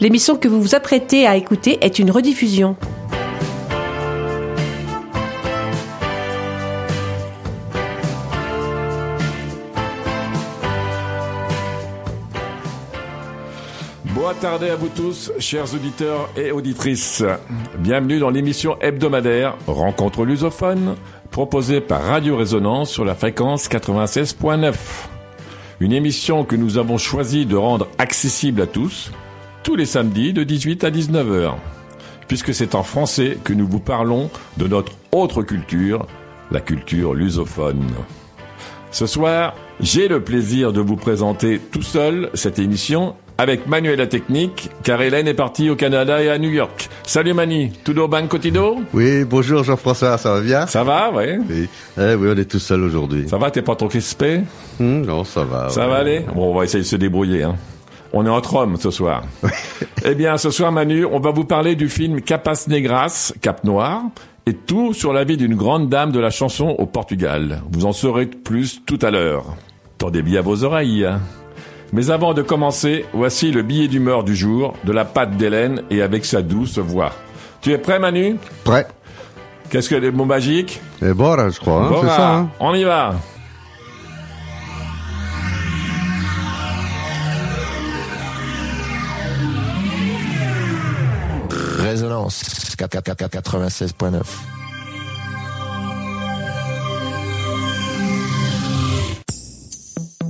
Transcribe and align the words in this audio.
L'émission 0.00 0.36
que 0.36 0.46
vous 0.46 0.62
vous 0.62 0.74
apprêtez 0.76 1.26
à 1.26 1.34
écouter 1.34 1.78
est 1.80 1.98
une 1.98 2.12
rediffusion. 2.12 2.76
Boa 14.04 14.34
tarde 14.34 14.62
à 14.64 14.76
vous 14.76 14.88
tous, 14.88 15.32
chers 15.40 15.74
auditeurs 15.74 16.28
et 16.36 16.52
auditrices. 16.52 17.24
Bienvenue 17.78 18.20
dans 18.20 18.30
l'émission 18.30 18.78
hebdomadaire 18.80 19.56
Rencontre 19.66 20.24
lusophone, 20.24 20.94
proposée 21.32 21.80
par 21.80 22.04
Radio 22.04 22.36
Résonance 22.36 22.90
sur 22.90 23.04
la 23.04 23.16
fréquence 23.16 23.68
96.9. 23.68 24.74
Une 25.80 25.92
émission 25.92 26.44
que 26.44 26.54
nous 26.54 26.78
avons 26.78 26.98
choisi 26.98 27.46
de 27.46 27.56
rendre 27.56 27.88
accessible 27.98 28.62
à 28.62 28.66
tous, 28.66 29.10
tous 29.62 29.76
les 29.76 29.86
samedis 29.86 30.32
de 30.32 30.44
18 30.44 30.84
à 30.84 30.90
19 30.90 31.30
heures, 31.32 31.58
puisque 32.26 32.54
c'est 32.54 32.74
en 32.74 32.82
français 32.82 33.38
que 33.44 33.52
nous 33.52 33.66
vous 33.66 33.80
parlons 33.80 34.30
de 34.56 34.66
notre 34.66 34.92
autre 35.12 35.42
culture, 35.42 36.06
la 36.50 36.60
culture 36.60 37.14
lusophone. 37.14 37.84
Ce 38.90 39.06
soir, 39.06 39.54
j'ai 39.80 40.08
le 40.08 40.20
plaisir 40.22 40.72
de 40.72 40.80
vous 40.80 40.96
présenter 40.96 41.60
tout 41.70 41.82
seul 41.82 42.30
cette 42.34 42.58
émission 42.58 43.14
avec 43.40 43.68
Manu 43.68 43.90
et 43.90 43.96
la 43.96 44.08
technique, 44.08 44.68
car 44.82 45.00
Hélène 45.00 45.28
est 45.28 45.34
partie 45.34 45.70
au 45.70 45.76
Canada 45.76 46.20
et 46.20 46.28
à 46.28 46.38
New 46.38 46.50
York. 46.50 46.88
Salut 47.04 47.34
Mani, 47.34 47.70
tudo 47.84 48.08
ban 48.08 48.26
cotido? 48.26 48.78
Oui, 48.92 49.24
bonjour 49.24 49.62
Jean-François, 49.62 50.18
ça 50.18 50.32
va 50.34 50.40
bien? 50.40 50.66
Ça 50.66 50.82
va, 50.82 51.12
ouais 51.12 51.38
oui. 51.48 51.68
Eh 52.00 52.14
oui, 52.14 52.28
on 52.34 52.36
est 52.36 52.50
tout 52.50 52.58
seul 52.58 52.82
aujourd'hui. 52.82 53.28
Ça 53.28 53.36
va, 53.38 53.52
t'es 53.52 53.62
pas 53.62 53.76
trop 53.76 53.86
crispé? 53.86 54.40
Hum, 54.80 55.02
Non, 55.04 55.22
ça 55.22 55.44
va. 55.44 55.68
Ça 55.68 55.82
ouais. 55.82 55.88
va 55.88 55.96
aller? 55.98 56.20
Bon, 56.34 56.50
on 56.50 56.58
va 56.58 56.64
essayer 56.64 56.82
de 56.82 56.88
se 56.88 56.96
débrouiller. 56.96 57.44
Hein. 57.44 57.54
On 58.12 58.24
est 58.24 58.30
entre 58.30 58.56
hommes 58.56 58.76
ce 58.76 58.90
soir. 58.90 59.22
eh 60.04 60.14
bien, 60.14 60.38
ce 60.38 60.50
soir, 60.50 60.72
Manu, 60.72 61.04
on 61.04 61.20
va 61.20 61.30
vous 61.30 61.44
parler 61.44 61.76
du 61.76 61.88
film 61.88 62.20
Capas 62.22 62.64
Negras, 62.68 63.32
Cap 63.40 63.64
Noir, 63.64 64.02
et 64.46 64.54
tout 64.54 64.94
sur 64.94 65.12
la 65.12 65.24
vie 65.24 65.36
d'une 65.36 65.54
grande 65.54 65.88
dame 65.88 66.10
de 66.10 66.18
la 66.18 66.30
chanson 66.30 66.74
au 66.78 66.86
Portugal. 66.86 67.60
Vous 67.70 67.84
en 67.84 67.92
saurez 67.92 68.26
plus 68.26 68.82
tout 68.86 68.98
à 69.02 69.10
l'heure. 69.10 69.44
Tendez 69.98 70.22
bien 70.22 70.40
vos 70.40 70.64
oreilles. 70.64 71.06
Mais 71.92 72.10
avant 72.10 72.34
de 72.34 72.42
commencer, 72.42 73.04
voici 73.12 73.50
le 73.50 73.62
billet 73.62 73.88
d'humeur 73.88 74.24
du 74.24 74.36
jour, 74.36 74.74
de 74.84 74.92
la 74.92 75.04
patte 75.04 75.36
d'Hélène 75.36 75.82
et 75.90 76.02
avec 76.02 76.24
sa 76.24 76.42
douce 76.42 76.78
voix. 76.78 77.12
Tu 77.60 77.72
es 77.72 77.78
prêt, 77.78 77.98
Manu? 77.98 78.36
Prêt 78.64 78.86
Qu'est-ce 79.70 79.90
que 79.90 79.94
les 79.94 80.10
mots 80.10 80.24
magiques? 80.24 80.80
Et 81.02 81.12
Bora, 81.12 81.50
je 81.50 81.60
crois, 81.60 81.82
hein, 81.84 81.88
Bora, 81.88 82.00
c'est 82.02 82.16
ça. 82.16 82.34
Hein 82.36 82.48
On 82.60 82.74
y 82.74 82.84
va 82.84 83.14
Résonance 91.98 92.76
96.9. 92.76 94.22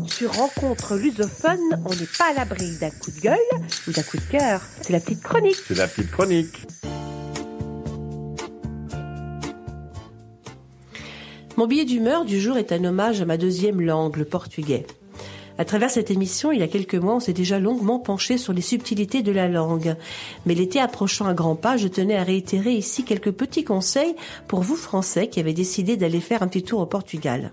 Sur 0.06 0.32
Rencontre 0.32 0.96
lusophone, 0.96 1.58
on 1.84 1.90
n'est 1.90 2.08
pas 2.16 2.30
à 2.30 2.32
l'abri 2.32 2.74
d'un 2.78 2.88
coup 2.88 3.10
de 3.10 3.20
gueule 3.20 3.36
ou 3.86 3.92
d'un 3.92 4.02
coup 4.02 4.16
de 4.16 4.22
cœur. 4.30 4.62
C'est 4.80 4.94
la 4.94 5.00
petite 5.00 5.22
chronique. 5.22 5.58
C'est 5.66 5.76
la 5.76 5.86
petite 5.86 6.10
chronique. 6.10 6.66
Mon 11.58 11.66
billet 11.66 11.84
d'humeur 11.84 12.24
du 12.24 12.40
jour 12.40 12.56
est 12.56 12.72
un 12.72 12.82
hommage 12.82 13.20
à 13.20 13.26
ma 13.26 13.36
deuxième 13.36 13.82
langue, 13.82 14.16
le 14.16 14.24
portugais. 14.24 14.86
À 15.58 15.64
travers 15.64 15.90
cette 15.90 16.12
émission, 16.12 16.52
il 16.52 16.60
y 16.60 16.62
a 16.62 16.68
quelques 16.68 16.94
mois, 16.94 17.16
on 17.16 17.20
s'est 17.20 17.32
déjà 17.32 17.58
longuement 17.58 17.98
penché 17.98 18.38
sur 18.38 18.52
les 18.52 18.62
subtilités 18.62 19.22
de 19.22 19.32
la 19.32 19.48
langue. 19.48 19.96
Mais 20.46 20.54
l'été 20.54 20.78
approchant 20.78 21.26
à 21.26 21.34
grands 21.34 21.56
pas, 21.56 21.76
je 21.76 21.88
tenais 21.88 22.16
à 22.16 22.22
réitérer 22.22 22.74
ici 22.74 23.02
quelques 23.02 23.32
petits 23.32 23.64
conseils 23.64 24.14
pour 24.46 24.60
vous 24.60 24.76
Français 24.76 25.26
qui 25.26 25.40
avez 25.40 25.54
décidé 25.54 25.96
d'aller 25.96 26.20
faire 26.20 26.44
un 26.44 26.46
petit 26.46 26.62
tour 26.62 26.78
au 26.78 26.86
Portugal. 26.86 27.52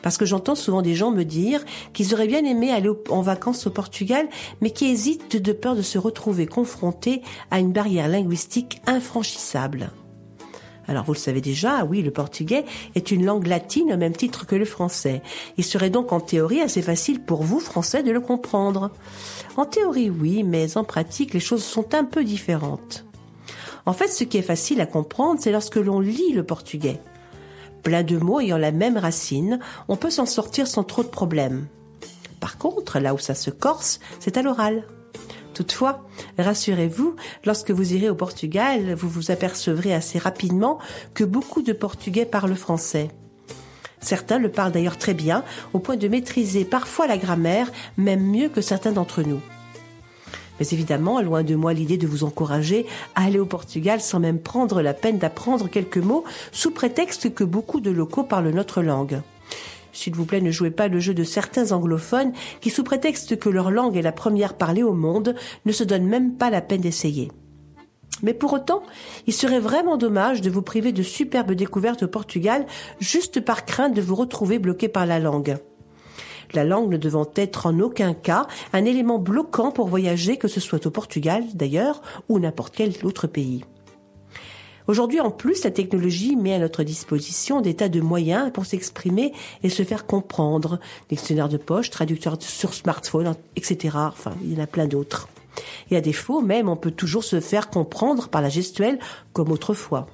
Parce 0.00 0.16
que 0.16 0.26
j'entends 0.26 0.54
souvent 0.54 0.80
des 0.80 0.94
gens 0.94 1.10
me 1.10 1.24
dire 1.24 1.64
qu'ils 1.92 2.14
auraient 2.14 2.28
bien 2.28 2.44
aimé 2.44 2.70
aller 2.70 2.90
en 3.08 3.20
vacances 3.20 3.66
au 3.66 3.70
Portugal, 3.70 4.28
mais 4.60 4.70
qui 4.70 4.86
hésitent 4.86 5.42
de 5.42 5.52
peur 5.52 5.74
de 5.74 5.82
se 5.82 5.98
retrouver 5.98 6.46
confrontés 6.46 7.20
à 7.50 7.58
une 7.58 7.72
barrière 7.72 8.06
linguistique 8.06 8.80
infranchissable. 8.86 9.90
Alors 10.86 11.04
vous 11.04 11.12
le 11.12 11.18
savez 11.18 11.40
déjà, 11.40 11.84
oui, 11.84 12.02
le 12.02 12.10
portugais 12.10 12.64
est 12.94 13.10
une 13.10 13.24
langue 13.24 13.46
latine 13.46 13.92
au 13.92 13.96
même 13.96 14.14
titre 14.14 14.46
que 14.46 14.56
le 14.56 14.64
français. 14.64 15.22
Il 15.56 15.64
serait 15.64 15.90
donc 15.90 16.12
en 16.12 16.20
théorie 16.20 16.60
assez 16.60 16.82
facile 16.82 17.20
pour 17.20 17.42
vous, 17.42 17.60
français, 17.60 18.02
de 18.02 18.10
le 18.10 18.20
comprendre. 18.20 18.90
En 19.56 19.64
théorie, 19.64 20.10
oui, 20.10 20.42
mais 20.42 20.76
en 20.76 20.84
pratique, 20.84 21.32
les 21.34 21.40
choses 21.40 21.64
sont 21.64 21.94
un 21.94 22.04
peu 22.04 22.24
différentes. 22.24 23.04
En 23.86 23.92
fait, 23.92 24.08
ce 24.08 24.24
qui 24.24 24.38
est 24.38 24.42
facile 24.42 24.80
à 24.80 24.86
comprendre, 24.86 25.40
c'est 25.40 25.52
lorsque 25.52 25.76
l'on 25.76 26.00
lit 26.00 26.32
le 26.32 26.44
portugais. 26.44 27.00
Plein 27.82 28.02
de 28.02 28.16
mots 28.16 28.40
ayant 28.40 28.56
la 28.56 28.72
même 28.72 28.96
racine, 28.96 29.58
on 29.88 29.96
peut 29.96 30.10
s'en 30.10 30.26
sortir 30.26 30.66
sans 30.66 30.84
trop 30.84 31.02
de 31.02 31.08
problèmes. 31.08 31.66
Par 32.40 32.56
contre, 32.58 32.98
là 32.98 33.14
où 33.14 33.18
ça 33.18 33.34
se 33.34 33.50
corse, 33.50 34.00
c'est 34.20 34.36
à 34.36 34.42
l'oral. 34.42 34.84
Toutefois, 35.54 36.04
rassurez-vous, 36.36 37.14
lorsque 37.44 37.70
vous 37.70 37.94
irez 37.94 38.10
au 38.10 38.16
Portugal, 38.16 38.94
vous 38.94 39.08
vous 39.08 39.30
apercevrez 39.30 39.94
assez 39.94 40.18
rapidement 40.18 40.78
que 41.14 41.22
beaucoup 41.22 41.62
de 41.62 41.72
Portugais 41.72 42.26
parlent 42.26 42.56
français. 42.56 43.08
Certains 44.00 44.38
le 44.38 44.50
parlent 44.50 44.72
d'ailleurs 44.72 44.98
très 44.98 45.14
bien, 45.14 45.44
au 45.72 45.78
point 45.78 45.96
de 45.96 46.08
maîtriser 46.08 46.64
parfois 46.64 47.06
la 47.06 47.16
grammaire, 47.16 47.70
même 47.96 48.22
mieux 48.22 48.48
que 48.48 48.60
certains 48.60 48.92
d'entre 48.92 49.22
nous. 49.22 49.40
Mais 50.58 50.66
évidemment, 50.72 51.20
loin 51.20 51.42
de 51.42 51.54
moi 51.54 51.72
l'idée 51.72 51.96
de 51.98 52.06
vous 52.06 52.24
encourager 52.24 52.86
à 53.14 53.24
aller 53.24 53.38
au 53.38 53.46
Portugal 53.46 54.00
sans 54.00 54.20
même 54.20 54.40
prendre 54.40 54.82
la 54.82 54.92
peine 54.92 55.18
d'apprendre 55.18 55.68
quelques 55.68 55.98
mots, 55.98 56.24
sous 56.52 56.72
prétexte 56.72 57.32
que 57.32 57.44
beaucoup 57.44 57.80
de 57.80 57.90
locaux 57.90 58.24
parlent 58.24 58.50
notre 58.50 58.82
langue. 58.82 59.20
S'il 59.94 60.14
vous 60.14 60.26
plaît, 60.26 60.40
ne 60.40 60.50
jouez 60.50 60.70
pas 60.70 60.88
le 60.88 61.00
jeu 61.00 61.14
de 61.14 61.24
certains 61.24 61.72
anglophones 61.72 62.32
qui, 62.60 62.68
sous 62.68 62.84
prétexte 62.84 63.38
que 63.38 63.48
leur 63.48 63.70
langue 63.70 63.96
est 63.96 64.02
la 64.02 64.12
première 64.12 64.54
parlée 64.54 64.82
au 64.82 64.92
monde, 64.92 65.36
ne 65.64 65.72
se 65.72 65.84
donnent 65.84 66.06
même 66.06 66.34
pas 66.34 66.50
la 66.50 66.60
peine 66.60 66.82
d'essayer. 66.82 67.30
Mais 68.22 68.34
pour 68.34 68.52
autant, 68.52 68.82
il 69.26 69.32
serait 69.32 69.60
vraiment 69.60 69.96
dommage 69.96 70.40
de 70.40 70.50
vous 70.50 70.62
priver 70.62 70.92
de 70.92 71.02
superbes 71.02 71.52
découvertes 71.52 72.02
au 72.02 72.08
Portugal 72.08 72.66
juste 72.98 73.40
par 73.40 73.64
crainte 73.64 73.94
de 73.94 74.02
vous 74.02 74.14
retrouver 74.14 74.58
bloqué 74.58 74.88
par 74.88 75.06
la 75.06 75.20
langue. 75.20 75.56
La 76.52 76.64
langue 76.64 76.90
ne 76.90 76.96
devant 76.96 77.28
être 77.36 77.66
en 77.66 77.78
aucun 77.80 78.14
cas 78.14 78.46
un 78.72 78.84
élément 78.84 79.18
bloquant 79.18 79.70
pour 79.70 79.88
voyager, 79.88 80.36
que 80.36 80.48
ce 80.48 80.60
soit 80.60 80.86
au 80.86 80.90
Portugal 80.90 81.44
d'ailleurs 81.54 82.02
ou 82.28 82.38
n'importe 82.38 82.74
quel 82.76 82.92
autre 83.04 83.26
pays. 83.26 83.64
Aujourd'hui, 84.86 85.20
en 85.20 85.30
plus, 85.30 85.64
la 85.64 85.70
technologie 85.70 86.36
met 86.36 86.54
à 86.54 86.58
notre 86.58 86.82
disposition 86.82 87.62
des 87.62 87.74
tas 87.74 87.88
de 87.88 88.00
moyens 88.00 88.50
pour 88.52 88.66
s'exprimer 88.66 89.32
et 89.62 89.70
se 89.70 89.82
faire 89.82 90.06
comprendre. 90.06 90.78
Dictionnaire 91.08 91.48
de 91.48 91.56
poche, 91.56 91.88
traducteur 91.88 92.36
sur 92.40 92.74
smartphone, 92.74 93.34
etc. 93.56 93.96
Enfin, 94.08 94.32
il 94.42 94.52
y 94.52 94.60
en 94.60 94.64
a 94.64 94.66
plein 94.66 94.86
d'autres. 94.86 95.28
Et 95.90 95.96
à 95.96 96.02
défaut, 96.02 96.42
même, 96.42 96.68
on 96.68 96.76
peut 96.76 96.90
toujours 96.90 97.24
se 97.24 97.40
faire 97.40 97.70
comprendre 97.70 98.28
par 98.28 98.42
la 98.42 98.50
gestuelle 98.50 98.98
comme 99.32 99.52
autrefois. 99.52 100.06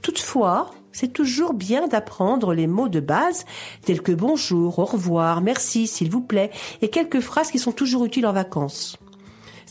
Toutefois, 0.00 0.70
c'est 0.90 1.12
toujours 1.12 1.52
bien 1.52 1.86
d'apprendre 1.86 2.54
les 2.54 2.66
mots 2.66 2.88
de 2.88 3.00
base 3.00 3.44
tels 3.84 4.02
que 4.02 4.12
bonjour, 4.12 4.78
au 4.78 4.84
revoir, 4.84 5.40
merci, 5.40 5.86
s'il 5.86 6.10
vous 6.10 6.20
plaît, 6.20 6.50
et 6.80 6.88
quelques 6.88 7.20
phrases 7.20 7.50
qui 7.50 7.58
sont 7.58 7.72
toujours 7.72 8.04
utiles 8.04 8.26
en 8.26 8.32
vacances. 8.32 8.98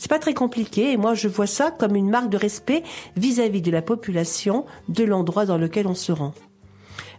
C'est 0.02 0.10
pas 0.10 0.18
très 0.18 0.34
compliqué 0.34 0.90
et 0.90 0.96
moi 0.96 1.14
je 1.14 1.28
vois 1.28 1.46
ça 1.46 1.70
comme 1.70 1.94
une 1.94 2.10
marque 2.10 2.28
de 2.28 2.36
respect 2.36 2.82
vis-à-vis 3.16 3.62
de 3.62 3.70
la 3.70 3.82
population 3.82 4.66
de 4.88 5.04
l'endroit 5.04 5.46
dans 5.46 5.58
lequel 5.58 5.86
on 5.86 5.94
se 5.94 6.10
rend. 6.10 6.34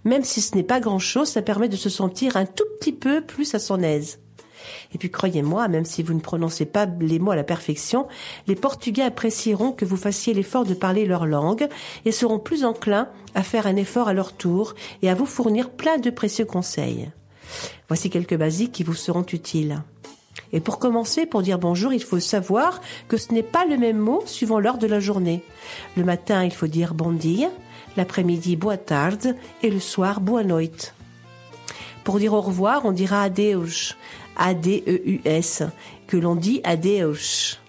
Même 0.03 0.25
si 0.25 0.41
ce 0.41 0.53
n'est 0.53 0.63
pas 0.63 0.81
grand 0.81 0.99
chose, 0.99 1.29
ça 1.29 1.41
permet 1.41 1.69
de 1.69 1.77
se 1.77 1.87
sentir 1.87 2.35
un 2.35 2.45
tout 2.45 2.65
petit 2.81 2.91
peu 2.91 3.21
plus 3.21 3.55
à 3.55 3.59
son 3.59 3.79
aise. 3.79 4.19
Et 4.93 4.97
puis 4.97 5.09
croyez-moi, 5.09 5.69
même 5.69 5.85
si 5.85 6.03
vous 6.03 6.13
ne 6.13 6.19
prononcez 6.19 6.65
pas 6.65 6.85
les 6.99 7.19
mots 7.19 7.31
à 7.31 7.37
la 7.37 7.45
perfection, 7.45 8.05
les 8.47 8.55
Portugais 8.55 9.03
apprécieront 9.03 9.71
que 9.71 9.85
vous 9.85 9.95
fassiez 9.95 10.33
l'effort 10.33 10.65
de 10.65 10.73
parler 10.73 11.05
leur 11.05 11.25
langue 11.25 11.69
et 12.03 12.11
seront 12.11 12.39
plus 12.39 12.65
enclins 12.65 13.07
à 13.33 13.43
faire 13.43 13.65
un 13.65 13.77
effort 13.77 14.09
à 14.09 14.13
leur 14.13 14.33
tour 14.33 14.75
et 15.01 15.09
à 15.09 15.15
vous 15.15 15.25
fournir 15.25 15.69
plein 15.69 15.99
de 15.99 16.09
précieux 16.09 16.43
conseils. 16.43 17.09
Voici 17.87 18.09
quelques 18.09 18.35
basiques 18.35 18.73
qui 18.73 18.83
vous 18.83 18.93
seront 18.93 19.25
utiles. 19.31 19.83
Et 20.51 20.59
pour 20.59 20.79
commencer, 20.79 21.25
pour 21.25 21.41
dire 21.41 21.59
bonjour, 21.59 21.93
il 21.93 22.03
faut 22.03 22.19
savoir 22.19 22.81
que 23.07 23.17
ce 23.17 23.33
n'est 23.33 23.43
pas 23.43 23.65
le 23.65 23.77
même 23.77 23.97
mot 23.97 24.23
suivant 24.25 24.59
l'heure 24.59 24.77
de 24.77 24.87
la 24.87 24.99
journée. 24.99 25.43
Le 25.97 26.03
matin, 26.03 26.43
il 26.43 26.53
faut 26.53 26.67
dire 26.67 26.93
bon 26.93 27.11
dia, 27.11 27.49
l'après-midi 27.97 28.55
boa 28.55 28.77
tarde 28.77 29.35
et 29.61 29.69
le 29.69 29.79
soir 29.79 30.21
boa 30.21 30.43
noite. 30.43 30.93
Pour 32.03 32.19
dire 32.19 32.33
au 32.33 32.41
revoir, 32.41 32.85
on 32.85 32.91
dira 32.91 33.23
adeus, 33.23 33.95
A-D-E-U-S, 34.35 35.63
que 36.07 36.17
l'on 36.17 36.35
dit 36.35 36.61
adeus. 36.63 37.59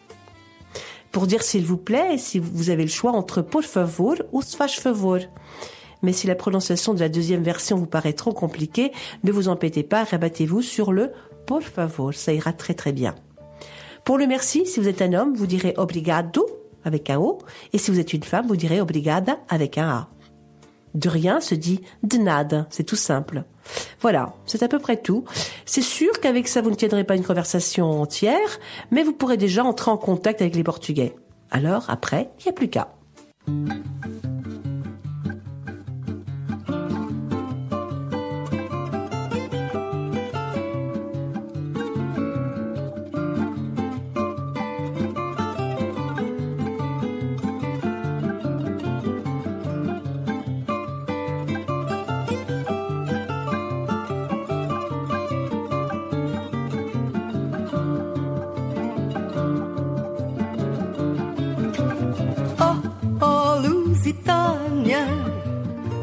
Pour 1.13 1.27
dire 1.27 1.43
s'il 1.43 1.65
vous 1.65 1.77
plaît, 1.77 2.19
si 2.19 2.41
vous 2.41 2.71
avez 2.71 2.83
le 2.83 2.89
choix 2.89 3.13
entre 3.13 3.41
por 3.41 3.63
favor 3.63 4.17
ou 4.33 4.43
se 4.43 4.57
favor. 4.57 5.19
Mais 6.03 6.13
si 6.13 6.27
la 6.27 6.35
prononciation 6.35 6.93
de 6.93 7.01
la 7.01 7.09
deuxième 7.09 7.43
version 7.43 7.79
vous 7.79 7.87
paraît 7.87 8.13
trop 8.13 8.33
compliquée, 8.33 8.93
ne 9.23 9.33
vous 9.33 9.49
embêtez 9.49 9.85
pas, 9.85 10.05
rabattez-vous 10.05 10.61
sur 10.61 10.93
le 10.93 11.13
por 11.47 11.63
favor, 11.63 12.15
ça 12.15 12.33
ira 12.33 12.53
très 12.53 12.75
très 12.75 12.93
bien. 12.93 13.15
Pour 14.05 14.19
le 14.19 14.27
merci, 14.27 14.67
si 14.67 14.81
vous 14.81 14.89
êtes 14.89 15.03
un 15.03 15.13
homme, 15.13 15.35
vous 15.35 15.47
direz 15.47 15.75
obrigado 15.77 16.47
avec 16.85 17.09
un 17.11 17.19
O, 17.19 17.39
et 17.73 17.79
si 17.79 17.91
vous 17.91 17.99
êtes 17.99 18.13
une 18.13 18.23
femme, 18.23 18.47
vous 18.47 18.57
direz 18.57 18.81
obrigada 18.81 19.39
avec 19.49 19.79
un 19.79 19.89
A. 19.89 20.09
De 20.95 21.09
rien 21.09 21.41
se 21.41 21.55
dit 21.55 21.81
de 22.03 22.19
c'est 22.71 22.85
tout 22.85 22.97
simple. 22.97 23.45
Voilà, 24.01 24.35
c'est 24.47 24.63
à 24.63 24.69
peu 24.69 24.79
près 24.79 24.97
tout. 24.97 25.25
C'est 25.65 25.83
sûr 25.83 26.21
qu'avec 26.21 26.47
ça, 26.47 26.61
vous 26.61 26.71
ne 26.71 26.77
tiendrez 26.77 27.05
pas 27.05 27.17
une 27.17 27.25
conversation 27.25 27.91
entière, 28.01 28.61
mais 28.91 29.03
vous 29.03 29.13
pourrez 29.13 29.37
déjà 29.37 29.65
entrer 29.65 29.91
en 29.91 29.97
contact 29.97 30.41
avec 30.41 30.55
les 30.55 30.63
Portugais. 30.63 31.17
Alors, 31.51 31.87
après, 31.89 32.31
il 32.41 32.45
n'y 32.45 32.51
a 32.51 32.53
plus 32.53 32.69
qu'à. 32.69 32.95
Lusitânia, 64.05 65.07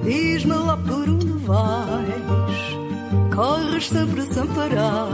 diz-me 0.03 0.55
lá 0.55 0.75
por 0.75 1.07
onde 1.07 1.33
vais, 1.45 3.35
corres 3.35 3.87
sempre 3.89 4.23
sem 4.23 4.47
parar. 4.47 5.07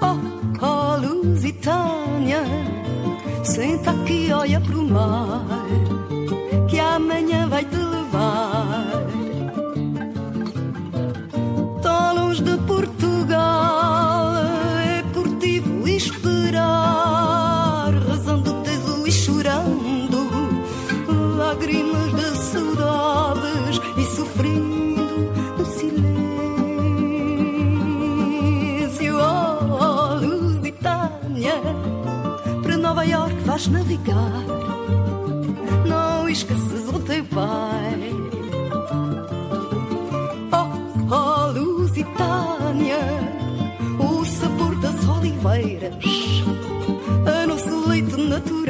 Oh, 0.00 0.64
oh 0.64 0.96
Lusitânia, 0.96 2.42
senta 3.44 3.90
aqui, 3.90 4.32
olha 4.32 4.58
pro 4.62 4.82
mar, 4.82 5.44
que 6.70 6.80
amanhã 6.80 7.46
vai 7.46 7.66
te 7.66 7.76
levar. 7.76 8.57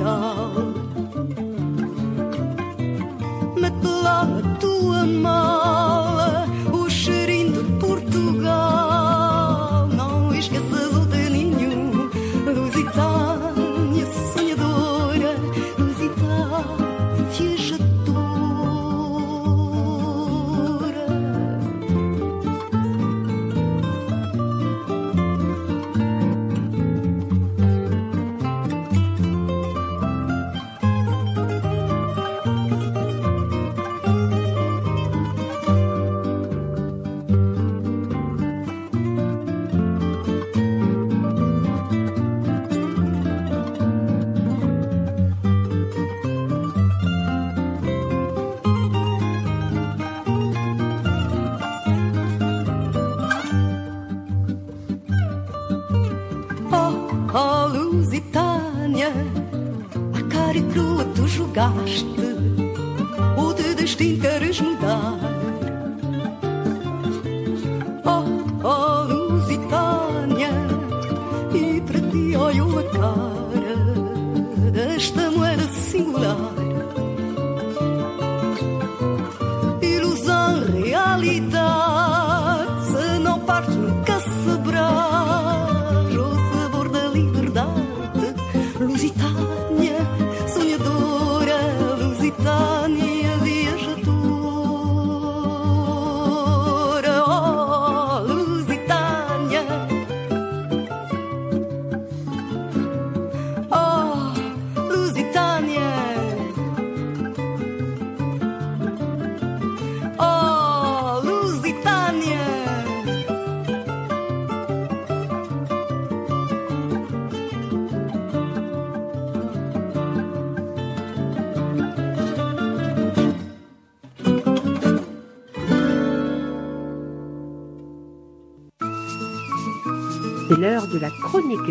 Oh. 0.01 0.59
of 0.59 0.68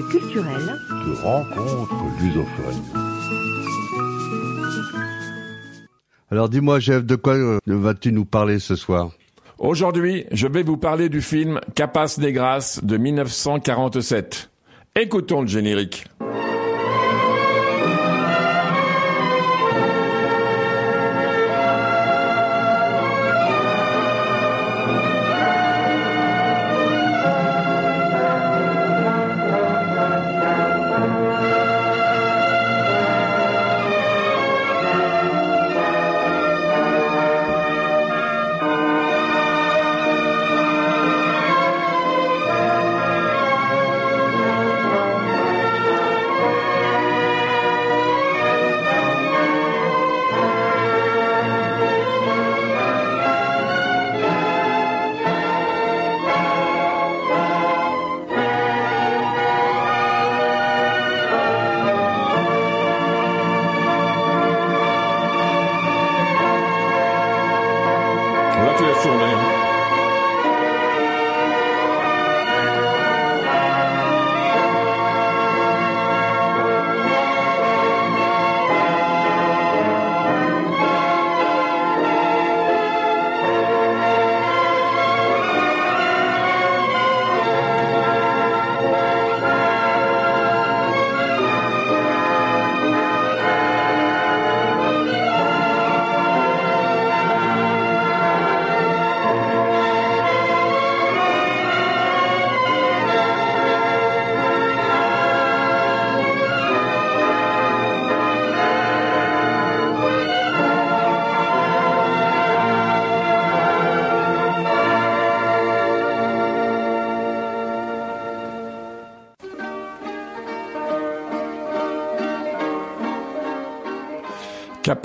culturelle. 0.04 0.76
de. 1.06 2.74
Alors 6.30 6.50
dis-moi, 6.50 6.80
Jeff, 6.80 7.06
de 7.06 7.16
quoi 7.16 7.36
euh, 7.36 7.60
vas-tu 7.66 8.12
nous 8.12 8.26
parler 8.26 8.60
ce 8.60 8.76
soir? 8.76 9.12
Aujourd'hui, 9.60 10.26
je 10.32 10.48
vais 10.48 10.64
vous 10.64 10.78
parler 10.78 11.10
du 11.10 11.22
film 11.22 11.60
Capas 11.74 12.18
Negras 12.20 12.80
de 12.84 12.98
1947. 12.98 14.50
Écoutons 14.96 15.42
le 15.42 15.48
générique. 15.48 16.06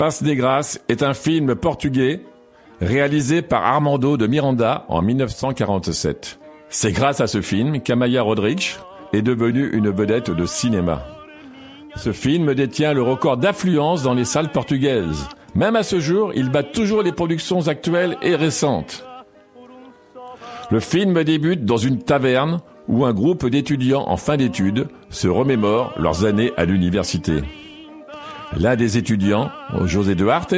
Capas 0.03 0.21
de 0.21 0.33
Grâce 0.33 0.81
est 0.89 1.01
un 1.01 1.13
film 1.13 1.55
portugais 1.55 2.19
réalisé 2.81 3.41
par 3.41 3.63
Armando 3.63 4.17
de 4.17 4.27
Miranda 4.27 4.83
en 4.89 5.01
1947. 5.01 6.39
C'est 6.67 6.91
grâce 6.91 7.21
à 7.21 7.27
ce 7.27 7.39
film 7.39 7.79
qu'Amaya 7.79 8.21
Rodrigues 8.21 8.75
est 9.13 9.21
devenue 9.21 9.69
une 9.71 9.89
vedette 9.89 10.29
de 10.29 10.45
cinéma. 10.45 11.05
Ce 11.95 12.11
film 12.11 12.53
détient 12.53 12.91
le 12.91 13.01
record 13.01 13.37
d'affluence 13.37 14.03
dans 14.03 14.13
les 14.13 14.25
salles 14.25 14.51
portugaises. 14.51 15.29
Même 15.55 15.77
à 15.77 15.83
ce 15.83 16.01
jour, 16.01 16.33
il 16.35 16.49
bat 16.49 16.63
toujours 16.63 17.01
les 17.01 17.13
productions 17.13 17.69
actuelles 17.69 18.17
et 18.21 18.35
récentes. 18.35 19.05
Le 20.69 20.81
film 20.81 21.23
débute 21.23 21.63
dans 21.63 21.77
une 21.77 21.99
taverne 21.99 22.59
où 22.89 23.05
un 23.05 23.13
groupe 23.13 23.47
d'étudiants 23.47 24.03
en 24.05 24.17
fin 24.17 24.35
d'études 24.35 24.89
se 25.09 25.29
remémore 25.29 25.93
leurs 25.95 26.25
années 26.25 26.51
à 26.57 26.65
l'université. 26.65 27.41
L'un 28.57 28.75
des 28.75 28.97
étudiants, 28.97 29.49
José 29.85 30.15
Duarte, 30.15 30.55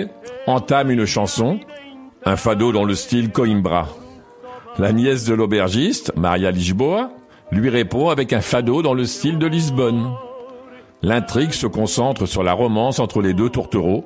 entame 0.47 0.91
une 0.91 1.05
chanson, 1.05 1.59
un 2.25 2.35
fado 2.35 2.71
dans 2.71 2.83
le 2.83 2.95
style 2.95 3.31
Coimbra. 3.31 3.87
La 4.77 4.91
nièce 4.91 5.25
de 5.25 5.33
l'aubergiste, 5.33 6.11
Maria 6.17 6.51
Lisboa, 6.51 7.11
lui 7.51 7.69
répond 7.69 8.09
avec 8.09 8.33
un 8.33 8.41
fado 8.41 8.81
dans 8.81 8.93
le 8.93 9.05
style 9.05 9.37
de 9.37 9.47
Lisbonne. 9.47 10.11
L'intrigue 11.01 11.53
se 11.53 11.67
concentre 11.67 12.25
sur 12.25 12.43
la 12.43 12.53
romance 12.53 12.99
entre 12.99 13.21
les 13.21 13.33
deux 13.33 13.49
tourtereaux 13.49 14.05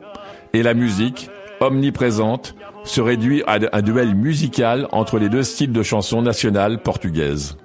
et 0.54 0.62
la 0.62 0.74
musique, 0.74 1.30
omniprésente, 1.60 2.56
se 2.84 3.02
réduit 3.02 3.44
à 3.48 3.60
un 3.74 3.82
duel 3.82 4.16
musical 4.16 4.88
entre 4.92 5.18
les 5.18 5.30
deux 5.30 5.44
styles 5.44 5.72
de 5.72 5.84
chansons 5.84 6.22
nationales 6.22 6.82
portugaises. 6.82 7.58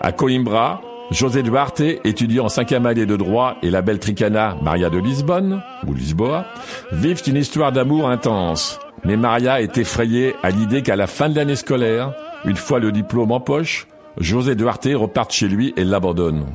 À 0.00 0.12
Coimbra, 0.12 0.80
José 1.12 1.42
Duarte, 1.42 1.82
étudiant 2.04 2.46
en 2.46 2.48
cinquième 2.48 2.86
année 2.86 3.04
de 3.04 3.16
droit, 3.16 3.56
et 3.62 3.68
la 3.68 3.82
belle 3.82 3.98
tricana 3.98 4.56
Maria 4.62 4.88
de 4.88 4.98
Lisbonne, 4.98 5.62
ou 5.86 5.92
Lisboa, 5.92 6.46
vivent 6.90 7.22
une 7.26 7.36
histoire 7.36 7.70
d'amour 7.70 8.08
intense. 8.08 8.80
Mais 9.04 9.18
Maria 9.18 9.60
est 9.60 9.76
effrayée 9.76 10.34
à 10.42 10.50
l'idée 10.50 10.82
qu'à 10.82 10.96
la 10.96 11.06
fin 11.06 11.28
de 11.28 11.36
l'année 11.36 11.56
scolaire, 11.56 12.14
une 12.46 12.56
fois 12.56 12.78
le 12.78 12.92
diplôme 12.92 13.30
en 13.30 13.40
poche, 13.40 13.86
José 14.18 14.54
Duarte 14.54 14.88
reparte 14.94 15.32
chez 15.32 15.48
lui 15.48 15.74
et 15.76 15.84
l'abandonne. 15.84 16.46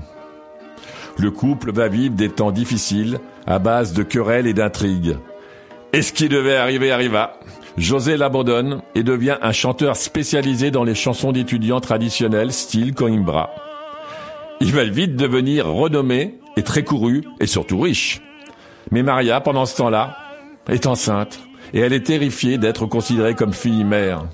Le 1.17 1.29
couple 1.29 1.71
va 1.71 1.87
vivre 1.87 2.15
des 2.15 2.29
temps 2.29 2.51
difficiles 2.51 3.19
à 3.45 3.59
base 3.59 3.93
de 3.93 4.03
querelles 4.03 4.47
et 4.47 4.53
d'intrigues. 4.53 5.17
Et 5.93 6.01
ce 6.01 6.11
qui 6.11 6.29
devait 6.29 6.57
arriver 6.57 6.91
arriva. 6.91 7.33
José 7.77 8.17
l'abandonne 8.17 8.81
et 8.95 9.03
devient 9.03 9.37
un 9.41 9.51
chanteur 9.51 9.95
spécialisé 9.95 10.71
dans 10.71 10.83
les 10.83 10.95
chansons 10.95 11.31
d'étudiants 11.31 11.79
traditionnelles 11.79 12.51
style 12.51 12.95
Coimbra. 12.95 13.51
Il 14.59 14.73
va 14.73 14.83
vite 14.83 15.15
devenir 15.15 15.67
renommé 15.67 16.39
et 16.55 16.63
très 16.63 16.83
couru 16.83 17.23
et 17.39 17.47
surtout 17.47 17.79
riche. 17.79 18.21
Mais 18.91 19.03
Maria, 19.03 19.41
pendant 19.41 19.65
ce 19.65 19.77
temps-là, 19.77 20.17
est 20.67 20.87
enceinte 20.87 21.39
et 21.73 21.79
elle 21.79 21.93
est 21.93 22.05
terrifiée 22.05 22.57
d'être 22.57 22.85
considérée 22.85 23.35
comme 23.35 23.53
fille-mère. 23.53 24.25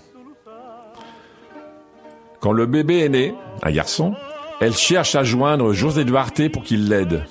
Quand 2.40 2.52
le 2.52 2.66
bébé 2.66 3.00
est 3.00 3.10
né, 3.10 3.34
un 3.64 3.72
garçon, 3.72 4.14
elle 4.62 4.74
cherche 4.74 5.16
à 5.16 5.24
joindre 5.24 5.74
José 5.74 6.06
Duarte 6.06 6.50
pour 6.50 6.64
qu'il 6.64 6.88
l'aide. 6.88 7.26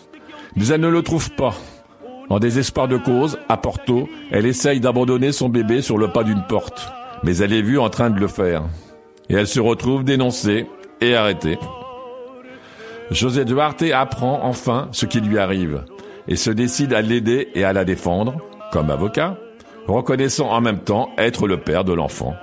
Mais 0.57 0.67
elle 0.69 0.81
ne 0.81 0.89
le 0.89 1.03
trouve 1.03 1.31
pas. 1.31 1.55
En 2.29 2.39
désespoir 2.39 2.89
de 2.89 2.97
cause, 2.97 3.39
à 3.49 3.57
Porto, 3.57 4.09
elle 4.31 4.47
essaye 4.47 4.81
d'abandonner 4.81 5.33
son 5.33 5.49
bébé 5.49 5.83
sur 5.83 5.99
le 5.99 6.09
pas 6.09 6.25
d'une 6.25 6.45
porte. 6.49 6.93
Mais 7.23 7.37
elle 7.39 7.53
est 7.53 7.63
vue 7.63 7.79
en 7.79 7.91
train 7.91 8.11
de 8.11 8.21
le 8.21 8.29
faire. 8.29 8.65
Et 9.29 9.35
elle 9.35 9.47
se 9.47 9.61
retrouve 9.61 10.05
dénoncée 10.05 10.67
et 11.01 11.15
arrêtée. 11.15 11.59
José 13.11 13.45
Duarte 13.45 13.85
apprend 13.93 14.41
enfin 14.45 14.89
ce 14.93 15.07
qui 15.07 15.21
lui 15.21 15.39
arrive 15.39 15.85
et 16.29 16.37
se 16.37 16.51
décide 16.51 16.95
à 16.95 17.03
l'aider 17.03 17.49
et 17.55 17.65
à 17.65 17.73
la 17.73 17.85
défendre, 17.85 18.37
comme 18.71 18.91
avocat, 18.91 19.37
reconnaissant 19.87 20.51
en 20.51 20.61
même 20.61 20.79
temps 20.79 21.11
être 21.19 21.47
le 21.47 21.59
père 21.59 21.85
de 21.85 21.93
l'enfant. 21.93 22.35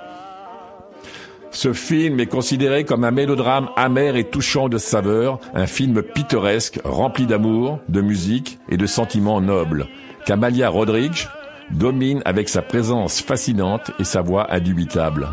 Ce 1.50 1.72
film 1.72 2.20
est 2.20 2.26
considéré 2.26 2.84
comme 2.84 3.02
un 3.02 3.10
mélodrame 3.10 3.70
amer 3.76 4.14
et 4.14 4.24
touchant 4.24 4.68
de 4.68 4.78
saveur, 4.78 5.40
un 5.52 5.66
film 5.66 6.02
pittoresque, 6.02 6.80
rempli 6.84 7.26
d'amour, 7.26 7.80
de 7.88 8.00
musique 8.00 8.58
et 8.68 8.76
de 8.76 8.86
sentiments 8.86 9.40
nobles, 9.40 9.88
qu'Amalia 10.26 10.68
Rodrigues 10.68 11.26
domine 11.72 12.22
avec 12.24 12.48
sa 12.48 12.62
présence 12.62 13.20
fascinante 13.20 13.90
et 13.98 14.04
sa 14.04 14.22
voix 14.22 14.52
indubitable. 14.52 15.28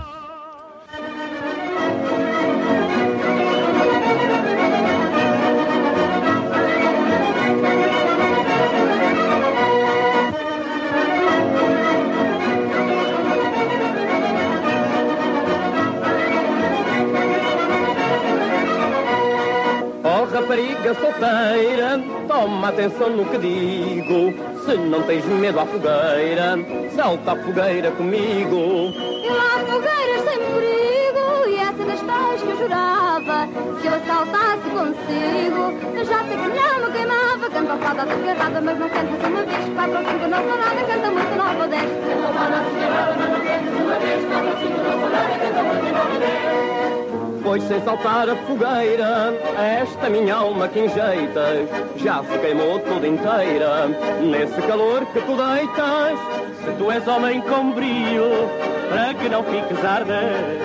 Toma 22.68 22.70
atenção 22.70 23.10
no 23.10 23.26
que 23.26 23.38
digo. 23.38 24.34
Se 24.66 24.78
não 24.78 25.02
tens 25.04 25.26
medo 25.26 25.60
à 25.60 25.66
fogueira, 25.66 26.58
salta 26.96 27.32
a 27.32 27.36
fogueira 27.36 27.92
comigo. 27.92 28.92
E 28.94 29.30
lá 29.30 29.60
fogueiras 29.66 30.22
sem 30.24 30.40
perigo, 30.40 31.48
e 31.48 31.56
essa 31.56 31.86
das 31.86 32.02
tais 32.02 32.42
que 32.42 32.50
eu 32.50 32.58
jurava. 32.58 33.48
Se 33.82 33.88
eu 33.88 33.94
assaltasse 33.94 34.70
consigo, 34.70 35.96
eu 35.96 36.06
já 36.06 36.24
sei 36.26 36.38
que 36.38 36.48
não 36.48 36.86
me 36.86 36.92
queimava. 36.92 37.50
Canto 37.50 37.72
a 37.72 37.78
fada 37.78 38.06
desgarrada, 38.06 38.62
mas 38.62 38.80
não 38.80 38.90
cantas 38.90 39.30
uma 39.30 39.44
vez. 39.44 39.70
Quatro 39.74 39.98
ou 39.98 40.06
cinco 40.06 40.28
não 40.28 40.38
sou 40.38 40.58
nada, 40.58 40.84
canta 40.88 41.12
muito 41.12 41.36
nove 41.38 41.62
ou 41.62 41.68
dez. 41.68 41.90
Canto 41.90 42.28
a 42.28 42.34
fada 42.34 42.58
desgarrada, 42.64 43.16
mas 43.18 43.30
não 43.30 43.40
cantas 43.40 43.74
uma 43.80 44.00
vez. 44.00 44.26
Quatro 44.26 44.50
ou 44.50 44.58
cinco 44.58 44.78
não 44.84 45.00
sou 45.00 45.10
nada, 45.10 45.40
canta 45.40 45.64
muito 45.64 45.94
nove 45.94 46.14
ou 46.14 46.20
dez. 46.20 46.77
Pois 47.48 47.64
sem 47.64 47.80
saltar 47.80 48.28
a 48.28 48.36
fogueira, 48.36 49.34
esta 49.82 50.10
minha 50.10 50.36
alma 50.36 50.68
que 50.68 50.82
enjeitas 50.82 51.70
já 51.96 52.22
se 52.22 52.38
queimou 52.40 52.78
toda 52.80 53.08
inteira. 53.08 53.88
Nesse 54.22 54.62
calor 54.64 55.06
que 55.06 55.22
tu 55.22 55.32
deitas, 55.32 56.20
se 56.60 56.72
tu 56.78 56.92
és 56.92 57.08
homem 57.08 57.40
com 57.40 57.72
brio, 57.72 58.50
para 58.90 59.14
que 59.14 59.30
não 59.30 59.42
fiques 59.46 59.86
a 59.86 59.92
arder, 59.92 60.60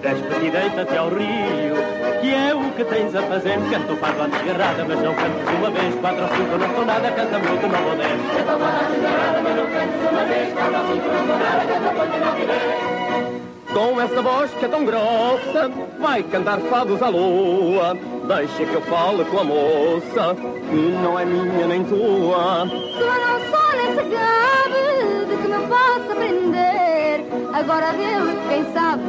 despe-te 0.00 0.46
e 0.46 0.50
deita-te 0.50 0.96
ao 0.96 1.10
rio, 1.10 1.76
que 2.22 2.34
é 2.34 2.54
o 2.54 2.70
que 2.76 2.84
tens 2.84 3.14
a 3.14 3.20
fazer. 3.24 3.58
Canto 3.70 3.94
farda 3.96 4.28
desgarrada, 4.28 4.86
mas 4.88 5.02
não 5.02 5.14
cantes 5.14 5.54
uma 5.58 5.70
vez, 5.70 5.94
quatro 5.96 6.22
ou 6.22 6.28
cinco 6.28 6.56
não 6.56 6.74
são 6.74 6.86
nada, 6.86 7.10
canta 7.10 7.38
muito, 7.40 7.68
não 7.68 7.82
vou 7.82 7.96
dez. 7.96 8.20
Canto 8.38 8.58
farda 8.58 8.90
desgarrada, 8.90 9.40
mas 9.42 9.56
não 9.56 9.66
cantes 9.66 10.10
uma 10.10 10.24
vez, 10.24 10.52
quatro 10.54 10.78
ou 10.78 10.86
cinco 10.94 11.08
não 11.08 11.26
são 11.26 11.38
nada, 11.38 11.66
canta 11.66 11.92
muito, 11.92 12.24
não 12.24 12.32
vou. 12.32 13.51
Com 13.72 13.98
essa 14.00 14.20
voz 14.20 14.50
que 14.52 14.64
é 14.66 14.68
tão 14.68 14.84
grossa, 14.84 15.70
vai 15.98 16.22
cantar 16.22 16.60
fados 16.60 17.02
à 17.02 17.08
lua. 17.08 17.96
Deixa 18.28 18.64
que 18.66 18.74
eu 18.74 18.82
fale 18.82 19.24
com 19.24 19.38
a 19.38 19.44
moça, 19.44 20.36
que 20.70 20.76
não 21.02 21.18
é 21.18 21.24
minha 21.24 21.66
nem 21.66 21.82
tua. 21.84 22.68
Eu 22.68 23.14
não 23.26 23.40
sou 23.50 23.72
nem 23.76 23.92
se 23.96 24.16
cabe 24.16 25.26
de 25.26 25.36
que 25.36 25.48
me 25.48 25.66
possa 25.66 26.14
prender. 26.14 27.24
Agora 27.54 27.92
Deus, 27.92 28.38
quem 28.48 28.72
sabe, 28.72 29.02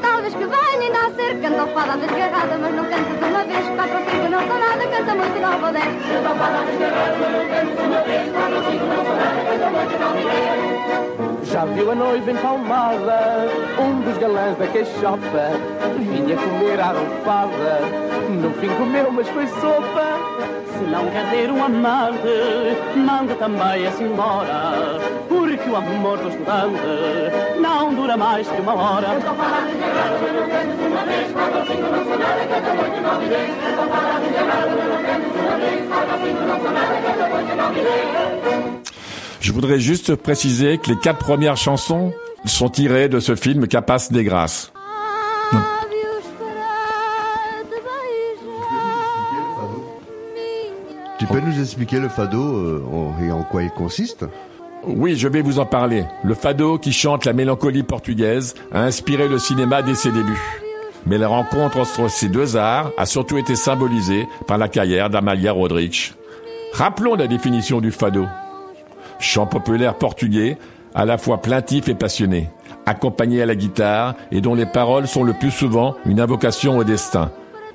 talvez 0.00 0.34
que 0.34 0.44
venha 0.44 0.80
ainda 0.80 0.98
a 0.98 1.10
ser. 1.10 1.40
Canta 1.40 1.62
a 1.62 1.66
fada 1.68 1.96
desgarrada, 1.96 2.58
mas 2.58 2.74
não 2.74 2.84
cantas 2.84 3.28
uma 3.28 3.44
vez. 3.44 3.68
Quatro 3.76 3.98
ou 3.98 4.04
cinco 4.10 4.30
não 4.30 4.46
são 4.46 4.58
nada, 4.58 4.86
canta 4.86 5.14
muito 5.14 5.40
nove 5.40 5.64
ou 5.64 5.72
dez. 5.72 5.84
Canta 5.84 6.28
a 6.28 6.34
fada 6.34 6.64
desgarrada, 6.66 7.16
mas 7.20 7.32
não 7.32 7.44
cantas 7.48 7.84
uma 7.86 8.00
vez. 8.02 8.32
Quatro 8.32 8.56
ou 8.56 8.62
cinco 8.70 8.84
não 8.86 9.04
são 9.04 9.16
nada, 9.16 9.40
canta 9.50 9.68
muito 9.70 9.98
nove 10.00 10.22
ou 10.22 10.30
dez. 10.30 11.46
Já 11.56 11.64
viu 11.64 11.90
a 11.90 11.94
noiva 11.94 12.30
empalmada, 12.30 13.48
um 13.78 14.00
dos 14.02 14.18
galãs 14.18 14.58
da 14.58 14.66
queixopa 14.66 15.52
Vinha 15.96 16.36
comer 16.36 16.80
a 16.80 16.86
arrofada, 16.86 17.80
no 18.28 18.52
fim 18.54 18.68
comeu 18.74 19.10
mas 19.12 19.28
foi 19.28 19.46
sopa 19.46 20.18
Se 20.76 20.84
não 20.84 21.08
quer 21.08 21.30
ter 21.30 21.50
um 21.50 21.64
amante, 21.64 22.18
manda 22.96 23.34
também 23.36 23.86
esse 23.86 24.02
embora 24.02 25.00
Porque 25.66 25.70
o 25.70 25.76
amor 25.76 26.18
do 26.18 26.28
estudante 26.28 27.60
não 27.60 27.92
dura 27.92 28.16
mais 28.16 28.46
que 28.46 28.60
uma 28.60 28.74
hora. 28.74 29.08
Je 39.40 39.52
voudrais 39.52 39.78
juste 39.78 40.16
préciser 40.16 40.78
que 40.78 40.90
les 40.90 40.98
quatre 40.98 41.18
premières 41.18 41.56
chansons 41.56 42.12
sont 42.44 42.68
tirées 42.68 43.08
de 43.08 43.20
ce 43.20 43.36
film 43.36 43.66
Capas 43.68 44.08
des 44.10 44.24
Grâces. 44.24 44.72
Tu 51.18 51.26
peux 51.26 51.40
nous 51.40 51.58
expliquer 51.60 51.98
le 51.98 52.08
fado 52.08 52.38
euh, 52.40 52.84
en- 52.92 53.22
et 53.24 53.32
en 53.32 53.42
quoi 53.42 53.62
il 53.62 53.70
consiste? 53.70 54.26
Oui, 54.86 55.16
je 55.16 55.26
vais 55.26 55.42
vous 55.42 55.58
en 55.58 55.66
parler. 55.66 56.04
Le 56.22 56.34
fado 56.34 56.78
qui 56.78 56.92
chante 56.92 57.24
la 57.24 57.32
mélancolie 57.32 57.82
portugaise 57.82 58.54
a 58.72 58.82
inspiré 58.82 59.26
le 59.26 59.38
cinéma 59.38 59.82
dès 59.82 59.96
ses 59.96 60.12
débuts. 60.12 60.62
Mais 61.06 61.18
la 61.18 61.26
rencontre 61.26 61.78
entre 61.78 62.08
ces 62.08 62.28
deux 62.28 62.56
arts 62.56 62.92
a 62.96 63.04
surtout 63.04 63.36
été 63.36 63.56
symbolisée 63.56 64.28
par 64.46 64.58
la 64.58 64.68
carrière 64.68 65.10
d'Amalia 65.10 65.52
Rodrigues. 65.52 66.12
Rappelons 66.72 67.16
la 67.16 67.26
définition 67.26 67.80
du 67.80 67.90
fado. 67.90 68.26
chant 69.18 69.46
populaire 69.46 69.96
portugais, 69.96 70.56
à 70.94 71.04
la 71.04 71.18
fois 71.18 71.42
plaintif 71.42 71.88
et 71.88 71.94
passionné, 71.94 72.48
accompagné 72.86 73.42
à 73.42 73.46
la 73.46 73.54
guitare 73.54 74.14
et 74.30 74.40
dont 74.40 74.54
les 74.54 74.66
paroles 74.66 75.08
sont 75.08 75.24
le 75.24 75.32
plus 75.32 75.50
souvent 75.50 75.96
une 76.06 76.20
invocation 76.20 76.78
au 76.78 76.84
destin. 76.84 77.32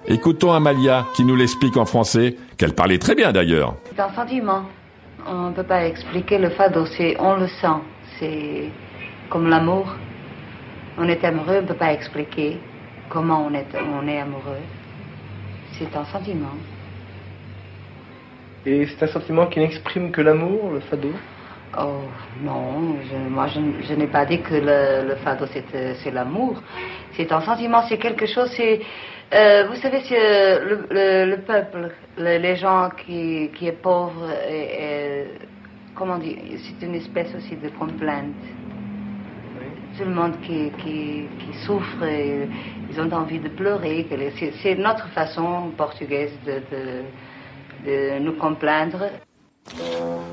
Écoutons 0.08 0.54
Amalia 0.54 1.06
qui 1.16 1.26
nous 1.26 1.36
l'explique 1.36 1.78
en 1.78 1.86
français, 1.86 2.38
qu'elle 2.58 2.74
parlait 2.74 3.00
très 3.00 3.16
bien 3.16 3.32
d'ailleurs. 3.32 3.76
On 5.28 5.50
ne 5.50 5.54
peut 5.54 5.64
pas 5.64 5.86
expliquer 5.86 6.38
le 6.38 6.50
fado, 6.50 6.86
c'est 6.86 7.16
on 7.20 7.36
le 7.36 7.48
sent. 7.48 7.80
C'est 8.20 8.70
comme 9.30 9.50
l'amour. 9.50 9.96
On 10.98 11.08
est 11.08 11.24
amoureux, 11.24 11.58
on 11.60 11.62
ne 11.62 11.68
peut 11.68 11.76
pas 11.76 11.94
expliquer 11.94 12.58
comment 13.10 13.46
on 13.48 13.54
est, 13.54 13.68
on 13.76 14.08
est 14.08 14.20
amoureux. 14.20 14.64
C'est 15.74 15.96
un 15.96 16.06
sentiment. 16.06 16.56
Et 18.66 18.86
c'est 18.86 19.04
un 19.04 19.08
sentiment 19.08 19.48
qui 19.48 19.60
n'exprime 19.60 20.12
que 20.12 20.22
l'amour, 20.22 20.72
le 20.74 20.80
fado? 20.82 21.10
Oh 21.78 22.02
non, 22.44 22.96
je- 23.10 23.30
moi 23.30 23.48
je, 23.48 23.60
je 23.88 23.94
n'ai 23.94 24.08
pas 24.08 24.26
dit 24.26 24.40
que 24.42 24.56
le, 24.56 25.08
le 25.08 25.16
fado 25.24 25.46
c'est, 25.54 25.64
euh, 25.74 25.94
c'est 26.04 26.12
l'amour. 26.12 26.62
C'est 27.14 27.32
un 27.32 27.42
sentiment, 27.42 27.84
c'est 27.88 27.98
quelque 27.98 28.26
chose, 28.26 28.52
c'est... 28.58 28.82
euh, 29.34 29.68
vous 29.70 29.76
savez, 29.82 30.02
euh, 30.12 30.60
le, 30.70 30.88
le- 30.92 31.32
le 31.36 31.42
peuple, 31.42 31.90
le- 32.18 32.38
les 32.38 32.56
gens 32.56 32.90
qui, 33.06 33.50
qui 33.58 33.68
est 33.68 33.72
pauvre, 33.82 34.30
et, 34.50 34.64
et- 34.84 35.26
comment 35.96 36.18
dire, 36.18 36.38
c'est 36.64 36.86
une 36.86 36.96
espèce 36.96 37.30
aussi 37.36 37.56
de 37.56 37.70
complainte. 37.70 38.36
Tout 39.98 40.06
le 40.06 40.12
monde 40.14 40.34
qui, 40.46 40.72
qui, 40.82 41.28
qui 41.40 41.58
souffre, 41.66 42.04
et 42.04 42.48
ils 42.90 43.00
ont 43.00 43.12
envie 43.12 43.40
de 43.40 43.50
pleurer. 43.50 44.08
C'est, 44.40 44.54
c'est 44.64 44.76
notre 44.76 45.08
façon 45.10 45.72
portugaise 45.78 46.32
de, 46.46 46.54
de, 46.72 47.86
de 47.86 48.20
nous 48.20 48.34
complaindre. 48.34 49.10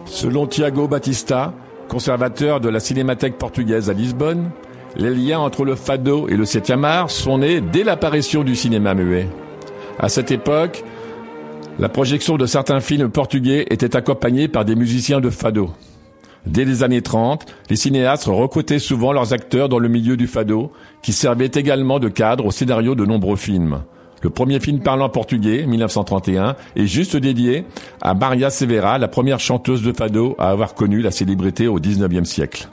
Selon 0.07 0.47
Tiago 0.47 0.87
Batista, 0.89 1.53
conservateur 1.89 2.61
de 2.61 2.69
la 2.69 2.81
Cinémathèque 2.81 3.37
portugaise 3.37 3.91
à 3.91 3.93
Lisbonne, 3.93 4.51
les 4.97 5.15
liens 5.15 5.39
entre 5.39 5.65
le 5.65 5.75
fado 5.75 6.29
et 6.29 6.37
le 6.37 6.45
7e 6.45 6.85
art 6.85 7.11
sont 7.11 7.39
nés 7.39 7.61
dès 7.61 7.85
l'apparition 7.85 8.43
du 8.45 8.57
cinéma 8.57 8.95
muet. 8.95 9.29
À 9.99 10.09
cette 10.09 10.31
époque, 10.31 10.85
la 11.79 11.89
projection 11.89 12.37
de 12.37 12.47
certains 12.47 12.81
films 12.81 13.11
portugais 13.11 13.67
était 13.71 13.97
accompagnée 13.97 14.49
par 14.49 14.65
des 14.65 14.75
musiciens 14.75 15.21
de 15.21 15.31
fado. 15.31 15.71
Dès 16.47 16.65
les 16.65 16.83
années 16.83 17.03
30, 17.03 17.47
les 17.69 17.77
cinéastes 17.77 18.25
recrutaient 18.27 18.79
souvent 18.79 19.13
leurs 19.13 19.33
acteurs 19.33 19.69
dans 19.69 19.79
le 19.79 19.89
milieu 19.89 20.17
du 20.17 20.27
fado, 20.27 20.73
qui 21.03 21.13
servait 21.13 21.51
également 21.55 21.99
de 21.99 22.09
cadre 22.09 22.47
au 22.47 22.51
scénario 22.51 22.95
de 22.95 23.05
nombreux 23.05 23.37
films. 23.37 23.83
Le 24.23 24.31
premier 24.31 24.59
film 24.59 24.81
parlant 24.81 25.09
portugais, 25.09 25.65
1931, 25.67 26.57
est 26.75 26.87
juste 26.87 27.17
dédié 27.17 27.65
à 28.01 28.15
Maria 28.15 28.51
Severa, 28.51 28.99
la 28.99 29.09
première 29.09 29.39
chanteuse 29.39 29.83
de 29.83 29.93
fado 29.93 30.35
à 30.39 30.51
avoir 30.51 30.75
connu 30.75 31.03
la 31.03 31.11
célébrité 31.11 31.69
au 31.69 31.79
19e 31.79 32.25
siècle. 32.25 32.69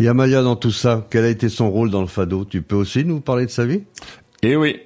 Et 0.00 0.06
Amalia, 0.06 0.42
dans 0.42 0.54
tout 0.54 0.70
ça, 0.70 1.06
quel 1.10 1.24
a 1.24 1.28
été 1.28 1.48
son 1.48 1.70
rôle 1.70 1.90
dans 1.90 2.00
le 2.00 2.06
fado? 2.06 2.44
Tu 2.44 2.62
peux 2.62 2.76
aussi 2.76 3.04
nous 3.04 3.20
parler 3.20 3.46
de 3.46 3.50
sa 3.50 3.66
vie? 3.66 3.82
Eh 4.42 4.54
oui, 4.54 4.80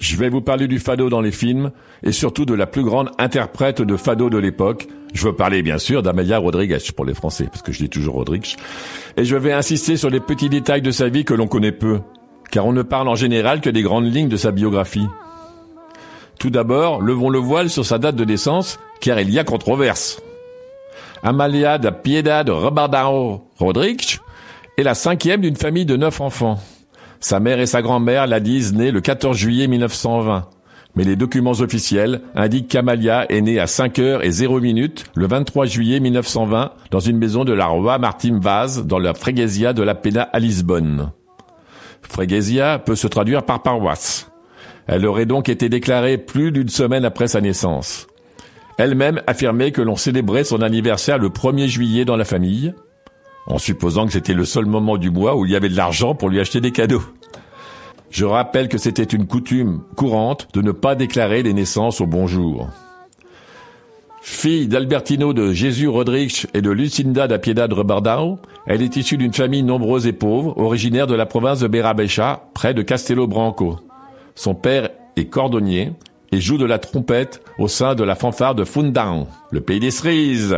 je 0.00 0.16
vais 0.16 0.28
vous 0.28 0.40
parler 0.40 0.66
du 0.66 0.80
fado 0.80 1.08
dans 1.08 1.20
les 1.20 1.30
films 1.30 1.70
et 2.02 2.10
surtout 2.10 2.44
de 2.44 2.54
la 2.54 2.66
plus 2.66 2.82
grande 2.82 3.10
interprète 3.18 3.80
de 3.80 3.96
fado 3.96 4.28
de 4.28 4.38
l'époque. 4.38 4.88
Je 5.14 5.26
veux 5.26 5.36
parler 5.36 5.62
bien 5.62 5.78
sûr 5.78 6.02
d'Amelia 6.02 6.38
Rodriguez 6.38 6.78
pour 6.96 7.04
les 7.04 7.14
Français, 7.14 7.44
parce 7.44 7.62
que 7.62 7.70
je 7.70 7.78
dis 7.78 7.88
toujours 7.88 8.14
Rodriguez. 8.14 8.56
Et 9.16 9.24
je 9.24 9.36
vais 9.36 9.52
insister 9.52 9.96
sur 9.96 10.10
les 10.10 10.20
petits 10.20 10.48
détails 10.48 10.82
de 10.82 10.90
sa 10.90 11.08
vie 11.08 11.24
que 11.24 11.34
l'on 11.34 11.46
connaît 11.46 11.72
peu, 11.72 12.00
car 12.50 12.66
on 12.66 12.72
ne 12.72 12.82
parle 12.82 13.08
en 13.08 13.14
général 13.14 13.60
que 13.60 13.70
des 13.70 13.82
grandes 13.82 14.12
lignes 14.12 14.28
de 14.28 14.36
sa 14.36 14.50
biographie. 14.50 15.06
Tout 16.40 16.50
d'abord, 16.50 17.02
levons 17.02 17.28
le 17.30 17.38
voile 17.38 17.70
sur 17.70 17.84
sa 17.84 17.98
date 17.98 18.16
de 18.16 18.24
naissance, 18.24 18.80
car 19.00 19.20
il 19.20 19.30
y 19.30 19.38
a 19.38 19.44
controverse. 19.44 20.20
Amalia 21.22 21.78
da 21.78 21.92
Piedad 21.92 22.48
Rebardao 22.48 23.42
Rodrigues 23.58 24.18
est 24.80 24.84
la 24.84 24.94
cinquième 24.94 25.42
d'une 25.42 25.56
famille 25.56 25.84
de 25.84 25.96
neuf 25.96 26.22
enfants. 26.22 26.58
Sa 27.20 27.38
mère 27.38 27.60
et 27.60 27.66
sa 27.66 27.82
grand-mère 27.82 28.26
la 28.26 28.40
disent 28.40 28.72
née 28.72 28.90
le 28.90 29.02
14 29.02 29.36
juillet 29.36 29.68
1920. 29.68 30.46
Mais 30.96 31.04
les 31.04 31.16
documents 31.16 31.50
officiels 31.50 32.22
indiquent 32.34 32.68
qu'Amalia 32.68 33.30
est 33.30 33.42
née 33.42 33.60
à 33.60 33.66
5 33.66 33.98
heures 33.98 34.24
et 34.24 34.30
0 34.30 34.58
minutes 34.60 35.04
le 35.14 35.26
23 35.26 35.66
juillet 35.66 36.00
1920 36.00 36.72
dans 36.90 36.98
une 36.98 37.18
maison 37.18 37.44
de 37.44 37.52
la 37.52 37.66
Roi 37.66 37.98
Martim 37.98 38.40
Vaz 38.40 38.86
dans 38.86 38.98
la 38.98 39.12
Freguesia 39.12 39.74
de 39.74 39.82
la 39.82 39.94
Pena 39.94 40.22
à 40.22 40.38
Lisbonne. 40.38 41.12
Freguesia 42.00 42.78
peut 42.78 42.96
se 42.96 43.06
traduire 43.06 43.44
par 43.44 43.62
paroisse. 43.62 44.32
Elle 44.86 45.04
aurait 45.04 45.26
donc 45.26 45.50
été 45.50 45.68
déclarée 45.68 46.16
plus 46.16 46.52
d'une 46.52 46.70
semaine 46.70 47.04
après 47.04 47.28
sa 47.28 47.42
naissance. 47.42 48.06
Elle-même 48.78 49.20
affirmait 49.26 49.72
que 49.72 49.82
l'on 49.82 49.96
célébrait 49.96 50.44
son 50.44 50.62
anniversaire 50.62 51.18
le 51.18 51.28
1er 51.28 51.66
juillet 51.66 52.06
dans 52.06 52.16
la 52.16 52.24
famille, 52.24 52.74
en 53.50 53.58
supposant 53.58 54.06
que 54.06 54.12
c'était 54.12 54.34
le 54.34 54.44
seul 54.44 54.64
moment 54.64 54.96
du 54.96 55.10
mois 55.10 55.36
où 55.36 55.44
il 55.44 55.50
y 55.50 55.56
avait 55.56 55.68
de 55.68 55.76
l'argent 55.76 56.14
pour 56.14 56.28
lui 56.28 56.40
acheter 56.40 56.60
des 56.60 56.70
cadeaux. 56.70 57.02
Je 58.10 58.24
rappelle 58.24 58.68
que 58.68 58.78
c'était 58.78 59.02
une 59.02 59.26
coutume 59.26 59.82
courante 59.96 60.48
de 60.54 60.62
ne 60.62 60.72
pas 60.72 60.94
déclarer 60.94 61.42
les 61.42 61.52
naissances 61.52 62.00
au 62.00 62.06
bon 62.06 62.26
jour. 62.26 62.68
Fille 64.22 64.68
d'Albertino 64.68 65.32
de 65.32 65.52
Jésus 65.52 65.88
Rodrigues 65.88 66.46
et 66.54 66.60
de 66.60 66.70
Lucinda 66.70 67.26
da 67.26 67.38
Piedad 67.38 67.72
Rebardao, 67.72 68.38
elle 68.66 68.82
est 68.82 68.96
issue 68.96 69.16
d'une 69.16 69.32
famille 69.32 69.62
nombreuse 69.62 70.06
et 70.06 70.12
pauvre, 70.12 70.56
originaire 70.58 71.06
de 71.06 71.14
la 71.14 71.26
province 71.26 71.60
de 71.60 71.68
Berabecha, 71.68 72.44
près 72.54 72.74
de 72.74 72.82
Castelo 72.82 73.26
Branco. 73.26 73.78
Son 74.34 74.54
père 74.54 74.90
est 75.16 75.26
cordonnier 75.26 75.92
et 76.32 76.40
joue 76.40 76.58
de 76.58 76.66
la 76.66 76.78
trompette 76.78 77.42
au 77.58 77.66
sein 77.66 77.94
de 77.94 78.04
la 78.04 78.14
fanfare 78.14 78.54
de 78.54 78.64
Fundão, 78.64 79.26
le 79.50 79.60
pays 79.60 79.80
des 79.80 79.90
cerises, 79.90 80.56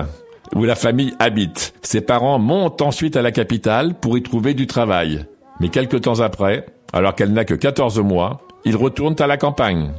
où 0.54 0.64
la 0.64 0.74
famille 0.74 1.14
habite. 1.18 1.74
Ses 1.82 2.00
parents 2.00 2.38
montent 2.38 2.82
ensuite 2.82 3.16
à 3.16 3.22
la 3.22 3.32
capitale 3.32 3.94
pour 3.94 4.16
y 4.16 4.22
trouver 4.22 4.54
du 4.54 4.66
travail. 4.66 5.26
Mais 5.60 5.68
quelque 5.68 5.96
temps 5.96 6.20
après, 6.20 6.66
alors 6.92 7.14
qu'elle 7.14 7.32
n'a 7.32 7.44
que 7.44 7.54
14 7.54 8.00
mois, 8.00 8.40
ils 8.64 8.76
retournent 8.76 9.20
à 9.20 9.26
la 9.26 9.36
campagne. 9.36 9.92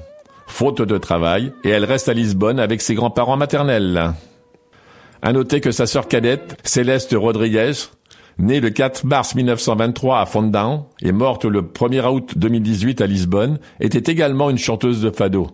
Faute 0.47 0.81
de 0.81 0.97
travail, 0.97 1.53
et 1.63 1.69
elle 1.69 1.85
reste 1.85 2.09
à 2.09 2.13
Lisbonne 2.13 2.59
avec 2.59 2.81
ses 2.81 2.95
grands-parents 2.95 3.37
maternels. 3.37 4.13
À 5.21 5.31
noter 5.31 5.61
que 5.61 5.71
sa 5.71 5.85
sœur 5.85 6.07
cadette, 6.07 6.57
Céleste 6.63 7.15
Rodriguez, 7.17 7.71
née 8.37 8.59
le 8.59 8.69
4 8.69 9.05
mars 9.05 9.35
1923 9.35 10.19
à 10.19 10.25
Fondão 10.25 10.87
et 11.01 11.11
morte 11.11 11.45
le 11.45 11.61
1er 11.61 12.07
août 12.07 12.33
2018 12.35 13.01
à 13.01 13.07
Lisbonne, 13.07 13.57
était 13.79 14.11
également 14.11 14.49
une 14.49 14.57
chanteuse 14.57 15.01
de 15.01 15.11
fado. 15.11 15.47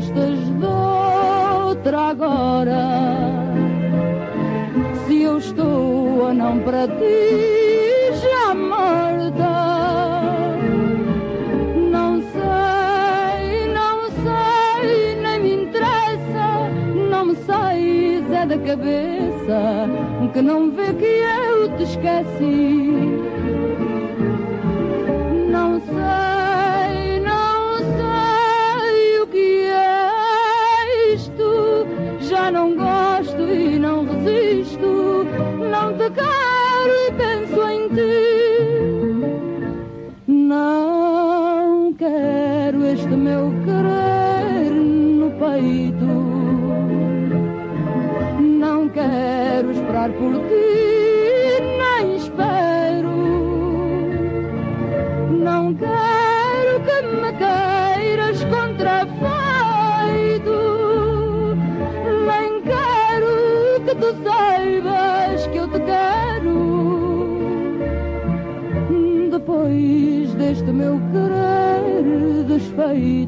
se 0.00 0.12
gostas 0.12 0.38
de 0.58 0.66
outra 0.66 1.98
agora. 2.10 2.86
Se 5.06 5.22
eu 5.22 5.38
estou 5.38 6.20
ou 6.20 6.34
não 6.34 6.60
para 6.60 6.86
ti, 6.86 8.12
já 8.22 8.54
morta. 8.54 9.48
Não 11.90 12.22
sei, 12.32 13.68
não 13.72 14.10
sei, 14.22 15.16
nem 15.16 15.40
me 15.40 15.64
interessa. 15.64 16.70
Não 17.10 17.24
me 17.26 17.36
sais 17.36 18.32
é 18.32 18.46
da 18.46 18.58
cabeça 18.58 19.88
que 20.32 20.42
não 20.42 20.70
vê 20.70 20.92
que 20.94 21.06
eu 21.06 21.76
te 21.76 21.82
esqueci. 21.84 23.18
Não 25.50 25.80
sei, 25.80 26.37
Não 32.50 32.74
gosto 32.74 33.42
e 33.42 33.78
não 33.78 34.04
resisto. 34.04 35.26
Não 35.70 35.92
te 35.92 36.10
quero 36.10 36.94
e 37.06 37.12
penso 37.12 37.62
em 37.68 37.88
ti. 37.90 38.28
Não 40.26 41.92
quero 41.94 42.84
este 42.86 43.08
meu 43.08 43.52
querer 43.64 44.70
no 44.72 45.30
peito. 45.32 46.06
Não 48.40 48.88
quero 48.88 49.70
esperar 49.70 50.10
por 50.12 50.32
ti, 50.48 50.87
Deste 70.68 70.82
meu 70.82 71.00
querer 71.12 72.44
desfeito, 72.44 73.27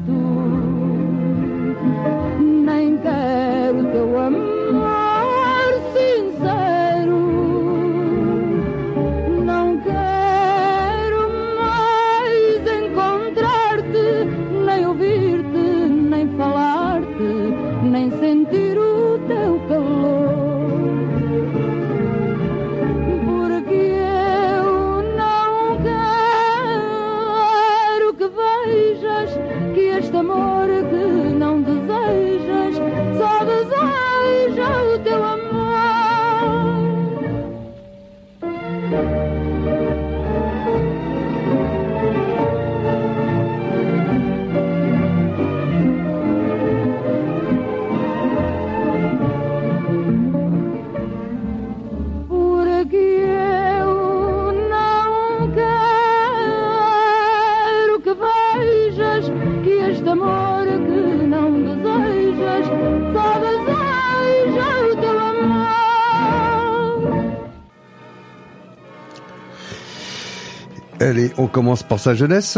on 71.41 71.47
commence 71.47 71.83
par 71.83 71.99
sa 71.99 72.13
jeunesse. 72.13 72.57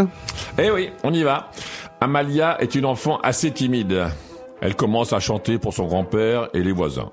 Eh 0.58 0.70
oui, 0.70 0.90
on 1.04 1.14
y 1.14 1.24
va. 1.24 1.50
Amalia 2.02 2.58
est 2.62 2.76
une 2.76 2.86
enfant 2.86 3.18
assez 3.24 3.52
timide. 3.52 4.06
Elle 4.62 4.76
commence 4.76 5.14
à 5.14 5.20
chanter 5.20 5.58
pour 5.58 5.74
son 5.74 5.86
grand-père 5.86 6.50
et 6.54 6.62
les 6.62 6.72
voisins. 6.72 7.12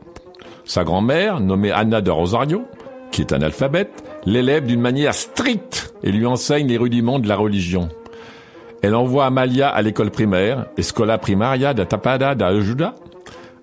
Sa 0.64 0.84
grand-mère, 0.84 1.40
nommée 1.40 1.70
Anna 1.70 2.00
de 2.00 2.10
Rosario, 2.10 2.64
qui 3.10 3.22
est 3.22 3.32
analphabète, 3.32 4.04
l'élève 4.24 4.66
d'une 4.66 4.80
manière 4.80 5.14
stricte 5.14 5.94
et 6.02 6.12
lui 6.12 6.26
enseigne 6.26 6.66
les 6.68 6.76
rudiments 6.76 7.18
de 7.18 7.28
la 7.28 7.36
religion. 7.36 7.88
Elle 8.82 8.94
envoie 8.94 9.26
Amalia 9.26 9.68
à 9.68 9.82
l'école 9.82 10.10
primaire, 10.10 10.66
Escola 10.76 11.18
Primaria 11.18 11.74
da 11.74 11.86
Tapada 11.86 12.34
da 12.34 12.48
Ajuda, 12.48 12.94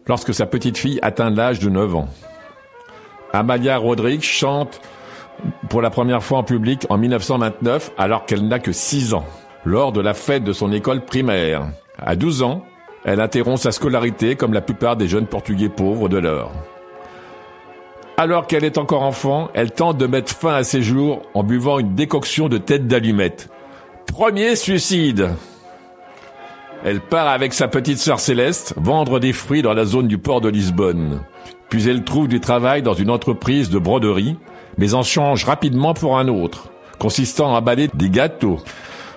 lorsque 0.06 0.34
sa 0.34 0.46
petite 0.46 0.78
fille 0.78 1.00
atteint 1.02 1.30
l'âge 1.30 1.60
de 1.60 1.70
9 1.70 1.96
ans. 1.96 2.08
Amalia 3.34 3.78
Rodrigues 3.78 4.22
chante 4.24 4.80
pour 5.70 5.82
la 5.82 5.90
première 5.90 6.24
fois 6.24 6.40
en 6.40 6.44
public 6.44 6.86
en 6.90 6.98
1929 6.98 7.92
alors 7.98 8.26
qu'elle 8.26 8.48
n'a 8.48 8.60
que 8.60 8.72
6 8.72 9.14
ans, 9.14 9.26
lors 9.66 9.92
de 9.92 10.02
la 10.02 10.14
fête 10.14 10.44
de 10.44 10.54
son 10.54 10.72
école 10.72 11.02
primaire. 11.02 11.68
À 12.00 12.16
12 12.16 12.44
ans, 12.44 12.64
elle 13.06 13.22
interrompt 13.22 13.60
sa 13.60 13.72
scolarité 13.72 14.36
comme 14.36 14.54
la 14.54 14.62
plupart 14.62 14.98
des 14.98 15.08
jeunes 15.08 15.28
portugais 15.28 15.70
pauvres 15.70 16.10
de 16.10 16.18
l'heure. 16.18 16.52
Alors 18.18 18.48
qu'elle 18.48 18.64
est 18.64 18.80
encore 18.80 19.04
enfant, 19.04 19.50
elle 19.54 19.72
tente 19.72 19.98
de 19.98 20.08
mettre 20.08 20.36
fin 20.36 20.56
à 20.56 20.64
ses 20.64 20.82
jours 20.82 21.22
en 21.36 21.44
buvant 21.44 21.78
une 21.78 21.94
décoction 21.94 22.50
de 22.50 22.58
tête 22.58 22.88
d'allumette. 22.88 23.50
Premier 24.08 24.56
suicide 24.56 25.30
Elle 26.84 27.00
part 27.00 27.28
avec 27.28 27.54
sa 27.54 27.68
petite 27.68 28.00
sœur 28.00 28.20
Céleste 28.20 28.74
vendre 28.76 29.20
des 29.20 29.34
fruits 29.34 29.62
dans 29.62 29.76
la 29.76 29.86
zone 29.86 30.08
du 30.08 30.18
port 30.18 30.42
de 30.42 30.50
Lisbonne. 30.50 31.22
Puis 31.70 31.88
elle 31.88 32.04
trouve 32.04 32.28
du 32.28 32.40
travail 32.40 32.82
dans 32.82 32.96
une 32.96 33.12
entreprise 33.12 33.70
de 33.70 33.78
broderie, 33.78 34.38
mais 34.78 34.94
en 34.94 35.04
change 35.04 35.46
rapidement 35.46 35.94
pour 35.94 36.18
un 36.18 36.28
autre, 36.28 36.70
consistant 37.00 37.54
à 37.54 37.60
emballer 37.60 37.90
des 37.94 38.10
gâteaux. 38.10 38.60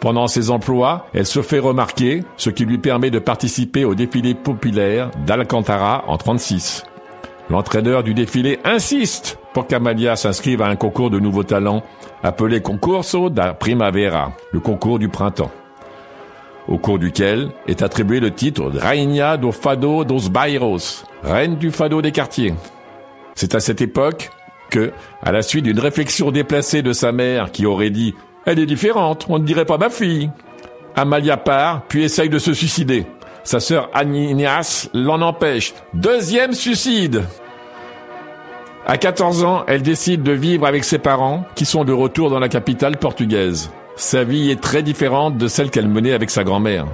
Pendant 0.00 0.28
ses 0.28 0.50
emplois, 0.50 1.06
elle 1.12 1.26
se 1.26 1.42
fait 1.42 1.58
remarquer, 1.58 2.24
ce 2.36 2.48
qui 2.48 2.64
lui 2.64 2.78
permet 2.78 3.10
de 3.10 3.18
participer 3.18 3.84
au 3.84 3.94
défilé 3.94 4.34
populaire 4.34 5.10
d'Alcantara 5.26 6.04
en 6.06 6.16
36. 6.16 6.84
L'entraîneur 7.50 8.02
du 8.02 8.14
défilé 8.14 8.60
insiste 8.64 9.38
pour 9.52 9.66
qu'Amalia 9.66 10.16
s'inscrive 10.16 10.62
à 10.62 10.68
un 10.68 10.76
concours 10.76 11.10
de 11.10 11.18
nouveaux 11.18 11.42
talents 11.42 11.82
appelé 12.22 12.60
Concurso 12.62 13.28
da 13.28 13.54
Primavera, 13.54 14.32
le 14.52 14.60
concours 14.60 14.98
du 14.98 15.08
printemps, 15.08 15.50
au 16.68 16.78
cours 16.78 16.98
duquel 16.98 17.50
est 17.66 17.82
attribué 17.82 18.20
le 18.20 18.30
titre 18.30 18.70
de 18.70 18.78
Rainha 18.78 19.36
do 19.36 19.50
Fado 19.52 20.04
dos 20.04 20.30
Bairros, 20.30 21.04
reine 21.24 21.56
du 21.56 21.70
fado 21.70 22.00
des 22.00 22.12
quartiers. 22.12 22.54
C'est 23.34 23.54
à 23.54 23.60
cette 23.60 23.80
époque 23.80 24.30
que, 24.70 24.92
à 25.22 25.32
la 25.32 25.42
suite 25.42 25.64
d'une 25.64 25.80
réflexion 25.80 26.30
déplacée 26.30 26.80
de 26.80 26.94
sa 26.94 27.12
mère 27.12 27.52
qui 27.52 27.66
aurait 27.66 27.90
dit 27.90 28.14
«Elle 28.46 28.58
est 28.58 28.66
différente, 28.66 29.26
on 29.28 29.38
ne 29.38 29.44
dirait 29.44 29.66
pas 29.66 29.76
ma 29.76 29.90
fille», 29.90 30.30
Amalia 30.96 31.36
part, 31.36 31.82
puis 31.88 32.04
essaye 32.04 32.28
de 32.28 32.38
se 32.38 32.52
suicider. 32.52 33.06
Sa 33.44 33.60
sœur 33.60 33.88
Agnias 33.94 34.88
l'en 34.92 35.22
empêche. 35.22 35.72
Deuxième 35.94 36.52
suicide 36.52 37.24
À 38.86 38.98
14 38.98 39.44
ans, 39.44 39.64
elle 39.66 39.82
décide 39.82 40.22
de 40.22 40.32
vivre 40.32 40.66
avec 40.66 40.84
ses 40.84 40.98
parents, 40.98 41.44
qui 41.54 41.64
sont 41.64 41.84
de 41.84 41.92
retour 41.92 42.30
dans 42.30 42.38
la 42.38 42.48
capitale 42.48 42.96
portugaise. 42.96 43.70
Sa 43.96 44.24
vie 44.24 44.50
est 44.50 44.60
très 44.60 44.82
différente 44.82 45.36
de 45.36 45.48
celle 45.48 45.70
qu'elle 45.70 45.88
menait 45.88 46.12
avec 46.12 46.30
sa 46.30 46.44
grand-mère. 46.44 46.86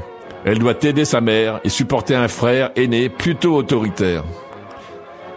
Elle 0.45 0.59
doit 0.59 0.75
aider 0.83 1.05
sa 1.05 1.21
mère 1.21 1.61
et 1.65 1.69
supporter 1.69 2.15
un 2.15 2.29
frère 2.29 2.71
aîné 2.77 3.09
plutôt 3.09 3.57
autoritaire. 3.57 4.25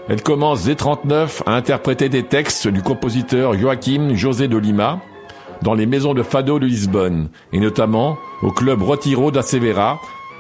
Elle 0.10 0.24
commence 0.24 0.63
dès 0.63 0.74
39 0.74 1.43
à 1.45 1.54
interpréter 1.54 2.10
des 2.10 2.24
textes 2.24 2.67
du 2.67 2.82
compositeur 2.82 3.56
Joaquim 3.56 4.15
José 4.15 4.48
de 4.48 4.58
Lima 4.58 5.00
dans 5.62 5.76
les 5.76 5.86
maisons 5.86 6.15
de 6.15 6.24
fado 6.24 6.58
de 6.58 6.65
Lisbonne 6.65 7.30
et 7.54 7.60
notamment 7.60 8.17
au 8.41 8.50
club 8.50 8.82
Retiro 8.82 9.30
da 9.30 9.43
Severa, 9.43 10.00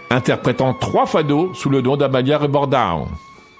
interprétant 0.09 0.73
trois 0.73 1.05
fados 1.05 1.53
sous 1.53 1.69
le 1.69 1.81
nom 1.81 1.97
d'Amalia 1.97 2.39
Rebordão. 2.39 3.05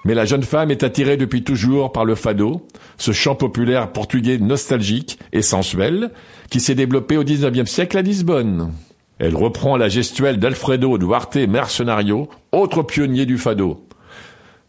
Mais 0.03 0.15
la 0.15 0.25
jeune 0.25 0.41
femme 0.41 0.71
est 0.71 0.81
attirée 0.81 1.15
depuis 1.15 1.43
toujours 1.43 1.91
par 1.91 2.05
le 2.05 2.15
fado, 2.15 2.65
ce 2.97 3.11
chant 3.11 3.35
populaire 3.35 3.91
portugais 3.91 4.39
nostalgique 4.39 5.19
et 5.31 5.43
sensuel 5.43 6.09
qui 6.49 6.59
s'est 6.59 6.73
développé 6.73 7.17
au 7.17 7.23
XIXe 7.23 7.69
siècle 7.69 7.99
à 7.99 8.01
Lisbonne. 8.01 8.73
Elle 9.19 9.35
reprend 9.35 9.77
la 9.77 9.89
gestuelle 9.89 10.39
d'Alfredo 10.39 10.97
Duarte 10.97 11.35
Mercenario, 11.35 12.29
autre 12.51 12.81
pionnier 12.81 13.27
du 13.27 13.37
fado. 13.37 13.85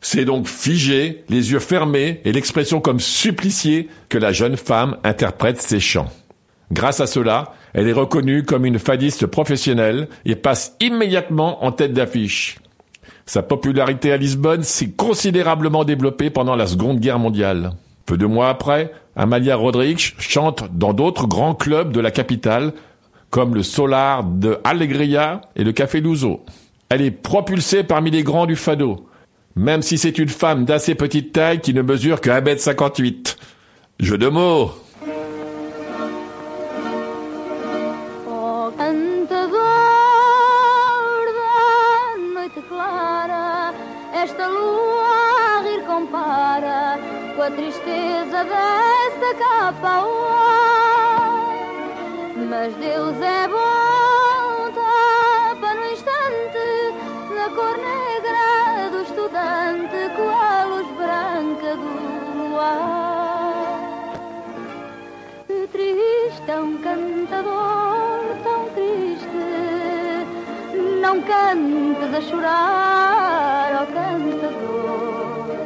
C'est 0.01 0.25
donc 0.25 0.47
figé, 0.47 1.25
les 1.29 1.53
yeux 1.53 1.59
fermés 1.59 2.21
et 2.25 2.33
l'expression 2.33 2.81
comme 2.81 3.01
supplicié 3.01 3.89
que 4.09 4.19
la 4.19 4.33
jeune 4.33 4.57
femme 4.57 4.97
interprète 5.05 5.61
ses 5.61 5.81
chants. 5.81 6.11
Grâce 6.73 7.01
à 7.01 7.07
cela, 7.07 7.53
elle 7.75 7.89
est 7.89 7.93
reconnue 7.93 8.45
comme 8.45 8.65
une 8.65 8.79
fadiste 8.79 9.27
professionnelle 9.27 10.09
et 10.25 10.37
passe 10.37 10.77
immédiatement 10.81 11.65
en 11.65 11.73
tête 11.73 11.93
d'affiche. 11.93 12.59
Sa 13.27 13.43
popularité 13.43 14.13
à 14.13 14.17
Lisbonne 14.17 14.63
s'est 14.63 14.91
considérablement 14.91 15.85
développée 15.85 16.31
pendant 16.31 16.57
la 16.57 16.67
Seconde 16.67 17.01
Guerre 17.01 17.19
mondiale. 17.19 17.73
Peu 18.07 18.17
de 18.17 18.27
mois 18.27 18.49
après, 18.49 18.93
Amalia 19.15 19.57
Rodrigues 19.57 20.15
chante 20.19 20.65
dans 20.73 20.93
d'autres 20.93 21.27
grands 21.27 21.55
clubs 21.55 21.93
de 21.93 22.01
la 22.01 22.11
capitale, 22.11 22.73
comme 23.29 23.55
le 23.55 23.63
Solar 23.63 24.25
de 24.25 24.59
Alegria 24.65 25.43
et 25.55 25.63
le 25.63 25.73
Café 25.73 26.01
Luso. 26.01 26.45
Elle 26.89 27.03
est 27.03 27.13
propulsée 27.13 27.85
parmi 27.85 28.11
les 28.11 28.25
grands 28.25 28.47
du 28.47 28.57
fado, 28.57 29.07
même 29.61 29.83
si 29.83 29.99
c'est 29.99 30.19
une 30.19 30.31
femme 30.31 30.65
d'assez 30.65 30.95
petite 30.95 31.33
taille 31.33 31.61
qui 31.61 31.75
ne 31.75 31.83
mesure 31.83 32.23
que 32.23 32.31
1m58. 32.31 33.37
Jeu 34.01 34.17
de 34.17 34.29
mots 34.29 34.71
Oh, 38.27 38.73
cantador 38.79 39.61
da 41.37 41.45
noite 42.35 42.61
um 66.59 66.77
cantador 66.79 68.25
tão 68.43 68.69
triste. 68.71 69.29
Não 71.01 71.21
cantes 71.23 72.15
a 72.15 72.21
chorar, 72.21 73.83
ó 73.83 73.87
cantador. 73.87 75.57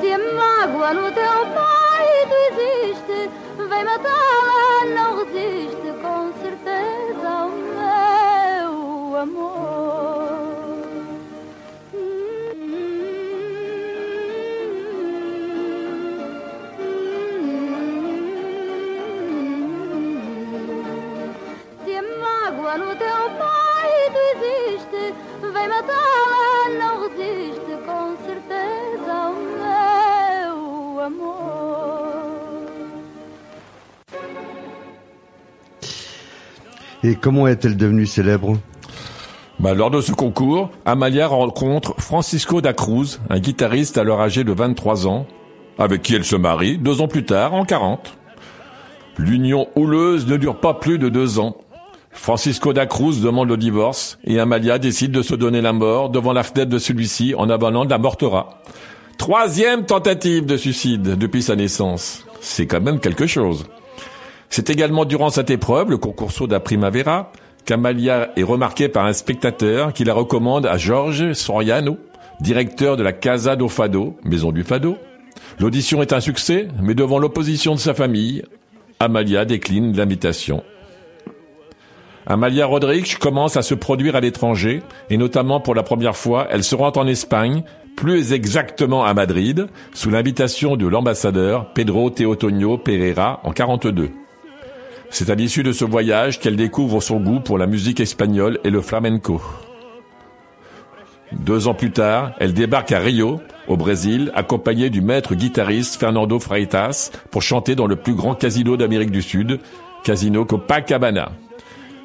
Se 0.00 0.12
a 0.12 0.18
mágoa 0.18 0.94
no 0.94 1.12
teu 1.12 1.46
peito 1.56 2.34
existe, 2.50 3.30
vem 3.68 3.84
matá-la, 3.84 4.84
não 4.94 5.18
resiste, 5.18 5.92
com 6.02 6.32
certeza, 6.42 7.28
ao 7.28 7.48
meu 7.50 9.16
amor. 9.20 10.13
Et 37.04 37.16
comment 37.16 37.46
est-elle 37.46 37.76
devenue 37.76 38.06
célèbre? 38.06 38.56
Bah, 39.60 39.74
lors 39.74 39.90
de 39.90 40.00
ce 40.00 40.12
concours, 40.12 40.70
Amalia 40.86 41.26
rencontre 41.26 41.94
Francisco 41.98 42.62
da 42.62 42.72
Cruz, 42.72 43.20
un 43.28 43.38
guitariste 43.40 43.98
alors 43.98 44.22
âgé 44.22 44.42
de 44.42 44.52
23 44.52 45.06
ans, 45.06 45.26
avec 45.78 46.00
qui 46.00 46.14
elle 46.14 46.24
se 46.24 46.34
marie 46.34 46.78
deux 46.78 47.02
ans 47.02 47.06
plus 47.06 47.26
tard, 47.26 47.52
en 47.52 47.66
40. 47.66 48.16
L'union 49.18 49.68
houleuse 49.76 50.26
ne 50.26 50.38
dure 50.38 50.58
pas 50.58 50.72
plus 50.72 50.98
de 50.98 51.10
deux 51.10 51.38
ans. 51.38 51.58
Francisco 52.10 52.72
da 52.72 52.86
Cruz 52.86 53.20
demande 53.20 53.50
le 53.50 53.58
divorce 53.58 54.18
et 54.24 54.40
Amalia 54.40 54.78
décide 54.78 55.12
de 55.12 55.20
se 55.20 55.34
donner 55.34 55.60
la 55.60 55.74
mort 55.74 56.08
devant 56.08 56.32
la 56.32 56.42
fenêtre 56.42 56.70
de 56.70 56.78
celui-ci 56.78 57.34
en 57.36 57.50
avanant 57.50 57.84
de 57.84 57.90
la 57.90 57.98
mortera. 57.98 58.62
Troisième 59.18 59.84
tentative 59.84 60.46
de 60.46 60.56
suicide 60.56 61.18
depuis 61.18 61.42
sa 61.42 61.54
naissance. 61.54 62.24
C'est 62.40 62.66
quand 62.66 62.80
même 62.80 62.98
quelque 62.98 63.26
chose. 63.26 63.66
C'est 64.56 64.70
également 64.70 65.04
durant 65.04 65.30
cette 65.30 65.50
épreuve, 65.50 65.90
le 65.90 65.96
concurso 65.96 66.46
da 66.46 66.60
Primavera, 66.60 67.32
qu'Amalia 67.64 68.30
est 68.36 68.44
remarquée 68.44 68.88
par 68.88 69.04
un 69.04 69.12
spectateur 69.12 69.92
qui 69.92 70.04
la 70.04 70.14
recommande 70.14 70.64
à 70.64 70.76
Georges 70.76 71.32
Soriano, 71.32 71.98
directeur 72.40 72.96
de 72.96 73.02
la 73.02 73.12
Casa 73.12 73.56
do 73.56 73.68
Fado, 73.68 74.16
maison 74.22 74.52
du 74.52 74.62
Fado. 74.62 74.96
L'audition 75.58 76.02
est 76.02 76.12
un 76.12 76.20
succès, 76.20 76.68
mais 76.80 76.94
devant 76.94 77.18
l'opposition 77.18 77.74
de 77.74 77.80
sa 77.80 77.94
famille, 77.94 78.44
Amalia 79.00 79.44
décline 79.44 79.96
l'invitation. 79.96 80.62
Amalia 82.24 82.66
Rodrigues 82.66 83.18
commence 83.18 83.56
à 83.56 83.62
se 83.62 83.74
produire 83.74 84.14
à 84.14 84.20
l'étranger, 84.20 84.82
et 85.10 85.16
notamment 85.16 85.58
pour 85.58 85.74
la 85.74 85.82
première 85.82 86.14
fois, 86.14 86.46
elle 86.48 86.62
se 86.62 86.76
rend 86.76 86.92
en 86.94 87.08
Espagne, 87.08 87.64
plus 87.96 88.32
exactement 88.32 89.04
à 89.04 89.14
Madrid, 89.14 89.66
sous 89.94 90.10
l'invitation 90.10 90.76
de 90.76 90.86
l'ambassadeur 90.86 91.72
Pedro 91.72 92.08
Teotonio 92.10 92.78
Pereira 92.78 93.40
en 93.42 93.50
42. 93.50 94.12
C'est 95.10 95.30
à 95.30 95.34
l'issue 95.34 95.62
de 95.62 95.72
ce 95.72 95.84
voyage 95.84 96.40
qu'elle 96.40 96.56
découvre 96.56 97.00
son 97.00 97.20
goût 97.20 97.40
pour 97.40 97.58
la 97.58 97.66
musique 97.66 98.00
espagnole 98.00 98.58
et 98.64 98.70
le 98.70 98.80
flamenco. 98.80 99.40
Deux 101.32 101.68
ans 101.68 101.74
plus 101.74 101.90
tard, 101.90 102.32
elle 102.38 102.52
débarque 102.52 102.92
à 102.92 102.98
Rio, 102.98 103.40
au 103.68 103.76
Brésil, 103.76 104.30
accompagnée 104.34 104.90
du 104.90 105.00
maître 105.00 105.34
guitariste 105.34 105.98
Fernando 105.98 106.38
Freitas 106.38 107.10
pour 107.30 107.42
chanter 107.42 107.74
dans 107.74 107.86
le 107.86 107.96
plus 107.96 108.14
grand 108.14 108.34
casino 108.34 108.76
d'Amérique 108.76 109.10
du 109.10 109.22
Sud, 109.22 109.60
Casino 110.04 110.44
Copacabana. 110.44 111.32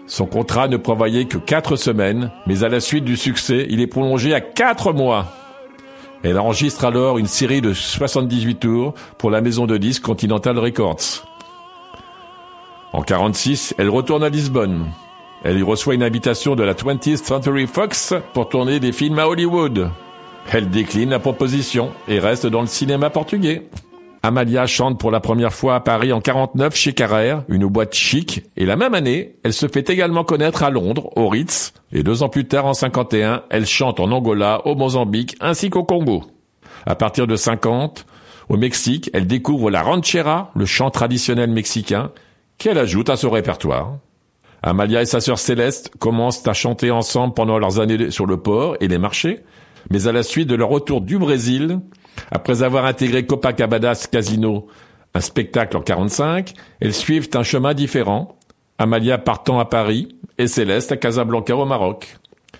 Son 0.07 0.25
contrat 0.25 0.67
ne 0.67 0.77
prévoyait 0.77 1.25
que 1.25 1.37
quatre 1.37 1.75
semaines, 1.75 2.31
mais 2.47 2.63
à 2.63 2.69
la 2.69 2.79
suite 2.79 3.05
du 3.05 3.15
succès, 3.15 3.67
il 3.69 3.81
est 3.81 3.87
prolongé 3.87 4.33
à 4.33 4.41
quatre 4.41 4.93
mois. 4.93 5.27
Elle 6.23 6.39
enregistre 6.39 6.85
alors 6.85 7.17
une 7.17 7.27
série 7.27 7.61
de 7.61 7.73
78 7.73 8.55
tours 8.55 8.93
pour 9.17 9.29
la 9.29 9.41
maison 9.41 9.67
de 9.67 9.77
disques 9.77 10.03
Continental 10.03 10.57
Records. 10.57 11.28
En 12.91 13.01
46, 13.01 13.75
elle 13.77 13.89
retourne 13.89 14.23
à 14.23 14.29
Lisbonne. 14.29 14.87
Elle 15.43 15.59
y 15.59 15.63
reçoit 15.63 15.93
une 15.93 16.03
invitation 16.03 16.55
de 16.55 16.63
la 16.63 16.73
20th 16.73 17.17
Century 17.17 17.67
Fox 17.67 18.13
pour 18.33 18.49
tourner 18.49 18.79
des 18.79 18.91
films 18.91 19.19
à 19.19 19.27
Hollywood. 19.27 19.89
Elle 20.51 20.69
décline 20.69 21.11
la 21.11 21.19
proposition 21.19 21.91
et 22.07 22.19
reste 22.19 22.47
dans 22.47 22.61
le 22.61 22.67
cinéma 22.67 23.09
portugais. 23.09 23.69
Amalia 24.23 24.65
chante 24.65 24.99
pour 24.99 25.11
la 25.11 25.21
première 25.21 25.53
fois 25.53 25.75
à 25.75 25.79
Paris 25.79 26.11
en 26.11 26.19
49 26.19 26.75
chez 26.75 26.93
Carrère, 26.93 27.43
une 27.47 27.67
boîte 27.67 27.93
chic, 27.93 28.43
et 28.57 28.65
la 28.65 28.75
même 28.75 28.93
année, 28.93 29.35
elle 29.43 29.53
se 29.53 29.67
fait 29.67 29.89
également 29.89 30.25
connaître 30.25 30.63
à 30.63 30.69
Londres, 30.69 31.09
au 31.15 31.29
Ritz, 31.29 31.73
et 31.93 32.03
deux 32.03 32.21
ans 32.21 32.27
plus 32.27 32.45
tard, 32.45 32.65
en 32.65 32.73
51, 32.73 33.43
elle 33.49 33.65
chante 33.65 34.01
en 34.01 34.11
Angola, 34.11 34.61
au 34.65 34.75
Mozambique, 34.75 35.37
ainsi 35.39 35.69
qu'au 35.69 35.85
Congo. 35.85 36.23
À 36.85 36.95
partir 36.95 37.27
de 37.27 37.37
50, 37.37 38.05
au 38.49 38.57
Mexique, 38.57 39.09
elle 39.13 39.25
découvre 39.25 39.71
la 39.71 39.83
ranchera, 39.83 40.51
le 40.53 40.65
chant 40.65 40.89
traditionnel 40.89 41.51
mexicain, 41.51 42.11
qu'elle 42.59 42.77
ajoute 42.77 43.09
à 43.09 43.15
son 43.15 43.31
répertoire. 43.31 43.97
Amalia 44.61 45.01
et 45.01 45.05
sa 45.05 45.21
sœur 45.21 45.39
Céleste 45.39 45.91
commencent 45.97 46.45
à 46.45 46.53
chanter 46.53 46.91
ensemble 46.91 47.33
pendant 47.33 47.57
leurs 47.57 47.79
années 47.79 48.11
sur 48.11 48.25
le 48.25 48.37
port 48.37 48.75
et 48.81 48.87
les 48.87 48.97
marchés, 48.97 49.39
mais 49.89 50.07
à 50.07 50.11
la 50.11 50.21
suite 50.21 50.49
de 50.49 50.55
leur 50.55 50.69
retour 50.69 51.01
du 51.01 51.17
Brésil, 51.17 51.79
après 52.31 52.61
avoir 52.61 52.85
intégré 52.85 53.25
Copacabana 53.25 53.93
Casino, 53.95 54.67
un 55.15 55.21
spectacle 55.21 55.77
en 55.77 55.81
45, 55.81 56.53
elles 56.81 56.93
suivent 56.93 57.29
un 57.33 57.43
chemin 57.43 57.73
différent, 57.73 58.37
Amalia 58.77 59.17
partant 59.17 59.59
à 59.59 59.65
Paris 59.65 60.15
et 60.37 60.47
Céleste 60.47 60.91
à 60.91 60.97
Casablanca 60.97 61.55
au 61.55 61.65
Maroc. 61.65 62.17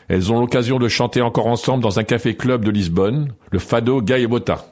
Elles 0.07 0.31
ont 0.31 0.39
l'occasion 0.39 0.79
de 0.79 0.87
chanter 0.87 1.21
encore 1.21 1.47
ensemble 1.47 1.83
dans 1.83 1.99
un 1.99 2.03
café-club 2.03 2.63
de 2.65 2.71
Lisbonne, 2.71 3.33
le 3.51 3.59
Fado 3.59 4.01
Gaibota. 4.01 4.65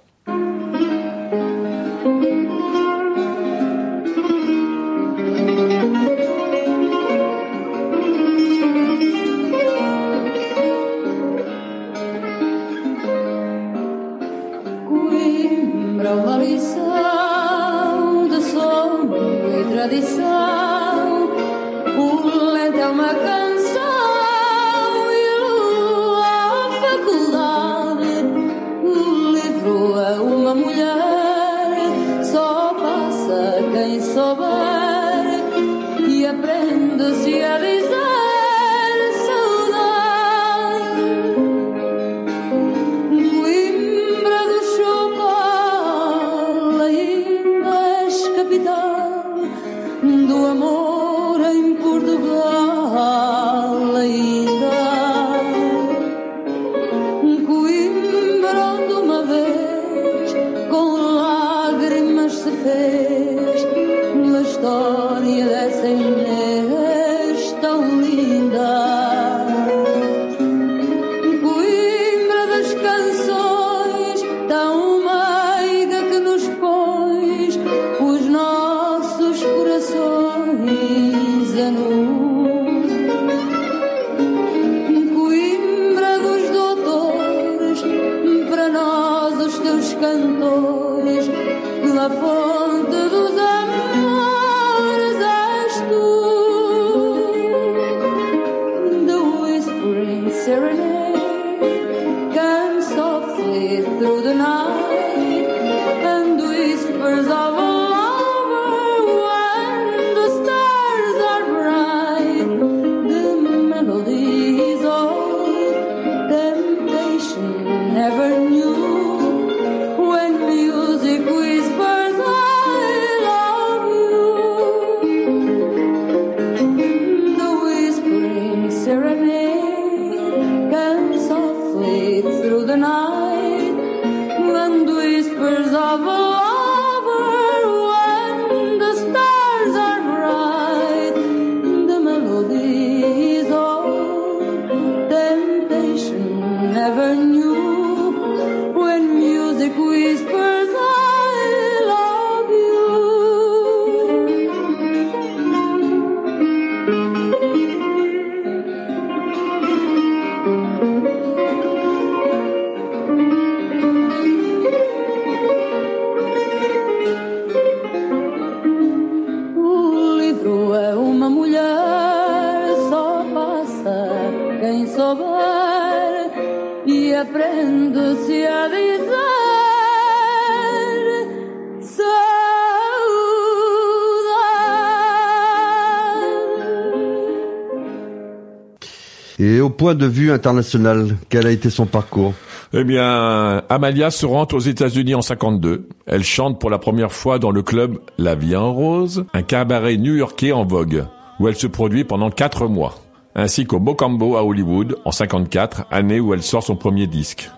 Point 189.77 189.95
de 189.95 190.07
vue 190.07 190.31
international, 190.31 191.15
quel 191.29 191.47
a 191.47 191.51
été 191.51 191.69
son 191.69 191.85
parcours? 191.85 192.33
Eh 192.73 192.83
bien, 192.83 193.63
Amalia 193.69 194.11
se 194.11 194.25
rend 194.25 194.47
aux 194.51 194.59
États-Unis 194.59 195.15
en 195.15 195.21
52. 195.21 195.87
Elle 196.05 196.23
chante 196.23 196.59
pour 196.59 196.69
la 196.69 196.79
première 196.79 197.13
fois 197.13 197.39
dans 197.39 197.51
le 197.51 197.61
club 197.61 197.99
La 198.17 198.35
Vie 198.35 198.55
en 198.55 198.73
Rose, 198.73 199.25
un 199.33 199.43
cabaret 199.43 199.95
new-yorkais 199.97 200.51
en 200.51 200.65
vogue, 200.65 201.05
où 201.39 201.47
elle 201.47 201.55
se 201.55 201.67
produit 201.67 202.03
pendant 202.03 202.31
quatre 202.31 202.67
mois, 202.67 202.95
ainsi 203.35 203.65
qu'au 203.65 203.79
Mocambo 203.79 204.35
à 204.35 204.43
Hollywood 204.43 204.97
en 205.05 205.11
54, 205.11 205.85
année 205.91 206.19
où 206.19 206.33
elle 206.33 206.43
sort 206.43 206.63
son 206.63 206.75
premier 206.75 207.07
disque. 207.07 207.49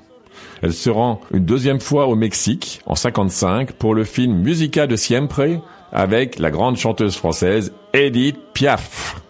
Elle 0.61 0.73
se 0.73 0.89
rend 0.89 1.21
une 1.33 1.45
deuxième 1.45 1.79
fois 1.79 2.07
au 2.07 2.15
Mexique 2.15 2.81
en 2.85 2.95
55 2.95 3.71
pour 3.71 3.95
le 3.95 4.03
film 4.03 4.41
Musica 4.41 4.87
de 4.87 4.97
Siempre 4.97 5.61
avec 5.93 6.37
la 6.37 6.51
grande 6.51 6.75
chanteuse 6.75 7.15
française 7.15 7.71
Edith 7.93 8.37
Piaf. 8.53 9.21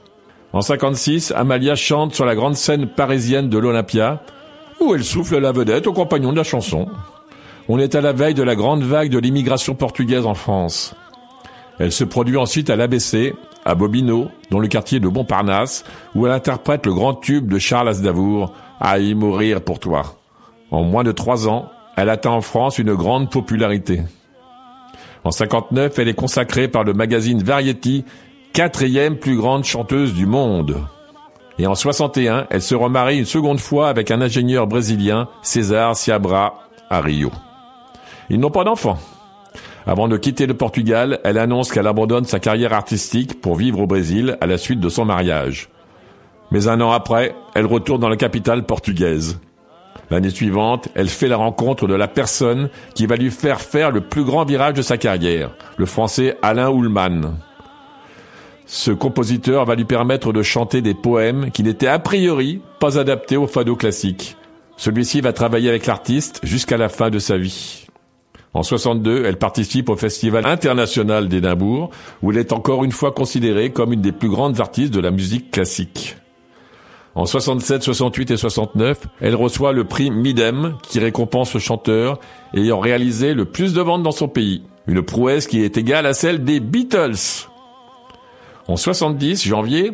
En 0.51 0.61
56, 0.61 1.31
Amalia 1.35 1.75
chante 1.75 2.15
sur 2.15 2.25
la 2.25 2.33
grande 2.33 2.55
scène 2.55 2.87
parisienne 2.87 3.49
de 3.49 3.57
l'Olympia, 3.59 4.23
où 4.79 4.95
elle 4.95 5.03
souffle 5.03 5.37
la 5.37 5.51
vedette 5.51 5.85
aux 5.85 5.93
compagnons 5.93 6.31
de 6.31 6.37
la 6.37 6.43
chanson. 6.43 6.87
On 7.67 7.77
est 7.77 7.93
à 7.93 8.01
la 8.01 8.13
veille 8.13 8.33
de 8.33 8.41
la 8.41 8.55
grande 8.55 8.81
vague 8.81 9.11
de 9.11 9.19
l'immigration 9.19 9.75
portugaise 9.75 10.25
en 10.25 10.33
France. 10.33 10.95
Elle 11.77 11.91
se 11.91 12.03
produit 12.03 12.37
ensuite 12.37 12.71
à 12.71 12.75
l'ABC, 12.75 13.35
à 13.63 13.75
Bobino, 13.75 14.29
dans 14.49 14.57
le 14.57 14.67
quartier 14.67 14.99
de 14.99 15.07
Montparnasse, 15.07 15.85
où 16.15 16.25
elle 16.25 16.33
interprète 16.33 16.87
le 16.87 16.93
grand 16.93 17.13
tube 17.13 17.47
de 17.47 17.59
Charles 17.59 17.89
Aznavour, 17.89 18.53
À 18.79 18.97
y 18.97 19.13
mourir 19.13 19.61
pour 19.61 19.77
toi. 19.77 20.15
En 20.71 20.83
moins 20.83 21.03
de 21.03 21.11
trois 21.11 21.47
ans, 21.47 21.69
elle 21.95 22.09
atteint 22.09 22.31
en 22.31 22.41
France 22.41 22.79
une 22.79 22.95
grande 22.95 23.29
popularité. 23.29 24.01
En 25.23 25.31
59, 25.31 25.99
elle 25.99 26.07
est 26.07 26.13
consacrée 26.13 26.69
par 26.69 26.85
le 26.85 26.93
magazine 26.93 27.43
Variety 27.43 28.05
quatrième 28.53 29.17
plus 29.17 29.37
grande 29.37 29.63
chanteuse 29.63 30.13
du 30.13 30.25
monde. 30.25 30.77
Et 31.57 31.67
en 31.67 31.75
61, 31.75 32.47
elle 32.49 32.61
se 32.61 32.75
remarie 32.75 33.19
une 33.19 33.25
seconde 33.25 33.59
fois 33.59 33.89
avec 33.89 34.11
un 34.11 34.21
ingénieur 34.21 34.67
brésilien, 34.67 35.27
César 35.41 35.95
Ciabra, 35.95 36.63
à 36.89 37.01
Rio. 37.01 37.31
Ils 38.29 38.39
n'ont 38.39 38.51
pas 38.51 38.63
d'enfants. 38.63 38.97
Avant 39.85 40.07
de 40.07 40.17
quitter 40.17 40.45
le 40.45 40.53
Portugal, 40.53 41.19
elle 41.23 41.37
annonce 41.37 41.71
qu'elle 41.71 41.87
abandonne 41.87 42.25
sa 42.25 42.39
carrière 42.39 42.73
artistique 42.73 43.41
pour 43.41 43.55
vivre 43.55 43.79
au 43.79 43.87
Brésil 43.87 44.37
à 44.39 44.47
la 44.47 44.57
suite 44.57 44.79
de 44.79 44.89
son 44.89 45.05
mariage. 45.05 45.69
Mais 46.51 46.67
un 46.67 46.81
an 46.81 46.91
après, 46.91 47.35
elle 47.55 47.65
retourne 47.65 48.01
dans 48.01 48.09
la 48.09 48.15
capitale 48.15 48.65
portugaise. 48.65 49.39
L'année 50.09 50.29
suivante, 50.29 50.89
elle 50.95 51.09
fait 51.09 51.27
la 51.27 51.37
rencontre 51.37 51.87
de 51.87 51.93
la 51.93 52.07
personne 52.07 52.69
qui 52.95 53.05
va 53.05 53.15
lui 53.15 53.29
faire 53.29 53.61
faire 53.61 53.91
le 53.91 54.01
plus 54.01 54.23
grand 54.23 54.45
virage 54.45 54.73
de 54.73 54.81
sa 54.81 54.97
carrière, 54.97 55.51
le 55.77 55.85
français 55.85 56.37
Alain 56.41 56.71
Ullmann. 56.71 57.35
Ce 58.71 58.91
compositeur 58.91 59.65
va 59.65 59.73
lui 59.73 59.83
permettre 59.83 60.31
de 60.31 60.43
chanter 60.43 60.83
des 60.83 60.93
poèmes 60.93 61.49
qui 61.49 61.63
n'étaient 61.63 61.87
a 61.87 61.97
priori 61.97 62.61
pas 62.79 62.99
adaptés 62.99 63.35
au 63.35 63.47
fado 63.47 63.75
classique. 63.75 64.37
Celui-ci 64.77 65.21
va 65.21 65.33
travailler 65.33 65.69
avec 65.69 65.87
l'artiste 65.87 66.39
jusqu'à 66.43 66.77
la 66.77 66.87
fin 66.87 67.09
de 67.09 67.17
sa 67.17 67.35
vie. 67.39 67.87
En 68.53 68.61
62, 68.61 69.25
elle 69.25 69.37
participe 69.37 69.89
au 69.89 69.95
Festival 69.95 70.45
international 70.45 71.27
d'Édimbourg, 71.27 71.89
où 72.21 72.29
elle 72.29 72.37
est 72.37 72.53
encore 72.53 72.83
une 72.83 72.91
fois 72.91 73.11
considérée 73.11 73.71
comme 73.71 73.91
une 73.91 74.01
des 74.01 74.11
plus 74.11 74.29
grandes 74.29 74.59
artistes 74.59 74.93
de 74.93 75.01
la 75.01 75.09
musique 75.09 75.49
classique. 75.49 76.17
En 77.15 77.25
67, 77.25 77.81
68 77.81 78.29
et 78.29 78.37
69, 78.37 78.99
elle 79.19 79.35
reçoit 79.35 79.73
le 79.73 79.85
prix 79.85 80.11
Midem, 80.11 80.77
qui 80.83 80.99
récompense 80.99 81.55
le 81.55 81.59
chanteur 81.59 82.19
ayant 82.53 82.79
réalisé 82.79 83.33
le 83.33 83.45
plus 83.45 83.73
de 83.73 83.81
ventes 83.81 84.03
dans 84.03 84.11
son 84.11 84.27
pays. 84.27 84.61
Une 84.85 85.01
prouesse 85.01 85.47
qui 85.47 85.63
est 85.63 85.75
égale 85.75 86.05
à 86.05 86.13
celle 86.13 86.43
des 86.43 86.59
Beatles. 86.59 87.48
En 88.69 88.77
70, 88.77 89.47
janvier 89.47 89.93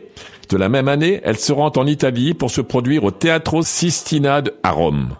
de 0.50 0.58
la 0.58 0.68
même 0.68 0.90
année, 0.90 1.22
elle 1.24 1.38
se 1.38 1.54
rend 1.54 1.72
en 1.78 1.88
Italie 1.88 2.34
pour 2.34 2.52
se 2.52 2.60
produire 2.60 3.06
au 3.06 3.12
Teatro 3.12 3.64
Sistina 3.64 4.42
à 4.64 4.72
Rome. 4.72 5.16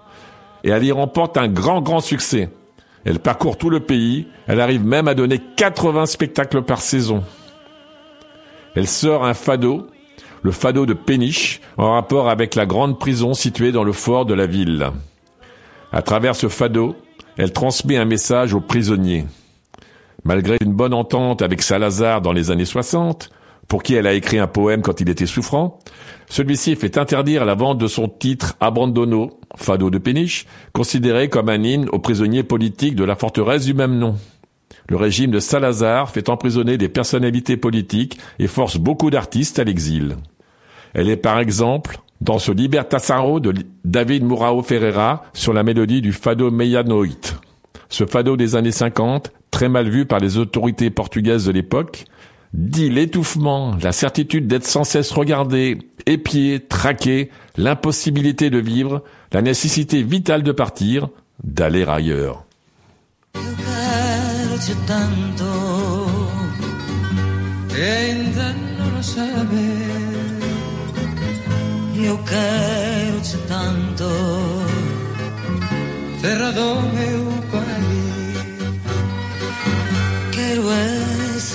Et 0.66 0.72
elle 0.72 0.84
y 0.84 0.92
remporte 0.92 1.38
un 1.38 1.48
grand, 1.48 1.80
grand 1.82 2.02
succès. 2.02 2.50
Elle 3.06 3.20
parcourt 3.20 3.58
tout 3.58 3.70
le 3.70 3.80
pays. 3.80 4.28
Elle 4.48 4.60
arrive 4.60 4.86
même 4.86 5.08
à 5.08 5.14
donner 5.14 5.40
80 5.56 6.06
spectacles 6.06 6.64
par 6.64 6.82
saison. 6.82 7.24
Elle 8.76 8.90
sort 8.90 9.24
un 9.24 9.34
fado, 9.34 9.88
le 10.44 10.52
fado 10.52 10.86
de 10.86 10.94
Péniche, 10.94 11.62
en 11.78 11.94
rapport 11.94 12.28
avec 12.28 12.56
la 12.56 12.66
grande 12.66 13.00
prison 13.00 13.34
située 13.34 13.72
dans 13.72 13.86
le 13.86 13.94
fort 13.94 14.26
de 14.26 14.34
la 14.34 14.48
ville. 14.48 14.92
À 15.94 16.02
travers 16.02 16.36
ce 16.36 16.50
fado, 16.50 16.98
elle 17.38 17.54
transmet 17.54 17.96
un 17.96 18.04
message 18.04 18.54
aux 18.54 18.60
prisonniers. 18.60 19.24
Malgré 20.26 20.58
une 20.60 20.74
bonne 20.74 20.94
entente 20.94 21.42
avec 21.42 21.62
Salazar 21.62 22.20
dans 22.20 22.34
les 22.34 22.52
années 22.52 22.66
60, 22.66 23.30
pour 23.68 23.84
qui 23.84 23.96
elle 23.96 24.08
a 24.08 24.14
écrit 24.14 24.38
un 24.38 24.48
poème 24.48 24.82
quand 24.82 25.02
il 25.02 25.10
était 25.10 25.26
souffrant, 25.26 25.80
celui-ci 26.30 26.76
fait 26.76 26.98
interdire 26.98 27.46
la 27.46 27.56
vente 27.56 27.78
de 27.78 27.88
son 27.88 28.08
titre 28.08 28.56
Abandonno, 28.60 29.40
Fado 29.56 29.90
de 29.90 29.98
Péniche, 29.98 30.46
considéré 30.74 31.30
comme 31.30 31.50
un 31.50 31.64
hymne 31.64 31.90
aux 31.90 32.00
prisonniers 32.00 32.44
politiques 32.44 32.96
de 32.96 33.04
la 33.04 33.16
forteresse 33.16 33.66
du 33.66 33.74
même 33.74 33.98
nom. 33.98 34.16
Le 34.88 34.98
régime 34.98 35.32
de 35.32 35.40
Salazar 35.40 36.10
fait 36.10 36.30
emprisonner 36.30 36.78
des 36.78 36.90
personnalités 36.90 37.58
politiques 37.58 38.20
et 38.38 38.48
force 38.48 38.78
beaucoup 38.78 39.10
d'artistes 39.10 39.58
à 39.60 39.64
l'exil. 39.64 40.18
Elle 40.94 41.10
est 41.10 41.18
par 41.18 41.40
exemple 41.40 42.00
dans 42.22 42.40
ce 42.40 42.52
Libertasaro 42.52 43.40
de 43.40 43.54
David 43.84 44.24
Murao 44.24 44.62
Ferreira 44.62 45.24
sur 45.34 45.54
la 45.54 45.64
mélodie 45.64 46.02
du 46.02 46.14
Fado 46.14 46.52
Meyanoit. 46.52 47.40
Ce 47.90 48.06
fado 48.06 48.38
des 48.38 48.56
années 48.56 48.72
50, 48.72 49.32
très 49.52 49.70
mal 49.70 49.90
vu 49.90 50.06
par 50.06 50.20
les 50.20 50.38
autorités 50.38 50.90
portugaises 50.90 51.46
de 51.46 51.52
l'époque, 51.52 52.06
dit 52.54 52.90
l'étouffement, 52.90 53.76
la 53.82 53.92
certitude 53.92 54.48
d'être 54.48 54.66
sans 54.66 54.84
cesse 54.84 55.12
regardé, 55.12 55.78
épié, 56.06 56.60
traqué, 56.60 57.30
l'impossibilité 57.58 58.50
de 58.50 58.60
vivre, 58.60 59.04
la 59.32 59.42
nécessité 59.42 60.04
vitale 60.04 60.44
de 60.44 60.52
partir, 60.52 61.10
d'aller 61.44 61.84
ailleurs. 61.84 62.46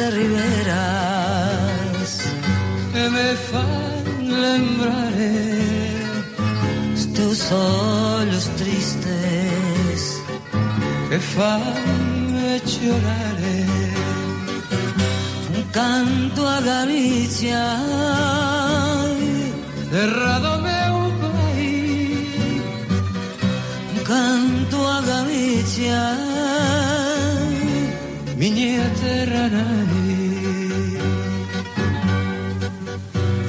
senza 0.01 0.09
riveras. 0.11 1.71
Che 2.93 3.09
me 3.09 3.35
fan 3.35 4.05
lembrare 4.47 5.35
tus 7.15 7.53
ojos 7.53 8.49
tristes 8.57 10.03
que 11.09 11.19
fan 11.19 11.75
llorar 12.65 13.39
un 15.55 15.63
canto 15.71 16.49
a 16.49 16.61
Galicia. 16.61 17.63
Cerrado 19.91 20.51
meu 20.63 20.97
país. 21.23 22.63
Un 23.93 23.99
canto 24.05 24.79
a 24.87 25.01
Galicia 25.03 26.30
minha 28.41 28.89
terra 29.03 29.45
nai 29.55 30.97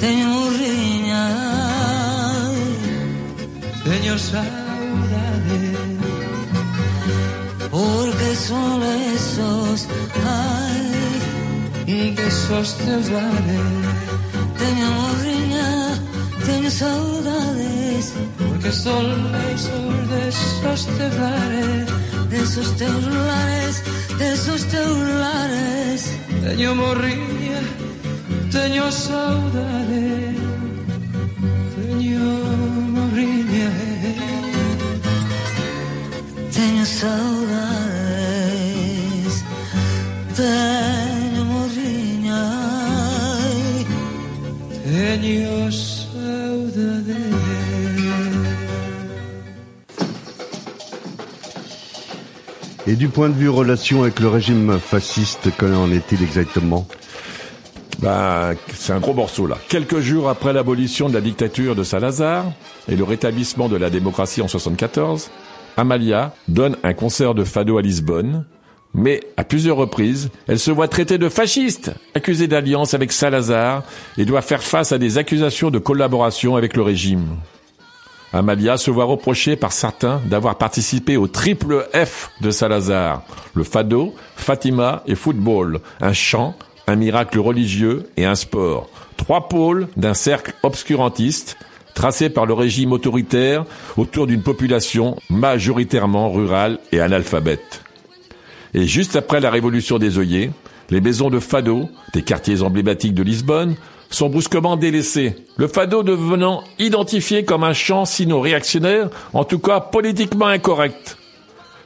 teño 0.02 0.26
morriña 0.34 1.24
teño 3.88 4.14
saudade 4.18 5.64
porque 7.70 8.30
son 8.46 8.82
esos 9.16 9.78
ai 10.28 12.12
desos 12.18 12.68
teus 12.84 13.06
lares 13.16 13.72
teño 14.60 14.86
morriña 14.98 15.68
Teño 16.46 16.70
saudades 16.70 18.12
Porque 18.36 18.72
son 18.72 19.06
esos 19.54 19.94
desos 20.12 20.80
teus 20.96 21.14
lares 21.22 22.01
de 22.32 22.42
esos 22.42 22.76
teulares, 22.76 23.82
de 24.18 24.32
esos 24.32 24.64
teulares. 24.64 26.18
Teño 26.42 26.74
morría, 26.74 27.60
teño 28.50 28.90
saudade, 28.90 30.34
teño 31.76 32.24
morría, 32.94 33.70
teño 36.56 36.86
saudade. 36.86 37.71
Du 53.02 53.08
point 53.08 53.30
de 53.30 53.34
vue 53.34 53.48
relation 53.48 54.02
avec 54.02 54.20
le 54.20 54.28
régime 54.28 54.78
fasciste, 54.78 55.50
qu'en 55.58 55.90
est-il 55.90 56.22
exactement? 56.22 56.86
Bah, 57.98 58.52
c'est 58.72 58.92
un 58.92 59.00
gros 59.00 59.12
morceau 59.12 59.48
là. 59.48 59.58
Quelques 59.68 59.98
jours 59.98 60.28
après 60.28 60.52
l'abolition 60.52 61.08
de 61.08 61.14
la 61.14 61.20
dictature 61.20 61.74
de 61.74 61.82
Salazar 61.82 62.44
et 62.88 62.94
le 62.94 63.02
rétablissement 63.02 63.68
de 63.68 63.74
la 63.74 63.90
démocratie 63.90 64.40
en 64.40 64.46
74, 64.46 65.32
Amalia 65.76 66.32
donne 66.46 66.76
un 66.84 66.94
concert 66.94 67.34
de 67.34 67.42
fado 67.42 67.76
à 67.76 67.82
Lisbonne, 67.82 68.44
mais 68.94 69.18
à 69.36 69.42
plusieurs 69.42 69.78
reprises, 69.78 70.30
elle 70.46 70.60
se 70.60 70.70
voit 70.70 70.86
traitée 70.86 71.18
de 71.18 71.28
fasciste, 71.28 71.90
accusée 72.14 72.46
d'alliance 72.46 72.94
avec 72.94 73.10
Salazar 73.10 73.82
et 74.16 74.24
doit 74.24 74.42
faire 74.42 74.62
face 74.62 74.92
à 74.92 74.98
des 74.98 75.18
accusations 75.18 75.72
de 75.72 75.80
collaboration 75.80 76.54
avec 76.54 76.76
le 76.76 76.82
régime. 76.82 77.36
Amalia 78.32 78.78
se 78.78 78.90
voit 78.90 79.04
reprocher 79.04 79.56
par 79.56 79.72
certains 79.72 80.20
d'avoir 80.24 80.56
participé 80.56 81.16
au 81.16 81.26
triple 81.26 81.86
F 81.94 82.30
de 82.40 82.50
Salazar, 82.50 83.22
le 83.54 83.62
fado, 83.62 84.14
Fatima 84.36 85.02
et 85.06 85.14
football, 85.14 85.80
un 86.00 86.14
chant, 86.14 86.54
un 86.86 86.96
miracle 86.96 87.38
religieux 87.38 88.08
et 88.16 88.24
un 88.24 88.34
sport. 88.34 88.88
Trois 89.18 89.48
pôles 89.48 89.88
d'un 89.96 90.14
cercle 90.14 90.54
obscurantiste 90.62 91.58
tracé 91.94 92.30
par 92.30 92.46
le 92.46 92.54
régime 92.54 92.92
autoritaire 92.92 93.64
autour 93.98 94.26
d'une 94.26 94.42
population 94.42 95.16
majoritairement 95.28 96.32
rurale 96.32 96.78
et 96.90 97.00
analphabète. 97.00 97.82
Et 98.72 98.86
juste 98.86 99.14
après 99.14 99.40
la 99.40 99.50
révolution 99.50 99.98
des 99.98 100.18
œillets, 100.18 100.50
les 100.88 101.02
maisons 101.02 101.28
de 101.28 101.38
fado, 101.38 101.90
des 102.14 102.22
quartiers 102.22 102.62
emblématiques 102.62 103.14
de 103.14 103.22
Lisbonne, 103.22 103.76
sont 104.14 104.28
brusquement 104.28 104.76
délaissés, 104.76 105.36
le 105.56 105.68
fado 105.68 106.02
devenant 106.02 106.64
identifié 106.78 107.44
comme 107.44 107.64
un 107.64 107.72
chant 107.72 108.04
sinon 108.04 108.40
réactionnaire, 108.40 109.08
en 109.32 109.44
tout 109.44 109.58
cas 109.58 109.80
politiquement 109.80 110.46
incorrect. 110.46 111.16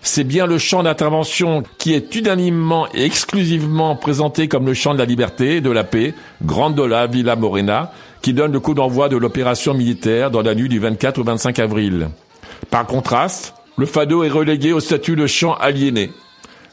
C'est 0.03 0.25
bien 0.25 0.47
le 0.47 0.59
chant 0.59 0.85
d'intervention 0.85 1.65
qui 1.79 1.93
est 1.93 2.15
unanimement 2.15 2.87
et 2.95 3.05
exclusivement 3.05 3.97
présenté 3.97 4.47
comme 4.47 4.67
le 4.67 4.75
chant 4.75 4.95
de 4.95 4.99
la 4.99 5.05
liberté 5.05 5.57
et 5.57 5.61
de 5.61 5.71
la 5.71 5.83
paix, 5.83 6.15
Grandola 6.45 7.09
Villa 7.09 7.35
Morena, 7.35 7.93
qui 8.23 8.33
donne 8.33 8.53
le 8.53 8.61
coup 8.61 8.75
d'envoi 8.75 9.09
de 9.09 9.17
l'opération 9.17 9.75
militaire 9.75 10.31
dans 10.31 10.43
la 10.43 10.55
nuit 10.55 10.69
du 10.69 10.79
24 10.79 11.19
au 11.19 11.25
25 11.25 11.59
avril. 11.59 12.09
Par 12.71 12.87
contraste, 12.87 13.55
le 13.77 13.87
fado 13.87 14.23
est 14.23 14.29
relégué 14.29 14.73
au 14.73 14.81
statut 14.81 15.17
de 15.17 15.27
chant 15.27 15.55
aliéné, 15.55 16.11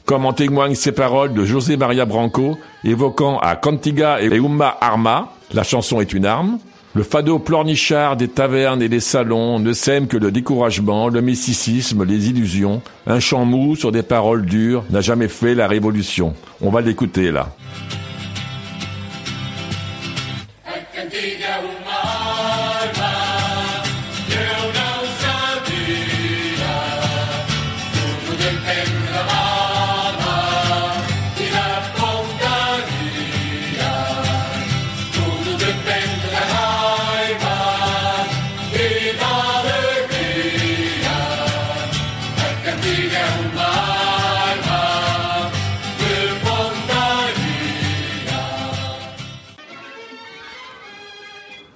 comme 0.05 0.25
en 0.25 0.33
témoignent 0.33 0.75
ces 0.75 0.91
paroles 0.91 1.33
de 1.33 1.43
José 1.43 1.75
Maria 1.75 2.05
Branco, 2.05 2.57
évoquant 2.83 3.39
à 3.39 3.55
Cantiga 3.55 4.21
et 4.21 4.27
Uma 4.27 4.77
Arma, 4.79 5.33
la 5.53 5.63
chanson 5.63 6.01
est 6.01 6.13
une 6.13 6.25
arme. 6.25 6.59
Le 6.95 7.01
fado 7.01 7.39
plornichard 7.39 8.17
des 8.17 8.27
tavernes 8.27 8.81
et 8.81 8.89
des 8.89 8.99
salons 8.99 9.57
ne 9.57 9.73
sème 9.73 10.07
que 10.07 10.17
le 10.17 10.31
découragement, 10.31 11.09
le 11.09 11.21
mysticisme, 11.21 12.03
les 12.03 12.29
illusions. 12.29 12.81
Un 13.07 13.19
chant 13.19 13.45
mou 13.45 13.75
sur 13.75 13.91
des 13.91 14.03
paroles 14.03 14.45
dures 14.45 14.83
n'a 14.91 15.01
jamais 15.01 15.27
fait 15.27 15.55
la 15.55 15.67
révolution. 15.67 16.35
On 16.61 16.69
va 16.69 16.81
l'écouter 16.81 17.31
là. 17.31 17.55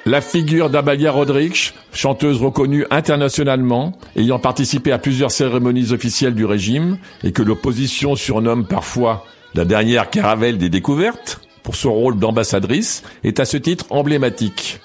La 0.07 0.21
figure 0.21 0.69
d'Amalia 0.69 1.11
Rodrigues, 1.11 1.73
chanteuse 1.91 2.41
reconnue 2.41 2.85
internationalement, 2.91 3.91
ayant 4.15 4.39
participé 4.39 4.93
à 4.93 4.99
plusieurs 4.99 5.31
cérémonies 5.31 5.91
officielles 5.91 6.33
du 6.33 6.45
régime, 6.45 6.97
et 7.25 7.33
que 7.33 7.43
l'opposition 7.43 8.15
surnomme 8.15 8.65
parfois 8.65 9.25
la 9.53 9.65
dernière 9.65 10.09
caravelle 10.09 10.57
des 10.57 10.69
découvertes, 10.69 11.41
pour 11.61 11.75
son 11.75 11.91
rôle 11.91 12.17
d'ambassadrice 12.17 13.03
est 13.25 13.41
à 13.41 13.43
ce 13.45 13.57
titre 13.57 13.85
emblématique. 13.89 14.79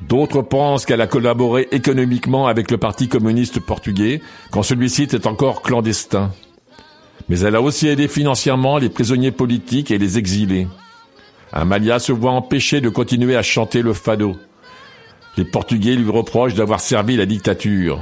D'autres 0.00 0.42
pensent 0.42 0.84
qu'elle 0.84 1.00
a 1.00 1.06
collaboré 1.06 1.68
économiquement 1.70 2.48
avec 2.48 2.72
le 2.72 2.76
Parti 2.76 3.06
communiste 3.06 3.60
portugais 3.60 4.20
quand 4.50 4.64
celui-ci 4.64 5.04
était 5.04 5.28
encore 5.28 5.62
clandestin. 5.62 6.32
Mais 7.28 7.38
elle 7.38 7.54
a 7.54 7.62
aussi 7.62 7.86
aidé 7.86 8.08
financièrement 8.08 8.78
les 8.78 8.88
prisonniers 8.88 9.30
politiques 9.30 9.92
et 9.92 9.98
les 9.98 10.18
exilés. 10.18 10.66
Amalia 11.52 11.98
se 11.98 12.12
voit 12.12 12.32
empêchée 12.32 12.80
de 12.80 12.88
continuer 12.88 13.36
à 13.36 13.42
chanter 13.42 13.82
le 13.82 13.92
fado. 13.92 14.36
Les 15.36 15.44
Portugais 15.44 15.94
lui 15.94 16.10
reprochent 16.10 16.54
d'avoir 16.54 16.80
servi 16.80 17.16
la 17.16 17.26
dictature. 17.26 18.00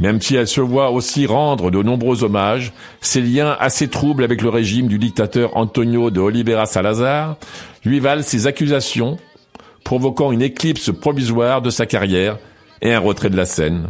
Même 0.00 0.20
si 0.20 0.36
elle 0.36 0.46
se 0.46 0.60
voit 0.60 0.90
aussi 0.90 1.26
rendre 1.26 1.70
de 1.70 1.82
nombreux 1.82 2.22
hommages, 2.22 2.72
ses 3.00 3.20
liens 3.20 3.56
assez 3.58 3.88
troubles 3.88 4.22
avec 4.22 4.42
le 4.42 4.48
régime 4.48 4.86
du 4.86 4.98
dictateur 4.98 5.56
Antonio 5.56 6.10
de 6.10 6.20
Oliveira 6.20 6.66
Salazar 6.66 7.36
lui 7.84 7.98
valent 7.98 8.22
ses 8.22 8.46
accusations, 8.46 9.18
provoquant 9.82 10.30
une 10.30 10.42
éclipse 10.42 10.92
provisoire 10.92 11.62
de 11.62 11.70
sa 11.70 11.86
carrière 11.86 12.38
et 12.80 12.92
un 12.92 13.00
retrait 13.00 13.30
de 13.30 13.36
la 13.36 13.46
scène. 13.46 13.88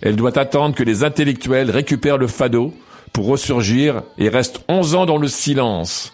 Elle 0.00 0.16
doit 0.16 0.38
attendre 0.38 0.74
que 0.74 0.84
les 0.84 1.02
intellectuels 1.02 1.70
récupèrent 1.70 2.18
le 2.18 2.28
fado 2.28 2.72
pour 3.12 3.26
ressurgir 3.26 4.02
et 4.18 4.28
reste 4.28 4.60
11 4.68 4.94
ans 4.94 5.06
dans 5.06 5.18
le 5.18 5.28
silence. 5.28 6.12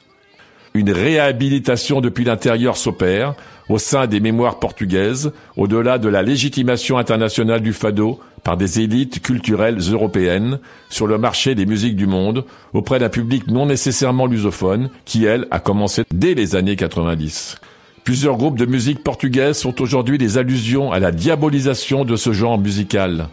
Une 0.79 0.93
réhabilitation 0.93 2.01
depuis 2.01 2.23
l'intérieur 2.23 2.77
s'opère 2.77 3.35
au 3.69 3.79
sein 3.79 4.07
des 4.07 4.21
mémoires 4.21 4.61
portugaises, 4.61 5.33
au-delà 5.57 5.99
de 5.99 6.09
la 6.09 6.23
légitimation 6.23 6.99
internationale 6.99 7.63
du 7.63 7.73
fado 7.73 8.21
par 8.45 8.57
des 8.57 8.79
élites 8.79 9.21
culturelles 9.21 9.81
européennes 9.91 10.61
sur 10.89 11.09
le 11.09 11.19
marché 11.19 11.57
des 11.57 11.67
musiques 11.67 11.97
du 11.97 12.07
monde, 12.07 12.45
auprès 12.75 13.01
d'un 13.01 13.09
public 13.09 13.49
non 13.49 13.67
nécessairement 13.67 14.27
lusophone, 14.27 14.89
qui, 15.05 15.25
elle, 15.25 15.49
a 15.51 15.59
commencé 15.59 16.05
dès 16.15 16.35
les 16.35 16.55
années 16.55 16.77
90. 16.77 17.57
Plusieurs 18.05 18.37
groupes 18.37 18.57
de 18.57 18.65
musique 18.65 19.03
portugaise 19.03 19.59
sont 19.59 19.83
aujourd'hui 19.83 20.17
des 20.17 20.39
allusions 20.39 20.93
à 20.93 21.01
la 21.01 21.11
diabolisation 21.11 22.05
de 22.05 22.15
ce 22.15 22.31
genre 22.33 22.57
musical. 22.57 23.27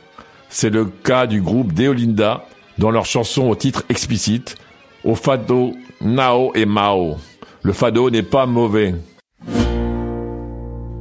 C'est 0.50 0.72
le 0.72 0.86
cas 0.86 1.28
du 1.28 1.44
groupe 1.44 1.74
Deolinda, 1.74 2.48
dans 2.80 2.90
leur 2.90 3.06
chanson 3.06 3.44
au 3.44 3.56
titre 3.56 3.84
explicite, 3.90 4.56
au 5.04 5.14
fado 5.14 5.76
Nao 6.02 6.52
et 6.56 6.66
Mao. 6.66 7.18
Le 7.66 7.74
fado 7.74 8.10
n'est 8.12 8.22
pas 8.22 8.46
mauvais. 8.46 8.94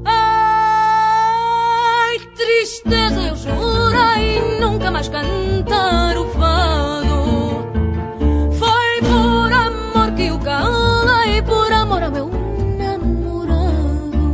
Ai, 0.07 2.19
tristeza, 2.35 3.21
eu 3.29 3.37
jurei 3.37 4.41
nunca 4.59 4.91
mais 4.91 5.07
cantar 5.11 6.17
o 6.17 6.27
fado. 6.31 7.67
Foi 8.59 9.03
por 9.03 9.53
amor 9.53 10.13
que 10.17 10.31
o 10.31 10.39
calei, 10.39 11.43
por 11.43 11.71
amor 11.71 12.03
ao 12.03 12.11
meu 12.11 12.31
namorado. 12.79 14.31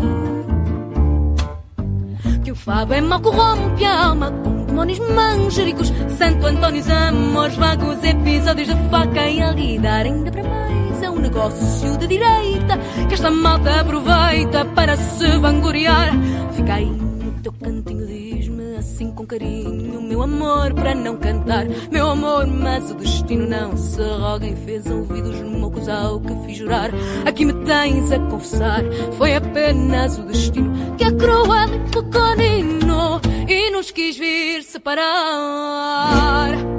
Que 2.44 2.52
o 2.52 2.54
fado 2.54 2.94
é 2.94 3.00
mau, 3.00 3.20
corrompe 3.20 3.84
a 3.84 4.06
alma 4.06 4.30
com 4.30 4.66
demónios 4.66 5.00
manjericos. 5.00 5.92
Santo 6.16 6.46
Antônio, 6.46 6.84
amores 7.08 7.56
vagos, 7.56 8.04
episódios 8.04 8.68
de 8.68 8.76
faca 8.88 9.28
e 9.28 9.42
alidar. 9.42 10.06
Ainda 10.06 10.30
para 10.30 10.44
mais 10.44 10.79
negócio 11.20 11.96
de 11.98 12.06
direita 12.06 12.78
que 13.08 13.14
esta 13.14 13.30
malta 13.30 13.80
aproveita 13.80 14.64
para 14.64 14.96
se 14.96 15.38
vangloriar. 15.38 16.10
Fica 16.52 16.74
aí 16.74 16.86
no 16.86 17.32
teu 17.42 17.52
cantinho, 17.52 18.06
diz-me 18.06 18.76
assim 18.76 19.10
com 19.12 19.26
carinho, 19.26 20.02
meu 20.02 20.22
amor, 20.22 20.74
para 20.74 20.94
não 20.94 21.16
cantar. 21.16 21.66
Meu 21.90 22.10
amor, 22.10 22.46
mas 22.46 22.90
o 22.90 22.94
destino 22.94 23.46
não 23.46 23.76
se 23.76 24.02
roga 24.02 24.46
e 24.46 24.56
fez 24.56 24.86
ouvidos 24.86 25.40
moucos 25.42 25.88
ao 25.88 26.20
que 26.20 26.34
fiz 26.46 26.58
jurar. 26.58 26.90
Aqui 27.24 27.44
me 27.44 27.52
tens 27.64 28.10
a 28.10 28.18
confessar, 28.18 28.82
foi 29.16 29.34
apenas 29.34 30.18
o 30.18 30.22
destino 30.22 30.72
que 30.96 31.04
a 31.04 31.12
cruel 31.12 31.68
pequenino 31.92 33.20
e 33.48 33.70
nos 33.70 33.90
quis 33.90 34.18
vir 34.18 34.62
separar. 34.62 36.69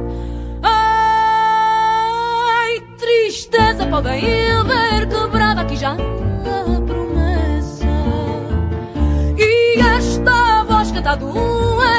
Tristeza, 3.32 3.88
podem 3.88 4.20
ver 4.66 5.08
quebrada 5.08 5.62
aqui 5.62 5.78
já 5.78 5.94
a 5.94 6.82
promessa. 6.86 7.86
E 9.38 9.80
esta 9.80 10.66
voz 10.66 10.92
cantada 10.92 11.26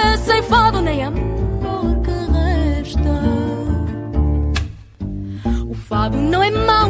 é 0.04 0.16
sem 0.18 0.42
fado 0.42 0.82
nem 0.82 1.02
amor 1.02 1.96
que 2.04 2.10
resta. 2.34 3.22
O 5.66 5.74
fado 5.74 6.18
não 6.18 6.42
é 6.42 6.50
mau, 6.50 6.88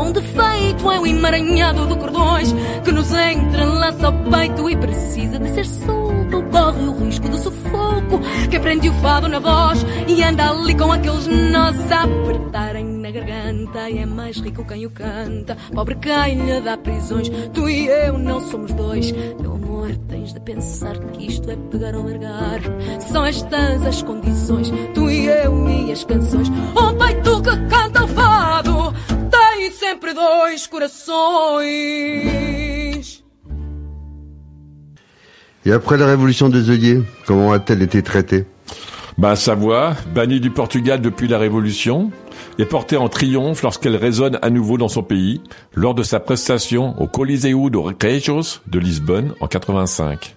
um 0.00 0.12
defeito, 0.12 0.90
é 0.90 1.00
um 1.00 1.06
emaranhado 1.06 1.86
de 1.86 1.96
cordões 1.96 2.52
que 2.84 2.92
nos 2.92 3.12
entrelaça 3.12 4.06
ao 4.06 4.12
peito 4.12 4.68
e 4.70 4.76
precisa 4.76 5.38
de 5.38 5.48
ser 5.50 5.66
solto. 5.66 6.10
Corre 6.50 6.82
o 6.82 7.04
risco 7.04 7.28
do 7.28 7.38
sufoco 7.38 8.20
que 8.50 8.58
prende 8.58 8.88
o 8.88 8.92
fado 8.94 9.28
na 9.28 9.38
voz 9.38 9.84
e 10.08 10.22
anda 10.22 10.50
ali 10.50 10.74
com 10.74 10.92
aqueles 10.92 11.26
nós 11.26 11.92
a 11.92 12.02
apertarem 12.02 12.84
na 12.84 13.10
garganta. 13.10 13.90
E 13.90 13.98
é 13.98 14.06
mais 14.06 14.38
rico 14.38 14.64
quem 14.64 14.86
o 14.86 14.90
canta, 14.90 15.56
pobre 15.72 15.94
quem 15.96 16.34
lhe 16.44 16.60
dá 16.60 16.76
prisões. 16.76 17.28
Tu 17.52 17.68
e 17.68 17.86
eu 17.86 18.18
não 18.18 18.40
somos 18.40 18.72
dois, 18.72 19.12
meu 19.40 19.54
amor. 19.54 19.96
Tens 20.08 20.32
de 20.32 20.40
pensar 20.40 20.98
que 20.98 21.26
isto 21.26 21.50
é 21.50 21.56
pegar 21.56 21.94
ou 21.94 22.04
largar. 22.04 22.60
São 23.00 23.24
estas 23.24 23.86
as 23.86 24.02
condições, 24.02 24.70
tu 24.94 25.08
e 25.08 25.26
eu 25.26 25.68
e 25.68 25.92
as 25.92 26.04
canções. 26.04 26.48
Um 26.48 26.98
peito 26.98 27.42
que 27.42 27.56
canta 27.68 28.04
o 28.04 28.08
fado 28.08 28.79
tem 29.70 29.88
sempre 29.88 30.14
dois 30.14 30.68
corações. 30.70 31.62
Et 35.66 35.72
après 35.72 35.98
la 35.98 36.06
révolution 36.06 36.48
des 36.48 36.70
œillets, 36.70 37.02
comment 37.26 37.52
a-t-elle 37.52 37.82
été 37.82 38.02
traitée? 38.02 38.46
Bah, 39.18 39.36
sa 39.36 39.54
voix, 39.54 39.94
bannie 40.14 40.40
du 40.40 40.50
Portugal 40.50 41.02
depuis 41.02 41.28
la 41.28 41.36
Révolution, 41.36 42.10
est 42.58 42.64
portée 42.64 42.96
en 42.96 43.08
triomphe 43.10 43.62
lorsqu'elle 43.62 43.96
résonne 43.96 44.38
à 44.40 44.48
nouveau 44.48 44.78
dans 44.78 44.88
son 44.88 45.02
pays, 45.02 45.42
lors 45.74 45.94
de 45.94 46.02
sa 46.02 46.20
prestation 46.20 46.98
au 46.98 47.06
Coliseu 47.06 47.68
do 47.68 47.82
Recreios 47.82 48.60
de 48.66 48.78
Lisbonne 48.78 49.34
en 49.40 49.46
85. 49.46 50.36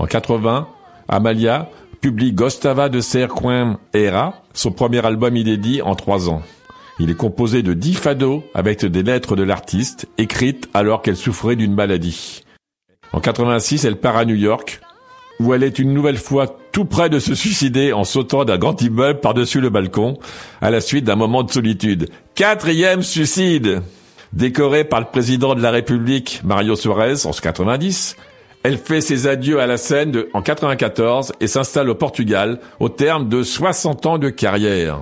En 0.00 0.06
80, 0.06 0.66
Amalia 1.08 1.68
publie 2.00 2.32
Gostava 2.32 2.88
de 2.88 3.00
Ser 3.00 3.28
Quem 3.28 3.76
Era, 3.94 4.42
son 4.52 4.72
premier 4.72 5.04
album 5.06 5.36
inédit 5.36 5.82
en 5.82 5.94
trois 5.94 6.28
ans. 6.28 6.42
Il 7.02 7.08
est 7.08 7.14
composé 7.14 7.62
de 7.62 7.72
dix 7.72 7.94
fados 7.94 8.44
avec 8.52 8.84
des 8.84 9.02
lettres 9.02 9.34
de 9.34 9.42
l'artiste, 9.42 10.06
écrites 10.18 10.68
alors 10.74 11.00
qu'elle 11.00 11.16
souffrait 11.16 11.56
d'une 11.56 11.74
maladie. 11.74 12.44
En 13.14 13.20
86, 13.20 13.86
elle 13.86 13.96
part 13.96 14.18
à 14.18 14.26
New 14.26 14.34
York, 14.34 14.82
où 15.40 15.54
elle 15.54 15.62
est 15.62 15.78
une 15.78 15.94
nouvelle 15.94 16.18
fois 16.18 16.58
tout 16.72 16.84
près 16.84 17.08
de 17.08 17.18
se 17.18 17.34
suicider 17.34 17.94
en 17.94 18.04
sautant 18.04 18.44
d'un 18.44 18.58
grand 18.58 18.82
immeuble 18.82 19.20
par-dessus 19.20 19.62
le 19.62 19.70
balcon, 19.70 20.18
à 20.60 20.70
la 20.70 20.82
suite 20.82 21.06
d'un 21.06 21.16
moment 21.16 21.42
de 21.42 21.50
solitude. 21.50 22.10
Quatrième 22.34 23.02
suicide 23.02 23.80
Décorée 24.34 24.84
par 24.84 25.00
le 25.00 25.06
président 25.06 25.54
de 25.54 25.62
la 25.62 25.70
République, 25.70 26.42
Mario 26.44 26.76
Soares, 26.76 27.24
en 27.24 27.30
90, 27.30 28.16
elle 28.62 28.76
fait 28.76 29.00
ses 29.00 29.26
adieux 29.26 29.58
à 29.58 29.66
la 29.66 29.78
scène 29.78 30.24
en 30.34 30.42
94 30.42 31.32
et 31.40 31.46
s'installe 31.46 31.88
au 31.88 31.94
Portugal 31.94 32.60
au 32.78 32.90
terme 32.90 33.30
de 33.30 33.42
60 33.42 34.04
ans 34.04 34.18
de 34.18 34.28
carrière. 34.28 35.00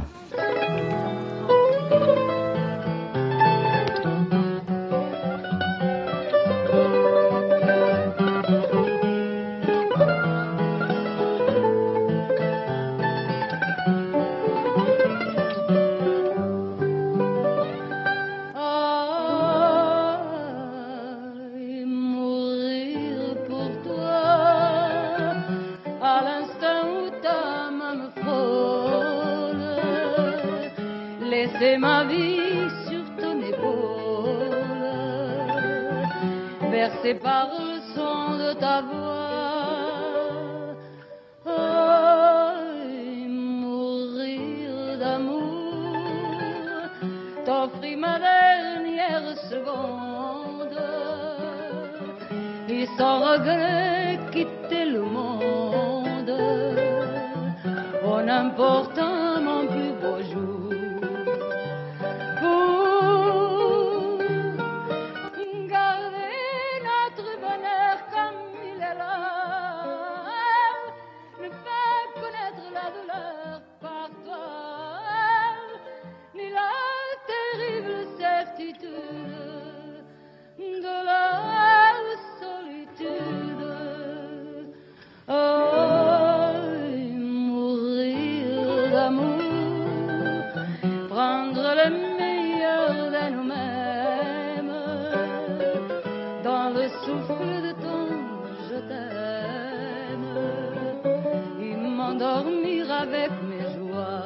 Avec 102.22 103.30
mes 103.48 103.68
joies. 103.76 104.22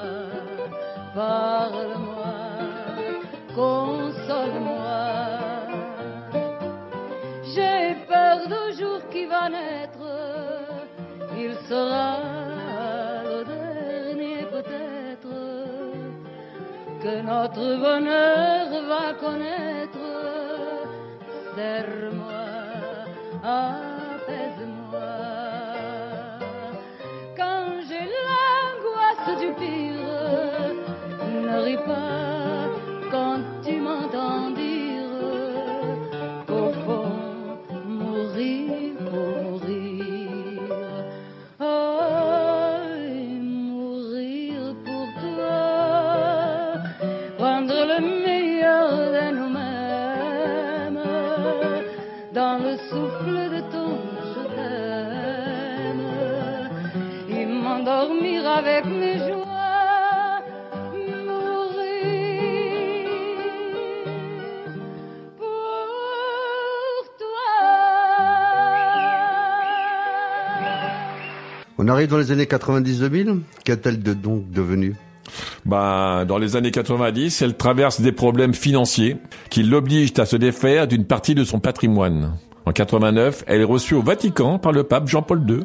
Parle-moi, 1.15 2.35
console-moi. 3.55 5.03
J'ai 7.55 7.97
peur 8.09 8.39
du 8.47 8.79
jour 8.79 9.01
qui 9.11 9.27
va 9.27 9.49
naître. 9.49 9.99
Il 11.37 11.55
sera 11.69 12.19
le 13.25 13.45
dernier 13.45 14.45
peut-être 14.45 15.35
que 17.03 17.21
notre 17.23 17.77
bonheur 17.77 18.69
va 18.89 19.13
connaître. 19.15 19.99
Serre-moi, 21.55 22.43
apaise-moi. 23.43 23.82
Quand 33.11 33.41
tu 33.65 33.75
m'entends 33.81 34.51
dire 34.51 35.11
qu'au 36.47 36.73
fond, 36.85 37.13
mourir 37.87 38.95
pour 39.11 39.39
mourir. 39.51 40.29
Oh, 41.61 41.65
mourir 43.41 44.61
pour 44.87 45.07
toi, 45.23 45.61
prendre 47.39 47.79
le 47.93 47.99
meilleur 48.25 48.89
de 49.17 49.25
nous-mêmes 49.39 51.03
dans 52.33 52.57
le 52.67 52.75
souffle 52.89 53.39
de 53.55 53.61
ton 53.73 53.93
je 54.35 54.43
et 57.35 57.47
m'endormir 57.47 58.41
avec 58.49 58.85
mes 58.87 59.02
Dans 72.09 72.19
les 72.19 72.33
années 72.33 72.45
90-2000. 72.45 73.41
Qu'a-t-elle 73.65 74.01
donc 74.01 74.51
devenu? 74.51 74.95
Bah, 75.65 76.25
dans 76.27 76.39
les 76.39 76.57
années 76.57 76.71
90, 76.71 77.43
elle 77.43 77.57
traverse 77.57 78.01
des 78.01 78.13
problèmes 78.13 78.55
financiers 78.55 79.17
qui 79.51 79.63
l'obligent 79.63 80.19
à 80.19 80.27
se 80.27 80.37
défaire 80.37 80.87
d'une 80.87 81.05
partie 81.05 81.35
de 81.35 81.45
son 81.45 81.61
patrimoine. 81.61 82.37
En 82.67 82.73
89, 82.73 83.45
elle 83.47 83.61
est 83.61 83.65
reçue 83.65 83.95
au 83.95 84.03
Vatican 84.03 84.59
par 84.59 84.73
le 84.73 84.85
pape 84.85 85.09
Jean-Paul 85.09 85.43
II. 85.49 85.61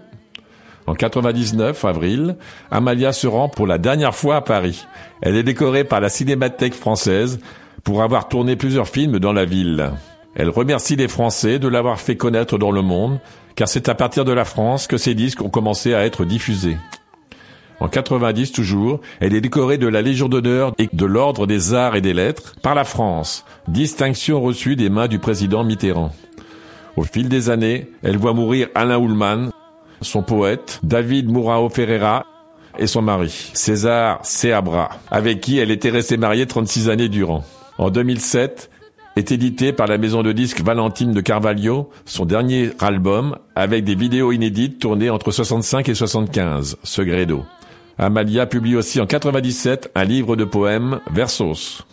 En 0.85 0.93
99, 0.93 1.83
avril, 1.85 2.37
Amalia 2.71 3.11
se 3.11 3.27
rend 3.27 3.49
pour 3.49 3.67
la 3.67 3.77
dernière 3.77 4.15
fois 4.15 4.37
à 4.37 4.41
Paris. 4.41 4.85
Elle 5.21 5.35
est 5.35 5.43
décorée 5.43 5.83
par 5.83 5.99
la 5.99 6.09
Cinémathèque 6.09 6.73
française 6.73 7.39
pour 7.83 8.03
avoir 8.03 8.29
tourné 8.29 8.55
plusieurs 8.55 8.87
films 8.87 9.19
dans 9.19 9.33
la 9.33 9.45
ville. 9.45 9.91
Elle 10.35 10.49
remercie 10.49 10.95
les 10.95 11.07
Français 11.07 11.59
de 11.59 11.67
l'avoir 11.67 11.99
fait 11.99 12.15
connaître 12.15 12.57
dans 12.57 12.71
le 12.71 12.81
monde, 12.81 13.19
car 13.57 13.67
c'est 13.67 13.89
à 13.89 13.95
partir 13.95 14.23
de 14.23 14.31
la 14.31 14.45
France 14.45 14.87
que 14.87 14.97
ses 14.97 15.15
disques 15.15 15.41
ont 15.41 15.49
commencé 15.49 15.93
à 15.95 16.05
être 16.05 16.23
diffusés. 16.23 16.77
En 17.79 17.89
90 17.89 18.51
toujours, 18.51 19.01
elle 19.19 19.33
est 19.33 19.41
décorée 19.41 19.79
de 19.79 19.87
la 19.87 20.01
Légion 20.01 20.29
d'honneur 20.29 20.73
et 20.77 20.89
de 20.93 21.05
l'Ordre 21.05 21.47
des 21.47 21.73
Arts 21.73 21.95
et 21.95 22.01
des 22.01 22.13
Lettres 22.13 22.55
par 22.61 22.75
la 22.75 22.85
France, 22.85 23.45
distinction 23.67 24.41
reçue 24.41 24.75
des 24.75 24.89
mains 24.89 25.07
du 25.07 25.17
président 25.19 25.63
Mitterrand. 25.63 26.11
Au 26.95 27.03
fil 27.03 27.29
des 27.29 27.49
années, 27.49 27.89
elle 28.03 28.17
voit 28.17 28.33
mourir 28.33 28.69
Alain 28.75 28.99
Ullmann, 28.99 29.51
son 30.01 30.21
poète, 30.21 30.79
David 30.83 31.27
Mourao 31.29 31.69
Ferreira 31.69 32.25
et 32.77 32.87
son 32.87 33.01
mari, 33.01 33.51
César 33.53 34.19
Seabra, 34.23 34.89
avec 35.09 35.41
qui 35.41 35.57
elle 35.57 35.71
était 35.71 35.89
restée 35.89 36.17
mariée 36.17 36.45
36 36.45 36.89
années 36.89 37.09
durant. 37.09 37.43
En 37.79 37.89
2007, 37.89 38.69
est 39.17 39.31
édité 39.31 39.73
par 39.73 39.87
la 39.87 39.97
maison 39.97 40.21
de 40.21 40.31
disques 40.31 40.61
Valentine 40.61 41.11
de 41.11 41.21
Carvalho, 41.21 41.89
son 42.05 42.25
dernier 42.25 42.69
album, 42.79 43.37
avec 43.55 43.83
des 43.83 43.95
vidéos 43.95 44.31
inédites 44.31 44.79
tournées 44.79 45.09
entre 45.09 45.31
65 45.31 45.89
et 45.89 45.95
75, 45.95 46.77
Segredo. 46.83 47.43
Amalia 47.97 48.45
publie 48.45 48.75
aussi 48.75 49.01
en 49.01 49.07
97 49.07 49.91
un 49.95 50.03
livre 50.03 50.35
de 50.35 50.45
poèmes, 50.45 50.99
Versos. 51.11 51.83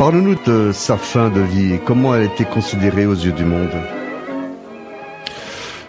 Parle-nous 0.00 0.36
de 0.46 0.72
sa 0.72 0.96
fin 0.96 1.28
de 1.28 1.42
vie 1.42 1.74
et 1.74 1.78
comment 1.78 2.14
elle 2.14 2.24
était 2.24 2.46
considérée 2.46 3.04
aux 3.04 3.12
yeux 3.12 3.32
du 3.32 3.44
monde. 3.44 3.68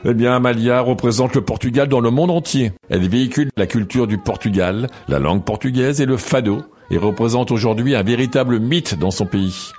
Eh 0.03 0.14
bien, 0.14 0.36
Amalia 0.36 0.82
représente 0.82 1.34
le 1.34 1.39
Portugal 1.39 1.88
dans 1.88 2.01
le 2.01 2.12
monde 2.12 2.30
entier. 2.30 2.74
Elle 2.89 3.07
véhicule 3.07 3.51
la 3.55 3.68
culture 3.68 4.07
du 4.07 4.18
Portugal, 4.18 4.89
la 5.07 5.20
langue 5.20 5.45
portugaise 5.45 6.01
et 6.01 6.05
le 6.05 6.18
fado, 6.18 6.62
et 6.89 6.97
représente 6.97 7.51
aujourd'hui 7.51 7.95
un 7.95 8.03
véritable 8.03 8.59
mythe 8.59 8.99
dans 8.99 9.12
son 9.12 9.26
pays. 9.26 9.72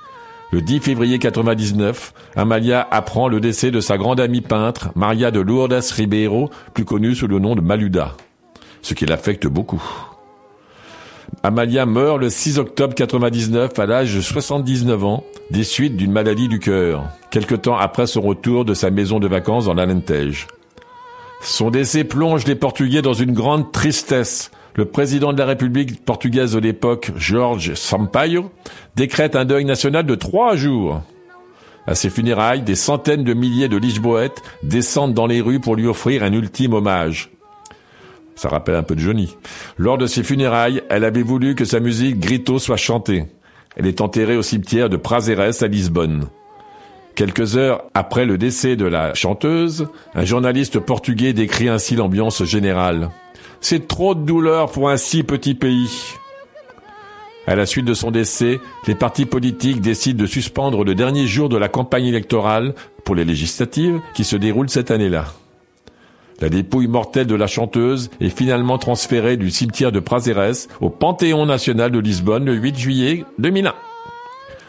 Le 0.50 0.62
10 0.62 0.80
février 0.80 1.18
99, 1.18 2.14
Amalia 2.34 2.88
apprend 2.90 3.28
le 3.28 3.38
décès 3.38 3.70
de 3.70 3.80
sa 3.80 3.98
grande 3.98 4.18
amie 4.18 4.40
peintre, 4.40 4.92
Maria 4.94 5.30
de 5.30 5.40
Lourdes 5.40 5.74
Ribeiro, 5.94 6.48
plus 6.72 6.86
connue 6.86 7.14
sous 7.14 7.26
le 7.26 7.38
nom 7.38 7.54
de 7.54 7.60
Maluda, 7.60 8.16
ce 8.80 8.94
qui 8.94 9.04
l'affecte 9.04 9.46
beaucoup. 9.46 9.82
Amalia 11.42 11.86
meurt 11.86 12.18
le 12.18 12.30
6 12.30 12.58
octobre 12.58 12.94
99 12.94 13.78
à 13.78 13.86
l'âge 13.86 14.14
de 14.14 14.20
79 14.20 15.04
ans, 15.04 15.24
des 15.50 15.64
suites 15.64 15.96
d'une 15.96 16.12
maladie 16.12 16.46
du 16.46 16.60
cœur, 16.60 17.04
quelque 17.30 17.54
temps 17.54 17.76
après 17.76 18.06
son 18.06 18.20
retour 18.20 18.64
de 18.64 18.74
sa 18.74 18.90
maison 18.90 19.18
de 19.18 19.26
vacances 19.26 19.64
dans 19.64 19.74
l'Alentejo. 19.74 20.46
Son 21.42 21.70
décès 21.70 22.04
plonge 22.04 22.46
les 22.46 22.54
Portugais 22.54 23.02
dans 23.02 23.14
une 23.14 23.32
grande 23.32 23.72
tristesse. 23.72 24.52
Le 24.76 24.84
président 24.84 25.32
de 25.32 25.38
la 25.38 25.44
République 25.44 26.04
portugaise 26.04 26.52
de 26.52 26.60
l'époque, 26.60 27.10
Jorge 27.16 27.74
Sampaio, 27.74 28.52
décrète 28.94 29.34
un 29.34 29.44
deuil 29.44 29.64
national 29.64 30.06
de 30.06 30.14
trois 30.14 30.54
jours. 30.54 31.02
À 31.88 31.96
ses 31.96 32.10
funérailles, 32.10 32.62
des 32.62 32.76
centaines 32.76 33.24
de 33.24 33.34
milliers 33.34 33.68
de 33.68 33.76
Lisboètes 33.76 34.40
descendent 34.62 35.14
dans 35.14 35.26
les 35.26 35.40
rues 35.40 35.58
pour 35.58 35.74
lui 35.74 35.88
offrir 35.88 36.22
un 36.22 36.32
ultime 36.32 36.74
hommage. 36.74 37.31
Ça 38.34 38.48
rappelle 38.48 38.74
un 38.74 38.82
peu 38.82 38.94
de 38.94 39.00
Johnny. 39.00 39.36
Lors 39.78 39.98
de 39.98 40.06
ses 40.06 40.22
funérailles, 40.22 40.82
elle 40.88 41.04
avait 41.04 41.22
voulu 41.22 41.54
que 41.54 41.64
sa 41.64 41.80
musique 41.80 42.18
Grito 42.18 42.58
soit 42.58 42.76
chantée. 42.76 43.26
Elle 43.76 43.86
est 43.86 44.00
enterrée 44.00 44.36
au 44.36 44.42
cimetière 44.42 44.88
de 44.88 44.96
Prazeres 44.96 45.62
à 45.62 45.66
Lisbonne. 45.66 46.28
Quelques 47.14 47.56
heures 47.56 47.84
après 47.94 48.24
le 48.24 48.38
décès 48.38 48.74
de 48.74 48.86
la 48.86 49.12
chanteuse, 49.14 49.86
un 50.14 50.24
journaliste 50.24 50.78
portugais 50.78 51.32
décrit 51.32 51.68
ainsi 51.68 51.94
l'ambiance 51.94 52.42
générale. 52.44 53.10
C'est 53.60 53.86
trop 53.86 54.14
de 54.14 54.24
douleur 54.24 54.70
pour 54.70 54.88
un 54.88 54.96
si 54.96 55.22
petit 55.22 55.54
pays. 55.54 55.90
À 57.46 57.54
la 57.54 57.66
suite 57.66 57.84
de 57.84 57.94
son 57.94 58.10
décès, 58.10 58.60
les 58.86 58.94
partis 58.94 59.26
politiques 59.26 59.80
décident 59.80 60.22
de 60.22 60.26
suspendre 60.26 60.84
le 60.84 60.94
dernier 60.94 61.26
jour 61.26 61.48
de 61.48 61.56
la 61.56 61.68
campagne 61.68 62.06
électorale 62.06 62.74
pour 63.04 63.14
les 63.14 63.24
législatives 63.24 64.00
qui 64.14 64.24
se 64.24 64.36
déroulent 64.36 64.70
cette 64.70 64.90
année-là. 64.90 65.26
La 66.42 66.48
dépouille 66.48 66.88
mortelle 66.88 67.28
de 67.28 67.36
la 67.36 67.46
chanteuse 67.46 68.10
est 68.20 68.36
finalement 68.36 68.76
transférée 68.76 69.36
du 69.36 69.48
cimetière 69.48 69.92
de 69.92 70.00
Prazeres 70.00 70.66
au 70.80 70.90
Panthéon 70.90 71.46
national 71.46 71.92
de 71.92 72.00
Lisbonne 72.00 72.46
le 72.46 72.54
8 72.54 72.76
juillet 72.76 73.24
2001. 73.38 73.72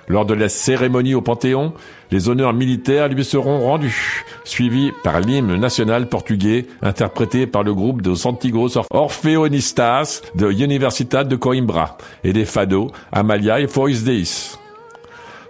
Lors 0.08 0.28
de 0.28 0.36
la 0.36 0.50
cérémonie 0.50 1.16
au 1.16 1.22
Panthéon, 1.22 1.74
les 2.12 2.30
honneurs 2.30 2.54
militaires 2.54 3.08
lui 3.08 3.26
seront 3.26 3.60
rendus, 3.62 4.24
suivis 4.44 4.92
par 5.04 5.20
l'hymne 5.20 5.56
national 5.56 6.10
portugais 6.10 6.68
interprété 6.84 7.48
par 7.48 7.64
le 7.64 7.74
groupe 7.74 8.04
de 8.04 8.14
Antigos 8.28 8.78
Orfeonistas 8.92 10.22
de 10.36 10.52
Universidad 10.52 11.28
de 11.28 11.36
Coimbra 11.36 11.98
et 12.24 12.34
des 12.34 12.46
fados 12.46 12.92
Amalia 13.12 13.60
et 13.60 13.68
Fois 13.68 13.90
Deis. 13.90 14.60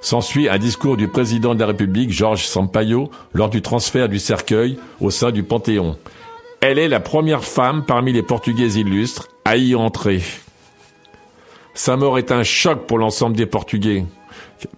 S'ensuit 0.04 0.50
un 0.50 0.58
discours 0.58 0.98
du 0.98 1.08
président 1.08 1.56
de 1.56 1.62
la 1.62 1.68
République, 1.68 2.12
Georges 2.12 2.46
Sampaio, 2.46 3.10
lors 3.34 3.50
du 3.50 3.62
transfert 3.62 4.10
du 4.10 4.20
cercueil 4.20 4.78
au 5.00 5.10
sein 5.10 5.32
du 5.32 5.44
Panthéon. 5.44 5.98
Elle 6.60 6.78
est 6.78 6.90
la 6.90 7.00
première 7.00 7.46
femme 7.46 7.86
parmi 7.88 8.12
les 8.12 8.22
Portugais 8.22 8.68
illustres 8.68 9.30
à 9.46 9.56
y 9.56 9.76
entrer. 9.76 10.22
Sa 11.74 11.96
mort 11.96 12.18
est 12.18 12.34
un 12.34 12.44
choc 12.44 12.86
pour 12.86 12.98
l'ensemble 12.98 13.38
des 13.38 13.46
Portugais 13.46 14.04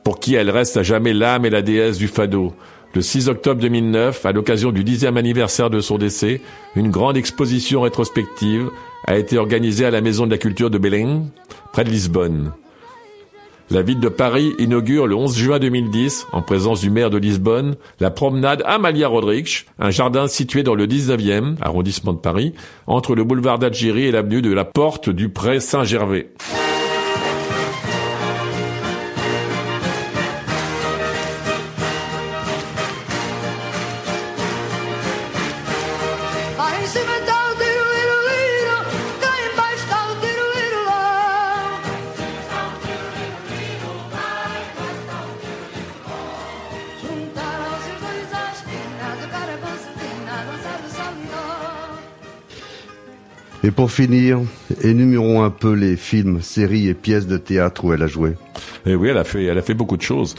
pour 0.03 0.19
qui 0.19 0.35
elle 0.35 0.51
reste 0.51 0.77
à 0.77 0.83
jamais 0.83 1.13
l'âme 1.13 1.43
et 1.43 1.49
la 1.49 1.63
déesse 1.63 1.97
du 1.97 2.07
fado. 2.07 2.53
Le 2.93 3.01
6 3.01 3.27
octobre 3.27 3.59
2009, 3.59 4.27
à 4.27 4.31
l'occasion 4.31 4.71
du 4.71 4.83
dixième 4.83 5.17
anniversaire 5.17 5.71
de 5.71 5.79
son 5.79 5.97
décès, 5.97 6.39
une 6.75 6.91
grande 6.91 7.17
exposition 7.17 7.81
rétrospective 7.81 8.69
a 9.07 9.17
été 9.17 9.39
organisée 9.39 9.85
à 9.85 9.91
la 9.91 10.01
Maison 10.01 10.27
de 10.27 10.31
la 10.31 10.37
Culture 10.37 10.69
de 10.69 10.77
Belém, 10.77 11.29
près 11.73 11.83
de 11.83 11.89
Lisbonne. 11.89 12.51
La 13.71 13.81
ville 13.81 13.99
de 13.99 14.09
Paris 14.09 14.53
inaugure 14.59 15.07
le 15.07 15.15
11 15.15 15.35
juin 15.35 15.57
2010, 15.57 16.27
en 16.31 16.43
présence 16.43 16.81
du 16.81 16.91
maire 16.91 17.09
de 17.09 17.17
Lisbonne, 17.17 17.75
la 17.99 18.11
promenade 18.11 18.61
Amalia 18.65 19.07
Rodrigues, 19.07 19.65
un 19.79 19.89
jardin 19.89 20.27
situé 20.27 20.61
dans 20.61 20.75
le 20.75 20.85
19e 20.85 21.55
arrondissement 21.61 22.13
de 22.13 22.19
Paris, 22.19 22.53
entre 22.85 23.15
le 23.15 23.23
boulevard 23.23 23.57
d'Algérie 23.57 24.05
et 24.05 24.11
l'avenue 24.11 24.43
de 24.43 24.53
la 24.53 24.65
Porte 24.65 25.09
du 25.09 25.29
Pré 25.29 25.59
Saint-Gervais. 25.59 26.29
Et 53.65 53.71
pour 53.71 53.89
finir, 53.89 54.41
énumérons 54.83 55.43
un 55.43 55.49
peu 55.49 55.73
les 55.73 55.95
films, 55.95 56.39
séries 56.43 56.87
et 56.87 56.93
pièces 56.93 57.25
de 57.25 57.37
théâtre 57.37 57.83
où 57.83 57.93
elle 57.93 58.03
a 58.03 58.07
joué. 58.07 58.33
Et 58.85 58.91
Eh 58.91 58.95
oui, 58.95 59.09
elle 59.09 59.17
a 59.17 59.23
fait, 59.23 59.43
elle 59.45 59.57
a 59.57 59.63
fait 59.63 59.73
beaucoup 59.73 59.97
de 59.97 60.03
choses. 60.03 60.35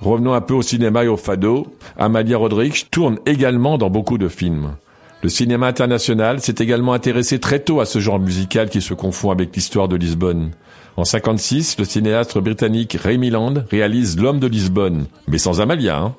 Revenons 0.00 0.32
un 0.32 0.40
peu 0.40 0.54
au 0.54 0.62
cinéma 0.62 1.04
et 1.04 1.08
au 1.08 1.18
fado. 1.18 1.66
Amalia 1.98 2.38
Rodrigues 2.38 2.84
tourne 2.90 3.18
également 3.26 3.76
dans 3.76 3.90
beaucoup 3.90 4.16
de 4.16 4.28
films. 4.28 4.70
Le 5.22 5.28
cinéma 5.28 5.66
international 5.66 6.40
s'est 6.40 6.54
également 6.58 6.94
intéressé 6.94 7.38
très 7.40 7.58
tôt 7.58 7.80
à 7.80 7.84
ce 7.84 7.98
genre 7.98 8.18
musical 8.18 8.70
qui 8.70 8.80
se 8.80 8.94
confond 8.94 9.30
avec 9.30 9.54
l'histoire 9.54 9.88
de 9.88 9.96
Lisbonne. 9.96 10.52
En 10.96 11.04
56, 11.04 11.76
le 11.78 11.84
cinéaste 11.84 12.38
britannique 12.38 12.96
Ray 12.98 13.18
Milland 13.18 13.66
réalise 13.70 14.18
L'homme 14.18 14.40
de 14.40 14.46
Lisbonne, 14.46 15.08
mais 15.28 15.36
sans 15.36 15.60
Amalia. 15.60 15.98
hein. 15.98 16.14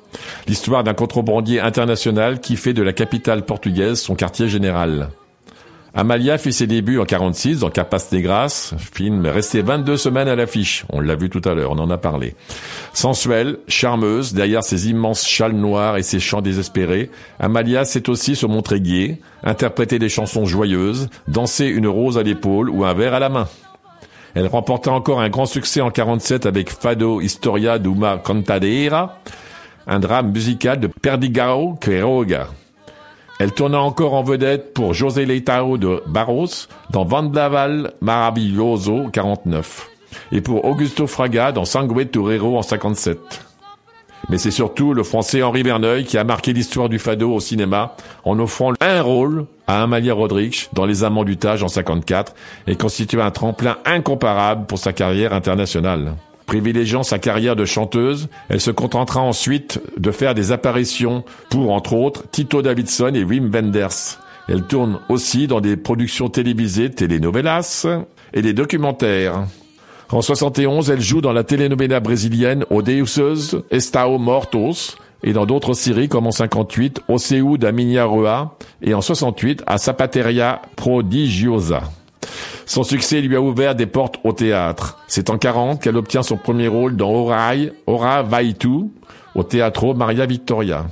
L'histoire 0.47 0.83
d'un 0.83 0.93
contrebandier 0.93 1.61
international 1.61 2.41
qui 2.41 2.57
fait 2.57 2.73
de 2.75 2.83
la 2.83 2.93
capitale 2.93 3.43
portugaise 3.43 3.99
son 3.99 4.13
quartier 4.13 4.47
général. 4.47 5.09
Amalia 5.99 6.37
fait 6.37 6.51
ses 6.51 6.67
débuts 6.67 6.99
en 6.99 7.05
46 7.05 7.61
dans 7.61 7.71
Capas 7.71 8.09
Negras, 8.11 8.75
film 8.93 9.25
resté 9.25 9.63
22 9.63 9.97
semaines 9.97 10.27
à 10.27 10.35
l'affiche. 10.35 10.85
On 10.89 10.99
l'a 10.99 11.15
vu 11.15 11.27
tout 11.31 11.41
à 11.43 11.55
l'heure, 11.55 11.71
on 11.71 11.79
en 11.79 11.89
a 11.89 11.97
parlé. 11.97 12.35
Sensuelle, 12.93 13.57
charmeuse, 13.67 14.35
derrière 14.35 14.63
ses 14.63 14.91
immenses 14.91 15.27
châles 15.27 15.55
noirs 15.55 15.97
et 15.97 16.03
ses 16.03 16.19
chants 16.19 16.41
désespérés, 16.41 17.09
Amalia 17.39 17.83
sait 17.83 18.11
aussi 18.11 18.35
se 18.35 18.45
montrer 18.45 18.79
gai, 18.79 19.19
interpréter 19.43 19.97
des 19.97 20.07
chansons 20.07 20.45
joyeuses, 20.45 21.09
danser 21.27 21.65
une 21.65 21.87
rose 21.87 22.19
à 22.19 22.21
l'épaule 22.21 22.69
ou 22.69 22.85
un 22.85 22.93
verre 22.93 23.15
à 23.15 23.19
la 23.19 23.29
main. 23.29 23.47
Elle 24.35 24.45
remporta 24.45 24.91
encore 24.91 25.19
un 25.19 25.29
grand 25.29 25.47
succès 25.47 25.81
en 25.81 25.89
47 25.89 26.45
avec 26.45 26.69
Fado 26.69 27.21
Historia 27.21 27.79
d'Uma 27.79 28.17
Cantadeira, 28.23 29.17
un 29.87 29.97
drame 29.97 30.31
musical 30.31 30.79
de 30.79 30.85
Perdigao 30.85 31.73
Quiroga. 31.81 32.49
Elle 33.39 33.51
tourna 33.51 33.79
encore 33.79 34.15
en 34.15 34.23
vedette 34.23 34.73
pour 34.73 34.95
José 34.95 35.25
Leitao 35.25 35.77
de 35.77 36.01
Barros 36.07 36.47
dans 36.89 37.05
Vendaval 37.05 37.93
Maravilloso 38.01 39.09
49 39.13 39.89
et 40.31 40.41
pour 40.41 40.65
Augusto 40.65 41.05
Fraga 41.05 41.51
dans 41.51 41.65
Sangue 41.65 42.09
Torero 42.09 42.57
en 42.57 42.63
57. 42.63 43.19
Mais 44.29 44.39
c'est 44.39 44.51
surtout 44.51 44.95
le 44.95 45.03
français 45.03 45.43
Henri 45.43 45.61
Verneuil 45.61 46.03
qui 46.03 46.17
a 46.17 46.23
marqué 46.23 46.51
l'histoire 46.51 46.89
du 46.89 46.97
fado 46.97 47.31
au 47.31 47.39
cinéma 47.39 47.95
en 48.25 48.39
offrant 48.39 48.73
un 48.81 49.01
rôle 49.03 49.45
à 49.67 49.83
Amalia 49.83 50.15
Rodrigues 50.15 50.67
dans 50.73 50.85
Les 50.85 51.03
Amants 51.03 51.23
du 51.23 51.38
Tage 51.38 51.61
en 51.61 51.67
54 51.67 52.33
et 52.65 52.75
constitue 52.75 53.21
un 53.21 53.31
tremplin 53.31 53.77
incomparable 53.85 54.65
pour 54.65 54.79
sa 54.79 54.93
carrière 54.93 55.33
internationale. 55.33 56.15
Privilégiant 56.47 57.03
sa 57.03 57.19
carrière 57.19 57.57
de 57.57 57.65
chanteuse, 57.65 58.29
elle 58.47 58.61
se 58.61 58.71
contentera 58.71 59.19
ensuite 59.21 59.81
de 59.97 60.11
faire 60.11 60.33
des 60.33 60.53
apparitions 60.53 61.25
pour, 61.49 61.73
entre 61.73 61.93
autres, 61.93 62.23
Tito 62.31 62.61
Davidson 62.61 63.11
et 63.13 63.23
Wim 63.25 63.51
Wenders. 63.51 64.17
Elle 64.47 64.63
tourne 64.63 64.99
aussi 65.09 65.47
dans 65.47 65.59
des 65.59 65.75
productions 65.75 66.29
télévisées, 66.29 66.89
telenovelas 66.89 67.85
et 68.33 68.41
des 68.41 68.53
documentaires. 68.53 69.45
En 70.09 70.21
71, 70.21 70.89
elle 70.89 71.01
joue 71.01 71.19
dans 71.19 71.33
la 71.33 71.43
telenovela 71.43 71.99
brésilienne 71.99 72.63
Odeuses 72.69 73.63
Estao 73.69 74.17
Mortos 74.17 74.95
et 75.23 75.33
dans 75.33 75.45
d'autres 75.45 75.73
séries 75.73 76.07
comme 76.07 76.27
en 76.27 76.31
58 76.31 77.01
Oceu 77.09 77.57
da 77.57 77.73
Minha 77.73 78.05
Rua 78.05 78.57
et 78.81 78.93
en 78.93 79.01
68 79.01 79.63
à 79.67 79.77
Zapateria 79.77 80.61
Prodigiosa. 80.77 81.83
Son 82.65 82.84
succès 82.84 83.21
lui 83.21 83.36
a 83.36 83.41
ouvert 83.41 83.75
des 83.75 83.86
portes 83.86 84.19
au 84.23 84.34
théâtre. 84.34 84.99
C'est 85.07 85.30
en 85.30 85.38
40 85.38 85.82
qu'elle 85.82 85.97
obtient 85.97 86.23
son 86.23 86.38
premier 86.38 86.67
rôle 86.67 86.95
dans 86.95 87.09
Orai, 87.09 87.71
Ora 87.88 88.23
Vaitu, 88.23 88.89
au 89.36 89.43
Teatro 89.43 89.93
Maria 89.93 90.25
Victoria. 90.25 90.86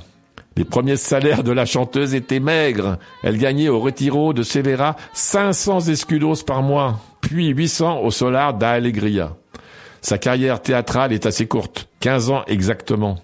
Les 0.56 0.64
premiers 0.64 0.96
salaires 0.96 1.44
de 1.44 1.52
la 1.52 1.66
chanteuse 1.66 2.14
étaient 2.14 2.40
maigres. 2.40 2.96
Elle 3.22 3.36
gagnait 3.36 3.68
au 3.68 3.78
Retiro 3.78 4.32
de 4.32 4.42
Severa 4.42 4.96
500 5.12 5.80
escudos 5.88 6.42
par 6.46 6.62
mois, 6.62 6.98
puis 7.20 7.48
800 7.48 8.00
au 8.00 8.10
Solar 8.10 8.54
da 8.54 8.70
Alegria. 8.70 9.34
Sa 10.00 10.16
carrière 10.16 10.62
théâtrale 10.62 11.12
est 11.12 11.26
assez 11.26 11.46
courte, 11.46 11.88
15 12.00 12.30
ans 12.30 12.42
exactement. 12.46 13.18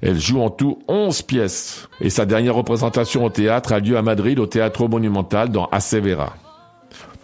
Elle 0.00 0.20
joue 0.20 0.40
en 0.40 0.50
tout 0.50 0.78
11 0.86 1.22
pièces. 1.22 1.88
Et 2.00 2.10
sa 2.10 2.26
dernière 2.26 2.54
représentation 2.54 3.24
au 3.24 3.30
théâtre 3.30 3.72
a 3.72 3.80
lieu 3.80 3.96
à 3.96 4.02
Madrid 4.02 4.38
au 4.38 4.46
Teatro 4.46 4.86
Monumental 4.86 5.48
dans 5.48 5.66
Asevera. 5.72 6.34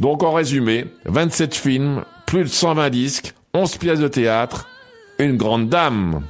Donc 0.01 0.22
en 0.22 0.32
résumé, 0.32 0.86
27 1.05 1.55
films, 1.55 2.05
plus 2.26 2.45
de 2.45 2.49
120 2.49 2.90
disques, 2.90 3.34
11 3.55 3.76
pièces 3.76 4.01
de 4.01 4.09
théâtre, 4.09 4.68
une 5.18 5.36
grande 5.36 5.68
dame. 5.68 6.22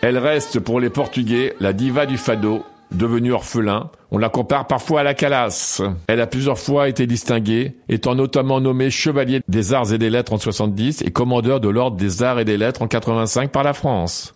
Elle 0.00 0.18
reste 0.18 0.60
pour 0.60 0.80
les 0.80 0.90
Portugais 0.90 1.54
la 1.60 1.72
diva 1.72 2.06
du 2.06 2.18
fado, 2.18 2.64
devenue 2.90 3.32
orphelin. 3.32 3.90
On 4.10 4.18
la 4.18 4.28
compare 4.28 4.66
parfois 4.66 5.00
à 5.00 5.02
la 5.02 5.14
Calas. 5.14 5.82
Elle 6.06 6.20
a 6.20 6.26
plusieurs 6.26 6.58
fois 6.58 6.88
été 6.88 7.06
distinguée, 7.06 7.76
étant 7.88 8.14
notamment 8.14 8.60
nommée 8.60 8.90
chevalier 8.90 9.40
des 9.48 9.72
arts 9.72 9.92
et 9.92 9.98
des 9.98 10.10
lettres 10.10 10.32
en 10.32 10.38
70 10.38 11.02
et 11.02 11.10
commandeur 11.10 11.60
de 11.60 11.68
l'ordre 11.68 11.96
des 11.96 12.22
arts 12.22 12.40
et 12.40 12.44
des 12.44 12.56
lettres 12.56 12.82
en 12.82 12.88
85 12.88 13.50
par 13.50 13.62
la 13.62 13.72
France. 13.72 14.34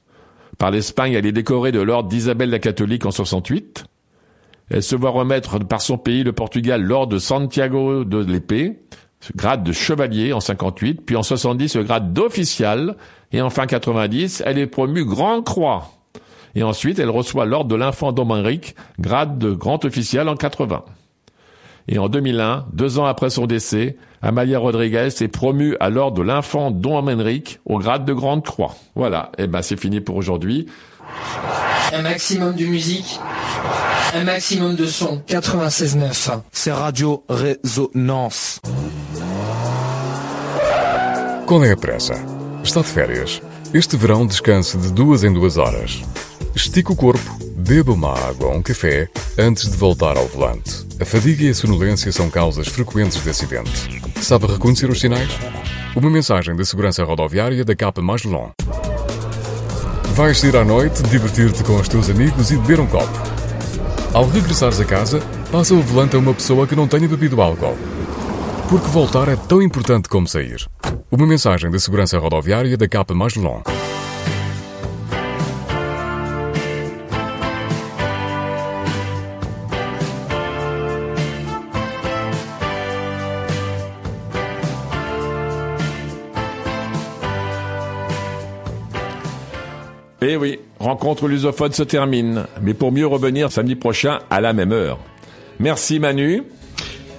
Par 0.59 0.70
l'Espagne, 0.70 1.12
elle 1.12 1.26
est 1.26 1.32
décorée 1.32 1.72
de 1.72 1.80
l'ordre 1.80 2.09
d'Isabelle 2.09 2.51
la 2.51 2.59
catholique 2.59 3.05
en 3.05 3.11
68. 3.11 3.84
Elle 4.70 4.82
se 4.82 4.96
voit 4.96 5.10
remettre 5.10 5.58
par 5.60 5.80
son 5.80 5.98
pays, 5.98 6.24
le 6.24 6.32
Portugal, 6.32 6.82
l'ordre 6.82 7.12
de 7.12 7.18
Santiago 7.18 8.04
de 8.04 8.18
l'épée, 8.18 8.80
grade 9.34 9.62
de 9.62 9.72
chevalier 9.72 10.32
en 10.32 10.40
58, 10.40 11.02
puis 11.06 11.16
en 11.16 11.22
70 11.22 11.76
le 11.76 11.82
grade 11.84 12.12
d'official, 12.12 12.96
et 13.32 13.40
enfin 13.40 13.66
90, 13.66 14.42
elle 14.44 14.58
est 14.58 14.66
promue 14.66 15.04
Grand 15.04 15.42
Croix. 15.42 15.90
Et 16.54 16.62
ensuite, 16.62 16.98
elle 16.98 17.10
reçoit 17.10 17.44
l'ordre 17.44 17.68
de 17.68 17.76
l'infant 17.76 18.12
Dominique, 18.12 18.74
grade 18.98 19.38
de 19.38 19.52
grand 19.52 19.84
officiel 19.84 20.28
en 20.28 20.36
80. 20.36 20.84
Et 21.88 21.98
en 21.98 22.08
2001, 22.08 22.66
deux 22.72 22.98
ans 22.98 23.04
après 23.04 23.30
son 23.30 23.46
décès, 23.46 23.96
Amalia 24.22 24.58
Rodriguez 24.58 25.08
est 25.20 25.28
promue 25.28 25.76
à 25.78 25.90
l'ordre 25.90 26.18
de 26.18 26.22
l'infant 26.22 26.70
Don 26.70 26.96
Henrique 26.96 27.60
au 27.64 27.78
grade 27.78 28.04
de 28.04 28.12
grande 28.12 28.44
croix. 28.44 28.74
Voilà, 28.96 29.30
et 29.38 29.46
ben 29.46 29.62
c'est 29.62 29.78
fini 29.78 30.00
pour 30.00 30.16
aujourd'hui. 30.16 30.66
Un 31.92 32.02
maximum 32.02 32.52
de 32.52 32.66
musique, 32.66 33.18
un 34.14 34.24
maximum 34.24 34.74
de 34.74 34.86
son. 34.86 35.22
96.9. 35.28 36.42
C'est 36.52 36.72
Radio 36.72 37.22
Résonance. 37.28 38.61
Qual 41.46 41.64
é 41.64 41.72
a 41.72 41.76
pressa? 41.76 42.14
Está 42.64 42.80
de 42.80 42.88
férias? 42.88 43.40
Este 43.72 43.96
verão 43.96 44.26
descanse 44.26 44.76
de 44.76 44.90
duas 44.92 45.22
em 45.22 45.32
duas 45.32 45.57
horas. 45.57 46.02
Estique 46.54 46.90
o 46.90 46.96
corpo, 46.96 47.38
beba 47.57 47.92
uma 47.92 48.18
água 48.18 48.48
ou 48.48 48.54
um 48.54 48.62
café 48.62 49.09
antes 49.38 49.70
de 49.70 49.76
voltar 49.76 50.16
ao 50.16 50.26
volante. 50.26 50.86
A 51.00 51.04
fadiga 51.04 51.44
e 51.44 51.50
a 51.50 51.54
sonolência 51.54 52.11
são 52.11 52.28
causas 52.30 52.66
frequentes 52.66 53.22
de 53.22 53.30
acidente. 53.30 54.02
Sabe 54.20 54.46
reconhecer 54.46 54.90
os 54.90 54.98
sinais? 54.98 55.28
Uma 55.94 56.11
mensagem 56.11 56.57
da 56.57 56.64
segurança 56.64 57.04
rodoviária 57.04 57.64
da 57.64 57.76
capa 57.76 58.02
mais 58.02 58.24
long. 58.24 58.50
Vais 60.16 60.32
sair 60.32 60.56
à 60.56 60.64
noite, 60.64 61.02
divertir-te 61.02 61.62
com 61.62 61.76
os 61.76 61.88
teus 61.88 62.08
amigos 62.08 62.50
e 62.50 62.56
beber 62.56 62.80
um 62.80 62.86
copo. 62.86 63.12
Ao 64.14 64.26
regressares 64.26 64.80
a 64.80 64.84
casa, 64.86 65.20
passa 65.52 65.74
o 65.74 65.82
volante 65.82 66.16
a 66.16 66.18
uma 66.18 66.32
pessoa 66.32 66.66
que 66.66 66.74
não 66.74 66.88
tenha 66.88 67.06
bebido 67.06 67.38
álcool. 67.42 67.76
Porque 68.66 68.88
voltar 68.88 69.28
é 69.28 69.36
tão 69.36 69.60
importante 69.60 70.08
como 70.08 70.26
sair. 70.26 70.66
Uma 71.10 71.26
mensagem 71.26 71.70
da 71.70 71.78
segurança 71.78 72.18
rodoviária 72.18 72.78
da 72.78 72.88
capa 72.88 73.12
mais 73.12 73.34
long. 73.34 73.60
Eh 90.29 90.37
oui, 90.37 90.59
rencontre 90.81 91.29
lusophone 91.29 91.70
se 91.70 91.85
termine, 91.85 92.47
mais 92.61 92.74
pour 92.74 92.91
mieux 92.91 93.07
revenir 93.07 93.53
samedi 93.53 93.77
prochain 93.77 94.18
à 94.29 94.41
la 94.41 94.53
même 94.53 94.72
heure. 94.72 94.99
Merci 95.61 96.01
Manu. 96.01 96.43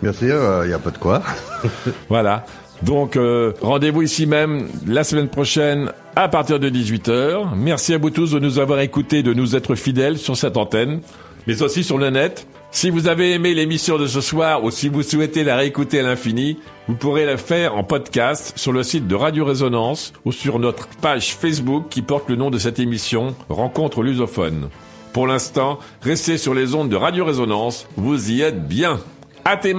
Merci, 0.01 0.25
il 0.25 0.67
n'y 0.67 0.73
a 0.73 0.79
pas 0.79 0.91
de 0.91 0.97
quoi. 0.97 1.23
Voilà. 2.09 2.45
Donc 2.83 3.15
euh, 3.15 3.53
rendez-vous 3.61 4.01
ici 4.01 4.25
même 4.25 4.67
la 4.85 5.05
semaine 5.05 5.29
prochaine 5.29 5.93
à 6.17 6.27
partir 6.27 6.59
de 6.59 6.69
18h. 6.69 7.55
Merci 7.55 7.93
à 7.93 7.97
vous 7.97 8.09
tous 8.09 8.31
de 8.31 8.39
nous 8.39 8.59
avoir 8.59 8.81
écoutés, 8.81 9.23
de 9.23 9.33
nous 9.33 9.55
être 9.55 9.75
fidèles 9.75 10.17
sur 10.17 10.35
cette 10.35 10.57
antenne, 10.57 10.99
mais 11.47 11.61
aussi 11.61 11.85
sur 11.85 11.97
le 11.97 12.09
net. 12.09 12.45
Si 12.71 12.89
vous 12.89 13.07
avez 13.07 13.33
aimé 13.33 13.53
l'émission 13.53 13.97
de 13.97 14.07
ce 14.07 14.21
soir 14.21 14.63
ou 14.63 14.71
si 14.71 14.89
vous 14.89 15.01
souhaitez 15.01 15.43
la 15.43 15.55
réécouter 15.55 15.99
à 15.99 16.03
l'infini, 16.03 16.59
vous 16.87 16.95
pourrez 16.95 17.25
la 17.25 17.37
faire 17.37 17.75
en 17.75 17.83
podcast 17.83 18.53
sur 18.55 18.71
le 18.71 18.83
site 18.83 19.07
de 19.07 19.15
Radio 19.15 19.45
Résonance 19.45 20.13
ou 20.25 20.31
sur 20.31 20.59
notre 20.59 20.87
page 21.01 21.35
Facebook 21.35 21.85
qui 21.89 22.01
porte 22.01 22.29
le 22.29 22.35
nom 22.35 22.49
de 22.51 22.59
cette 22.59 22.79
émission, 22.79 23.35
Rencontre 23.49 24.03
lusophone. 24.03 24.69
Pour 25.13 25.25
l'instant, 25.27 25.79
restez 26.01 26.37
sur 26.37 26.53
les 26.53 26.75
ondes 26.75 26.89
de 26.89 26.95
Radio 26.95 27.25
Résonance, 27.25 27.87
vous 27.95 28.31
y 28.31 28.41
êtes 28.41 28.67
bien. 28.67 28.99
À 29.45 29.57
tes 29.57 29.73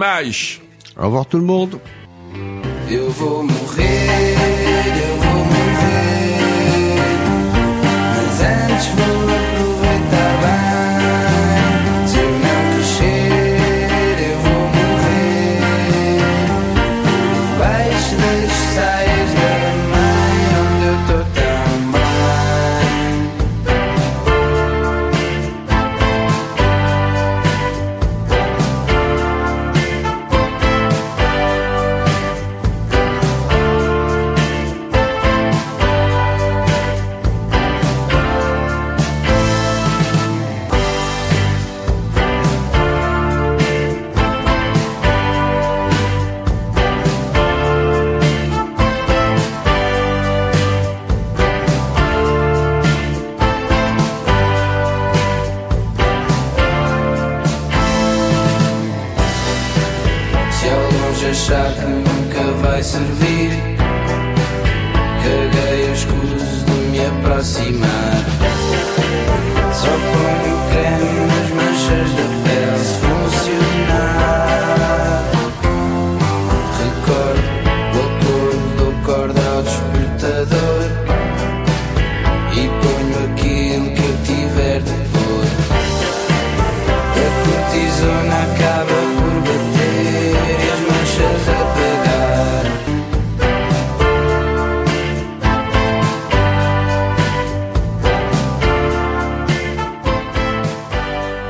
Au 0.98 1.04
revoir 1.04 1.26
tout 1.26 1.38
le 1.38 1.44
monde. 1.44 1.78